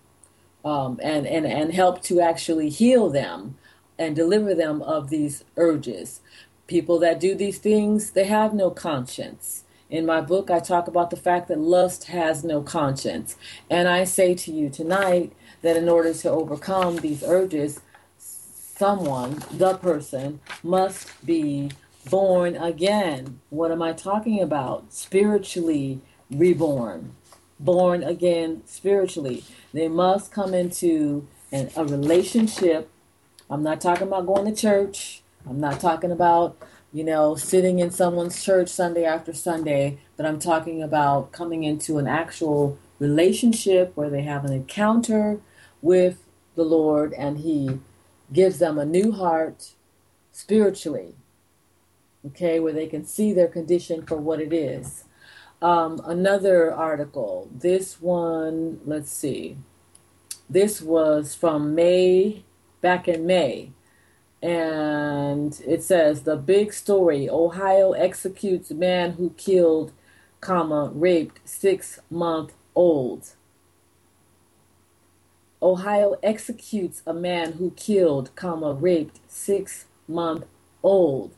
um, 0.66 1.00
and, 1.04 1.28
and, 1.28 1.46
and 1.46 1.74
help 1.76 2.02
to 2.04 2.22
actually 2.22 2.70
heal 2.70 3.08
them 3.12 3.56
and 4.00 4.16
deliver 4.16 4.56
them 4.56 4.82
of 4.82 5.10
these 5.10 5.44
urges. 5.58 6.22
People 6.70 7.00
that 7.00 7.20
do 7.20 7.34
these 7.34 7.58
things, 7.58 8.12
they 8.12 8.26
have 8.26 8.54
no 8.54 8.70
conscience. 8.70 9.64
In 9.90 10.06
my 10.06 10.22
book, 10.22 10.52
I 10.52 10.60
talk 10.60 10.88
about 10.88 11.10
the 11.10 11.18
fact 11.18 11.48
that 11.48 11.58
lust 11.58 12.04
has 12.10 12.44
no 12.44 12.62
conscience. 12.62 13.36
And 13.72 13.88
I 13.88 14.04
say 14.04 14.36
to 14.36 14.52
you 14.52 14.70
tonight 14.70 15.34
that 15.64 15.76
in 15.76 15.90
order 15.90 16.14
to 16.14 16.30
overcome 16.30 16.98
these 16.98 17.24
urges, 17.24 17.80
someone, 18.20 19.42
the 19.52 19.78
person, 19.78 20.42
must 20.62 21.26
be 21.26 21.72
born 22.08 22.56
again. 22.56 23.40
What 23.50 23.72
am 23.72 23.82
I 23.82 23.94
talking 23.94 24.40
about? 24.40 24.94
Spiritually 24.94 26.02
reborn, 26.30 27.16
born 27.60 28.04
again 28.04 28.62
spiritually. 28.68 29.44
They 29.74 29.88
must 29.88 30.32
come 30.32 30.54
into 30.54 31.28
an, 31.52 31.72
a 31.76 31.84
relationship. 31.84 32.92
I'm 33.50 33.64
not 33.64 33.82
talking 33.82 34.06
about 34.06 34.28
going 34.28 34.46
to 34.46 34.62
church. 34.62 35.24
I'm 35.50 35.60
not 35.60 35.80
talking 35.80 36.12
about, 36.12 36.58
you 36.94 37.04
know, 37.04 37.36
sitting 37.36 37.80
in 37.80 37.92
someone's 37.92 38.44
church 38.44 38.70
Sunday 38.70 39.04
after 39.04 39.34
Sunday, 39.34 39.98
but 40.16 40.26
I'm 40.26 40.40
talking 40.40 40.84
about 40.84 41.32
coming 41.32 41.64
into 41.64 41.98
an 41.98 42.08
actual 42.08 42.78
relationship 43.00 43.92
where 43.96 44.10
they 44.10 44.22
have 44.22 44.46
an 44.46 44.54
encounter 44.54 45.40
with 45.82 46.24
the 46.56 46.64
Lord 46.64 47.14
and 47.14 47.40
He 47.40 47.80
gives 48.32 48.60
them 48.60 48.78
a 48.78 48.86
new 48.86 49.12
heart 49.12 49.72
spiritually 50.32 51.16
okay, 52.26 52.60
where 52.60 52.74
they 52.74 52.88
can 52.88 53.06
see 53.06 53.34
their 53.34 53.48
condition 53.48 54.06
for 54.06 54.18
what 54.18 54.42
it 54.42 54.54
is. 54.54 55.06
Um, 55.62 56.02
another 56.06 56.74
article, 56.74 57.50
this 57.54 58.02
one, 58.02 58.80
let's 58.86 59.12
see, 59.12 59.58
this 60.50 60.82
was 60.82 61.36
from 61.36 61.76
May, 61.76 62.44
back 62.82 63.08
in 63.08 63.26
May. 63.26 63.72
And 64.42 65.60
it 65.68 65.84
says 65.84 66.24
the 66.24 66.38
big 66.38 66.74
story 66.74 67.30
Ohio 67.30 67.92
executes 67.92 68.72
man 68.72 69.14
who 69.14 69.32
killed, 69.32 69.92
comma, 70.40 70.92
raped 70.94 71.40
six 71.44 72.00
month 72.10 72.54
old. 72.74 73.36
Ohio 75.62 76.16
executes 76.24 77.02
a 77.06 77.14
man 77.14 77.54
who 77.54 77.72
killed, 77.72 78.34
comma, 78.36 78.74
raped 78.74 79.20
six 79.28 79.86
month 80.08 80.46
old 80.82 81.34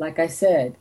like 0.00 0.18
I 0.18 0.26
said, 0.26 0.76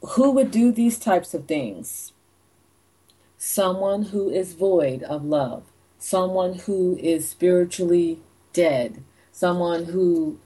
who 0.00 0.30
would 0.30 0.50
do 0.50 0.72
these 0.72 0.98
types 0.98 1.34
of 1.34 1.46
things? 1.46 2.14
Someone 3.36 4.04
who 4.04 4.30
is 4.30 4.54
void 4.54 5.02
of 5.02 5.22
love, 5.22 5.64
someone 5.98 6.54
who 6.60 6.96
is 6.96 7.28
spiritually 7.28 8.20
dead, 8.56 9.04
someone 9.32 9.84
who 9.84 10.40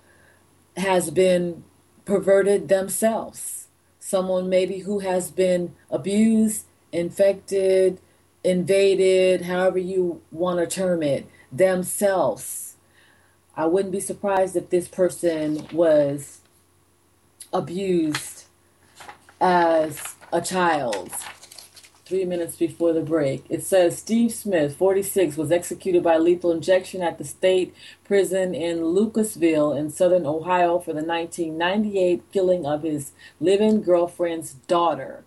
has 0.77 1.11
been 1.11 1.63
perverted 2.05 2.69
themselves, 2.69 3.69
someone 4.01 4.49
maybe 4.49 4.81
who 4.81 4.99
has 4.99 5.31
been 5.31 5.73
abused, 5.91 6.67
infected, 6.91 8.01
invaded, 8.43 9.43
however 9.43 9.79
you 9.79 10.21
want 10.33 10.59
to 10.59 10.67
term 10.67 11.05
it, 11.05 11.25
themselves. 11.53 12.75
I 13.57 13.67
wouldn't 13.67 13.93
be 13.93 14.01
surprised 14.01 14.57
if 14.57 14.71
this 14.71 14.89
person 14.89 15.69
was 15.73 16.41
abused 17.53 18.47
as 19.41 20.17
a 20.33 20.41
child 20.41 21.13
three 22.11 22.25
minutes 22.25 22.57
before 22.57 22.93
the 22.93 23.01
break. 23.01 23.45
It 23.49 23.63
says 23.63 23.97
Steve 23.97 24.33
Smith, 24.33 24.75
46, 24.77 25.37
was 25.37 25.53
executed 25.53 26.03
by 26.03 26.19
lethal 26.19 26.51
injection 26.51 27.03
at 27.03 27.19
the 27.19 27.25
state 27.25 27.73
prison 28.03 28.53
in 28.53 28.79
Lucasville 28.79 29.79
in 29.79 29.91
southern 29.91 30.27
Ohio 30.27 30.81
for 30.81 30.93
the 30.93 31.05
1998 31.05 32.25
killing 32.33 32.67
of 32.67 32.83
his 32.83 33.13
live 33.41 33.61
in 33.61 33.81
girlfriend's 33.81 34.55
daughter. 34.55 35.23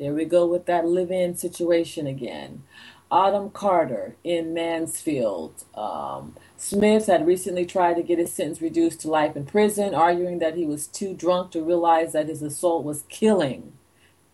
There 0.00 0.12
we 0.12 0.24
go 0.24 0.44
with 0.46 0.66
that 0.66 0.84
live 0.84 1.12
in 1.12 1.36
situation 1.36 2.08
again. 2.08 2.64
Autumn 3.08 3.50
Carter 3.50 4.16
in 4.24 4.52
Mansfield. 4.52 5.62
Um, 5.76 6.34
Smith 6.56 7.06
had 7.06 7.24
recently 7.24 7.64
tried 7.64 7.94
to 7.94 8.02
get 8.02 8.18
his 8.18 8.32
sentence 8.32 8.60
reduced 8.60 9.00
to 9.02 9.08
life 9.08 9.36
in 9.36 9.46
prison, 9.46 9.94
arguing 9.94 10.40
that 10.40 10.56
he 10.56 10.66
was 10.66 10.88
too 10.88 11.14
drunk 11.14 11.52
to 11.52 11.62
realize 11.62 12.14
that 12.14 12.28
his 12.28 12.42
assault 12.42 12.82
was 12.82 13.04
killing. 13.08 13.74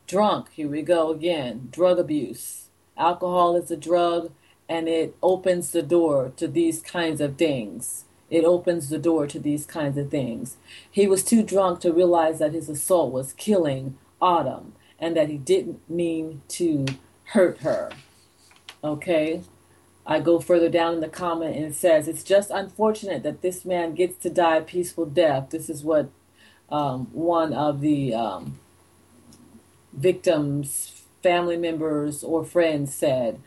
Drunk, 0.06 0.50
here 0.52 0.68
we 0.68 0.82
go 0.82 1.10
again. 1.10 1.68
Drug 1.70 1.98
abuse. 1.98 2.68
Alcohol 2.96 3.56
is 3.56 3.70
a 3.70 3.76
drug 3.76 4.32
and 4.68 4.88
it 4.88 5.16
opens 5.22 5.70
the 5.70 5.82
door 5.82 6.32
to 6.36 6.48
these 6.48 6.80
kinds 6.80 7.20
of 7.20 7.36
things. 7.36 8.04
It 8.30 8.44
opens 8.44 8.88
the 8.88 8.98
door 8.98 9.26
to 9.26 9.38
these 9.38 9.66
kinds 9.66 9.98
of 9.98 10.10
things. 10.10 10.56
He 10.90 11.06
was 11.06 11.22
too 11.22 11.42
drunk 11.42 11.80
to 11.80 11.92
realize 11.92 12.38
that 12.38 12.54
his 12.54 12.68
assault 12.68 13.12
was 13.12 13.34
killing 13.34 13.98
Autumn 14.20 14.72
and 14.98 15.16
that 15.16 15.28
he 15.28 15.36
didn't 15.36 15.88
mean 15.90 16.42
to 16.48 16.86
hurt 17.24 17.58
her. 17.58 17.90
Okay? 18.82 19.42
I 20.06 20.20
go 20.20 20.40
further 20.40 20.68
down 20.68 20.94
in 20.94 21.00
the 21.00 21.08
comment 21.08 21.56
and 21.56 21.66
it 21.66 21.74
says, 21.74 22.08
It's 22.08 22.24
just 22.24 22.50
unfortunate 22.50 23.22
that 23.22 23.42
this 23.42 23.64
man 23.64 23.94
gets 23.94 24.16
to 24.22 24.30
die 24.30 24.56
a 24.56 24.62
peaceful 24.62 25.06
death. 25.06 25.50
This 25.50 25.68
is 25.68 25.84
what 25.84 26.10
um, 26.70 27.08
one 27.12 27.52
of 27.52 27.80
the 27.80 28.14
um, 28.14 28.58
victims, 29.92 31.02
family 31.22 31.56
members, 31.56 32.24
or 32.24 32.44
friends 32.44 32.94
said 32.94 33.40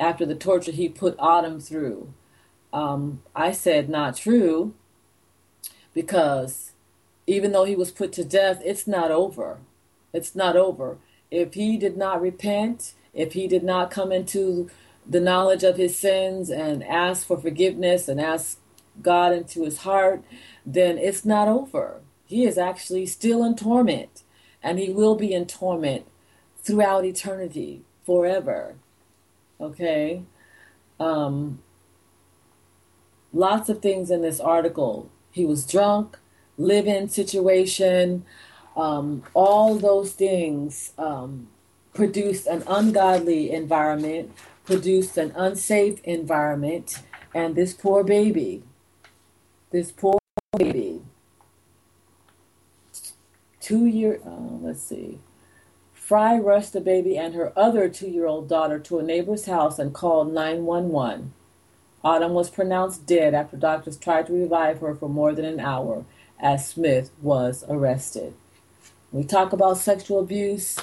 after 0.00 0.24
the 0.24 0.34
torture 0.34 0.72
he 0.72 0.88
put 0.88 1.16
Autumn 1.18 1.60
through. 1.60 2.12
Um, 2.72 3.22
I 3.34 3.52
said, 3.52 3.88
Not 3.88 4.16
true, 4.16 4.74
because 5.94 6.72
even 7.26 7.52
though 7.52 7.64
he 7.64 7.76
was 7.76 7.90
put 7.90 8.12
to 8.14 8.24
death, 8.24 8.60
it's 8.64 8.86
not 8.86 9.10
over. 9.10 9.58
It's 10.12 10.34
not 10.34 10.56
over. 10.56 10.98
If 11.30 11.54
he 11.54 11.76
did 11.76 11.96
not 11.96 12.22
repent, 12.22 12.94
if 13.12 13.32
he 13.32 13.46
did 13.46 13.62
not 13.62 13.90
come 13.90 14.12
into 14.12 14.70
the 15.06 15.20
knowledge 15.20 15.64
of 15.64 15.76
his 15.76 15.96
sins 15.96 16.50
and 16.50 16.84
ask 16.84 17.26
for 17.26 17.38
forgiveness 17.38 18.08
and 18.08 18.20
ask 18.20 18.58
God 19.02 19.32
into 19.32 19.64
his 19.64 19.78
heart, 19.78 20.22
then 20.64 20.98
it's 20.98 21.24
not 21.24 21.48
over. 21.48 22.00
He 22.26 22.44
is 22.44 22.58
actually 22.58 23.06
still 23.06 23.44
in 23.44 23.56
torment, 23.56 24.22
and 24.62 24.78
he 24.78 24.90
will 24.90 25.14
be 25.14 25.32
in 25.32 25.46
torment 25.46 26.06
throughout 26.62 27.04
eternity, 27.04 27.82
forever. 28.04 28.74
Okay? 29.60 30.22
Um, 30.98 31.60
lots 33.32 33.68
of 33.68 33.80
things 33.80 34.10
in 34.10 34.22
this 34.22 34.40
article. 34.40 35.10
He 35.30 35.44
was 35.44 35.66
drunk, 35.66 36.18
live 36.56 36.86
in 36.86 37.08
situation, 37.08 38.24
um, 38.76 39.24
all 39.34 39.76
those 39.76 40.12
things 40.12 40.92
um, 40.98 41.48
produced 41.94 42.46
an 42.46 42.62
ungodly 42.66 43.50
environment 43.50 44.32
produced 44.68 45.16
an 45.16 45.32
unsafe 45.34 45.98
environment, 46.04 47.00
and 47.34 47.56
this 47.56 47.72
poor 47.72 48.04
baby, 48.04 48.62
this 49.70 49.90
poor 49.90 50.18
baby, 50.58 50.97
two 53.68 53.84
year, 53.84 54.18
uh, 54.24 54.56
let's 54.62 54.82
see, 54.82 55.18
Fry 55.92 56.38
rushed 56.38 56.72
the 56.72 56.80
baby 56.80 57.18
and 57.18 57.34
her 57.34 57.52
other 57.54 57.86
two 57.90 58.08
year 58.08 58.24
old 58.24 58.48
daughter 58.48 58.78
to 58.78 58.98
a 58.98 59.02
neighbor's 59.02 59.44
house 59.44 59.78
and 59.78 59.92
called 59.92 60.32
911. 60.32 61.34
Autumn 62.02 62.32
was 62.32 62.48
pronounced 62.48 63.04
dead 63.04 63.34
after 63.34 63.58
doctors 63.58 63.98
tried 63.98 64.26
to 64.26 64.32
revive 64.32 64.80
her 64.80 64.94
for 64.94 65.06
more 65.06 65.34
than 65.34 65.44
an 65.44 65.60
hour 65.60 66.06
as 66.40 66.66
Smith 66.66 67.10
was 67.20 67.62
arrested. 67.68 68.32
we 69.12 69.22
talk 69.22 69.52
about 69.52 69.76
sexual 69.76 70.20
abuse, 70.20 70.78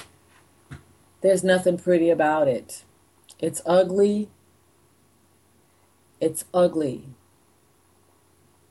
there's 1.22 1.42
nothing 1.42 1.78
pretty 1.78 2.08
about 2.08 2.46
it. 2.46 2.84
It's 3.40 3.62
ugly. 3.66 4.28
It's 6.20 6.44
ugly. 6.54 7.06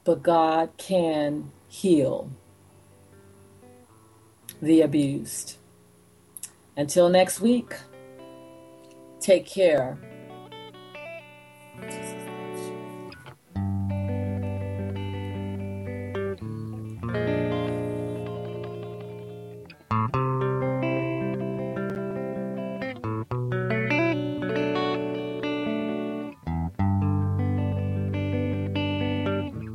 But 0.06 0.24
God 0.24 0.70
can 0.78 1.52
heal 1.68 2.32
the 4.66 4.82
abused. 4.82 5.58
Until 6.76 7.08
next 7.08 7.40
week, 7.40 7.74
take 9.20 9.46
care. 9.46 9.98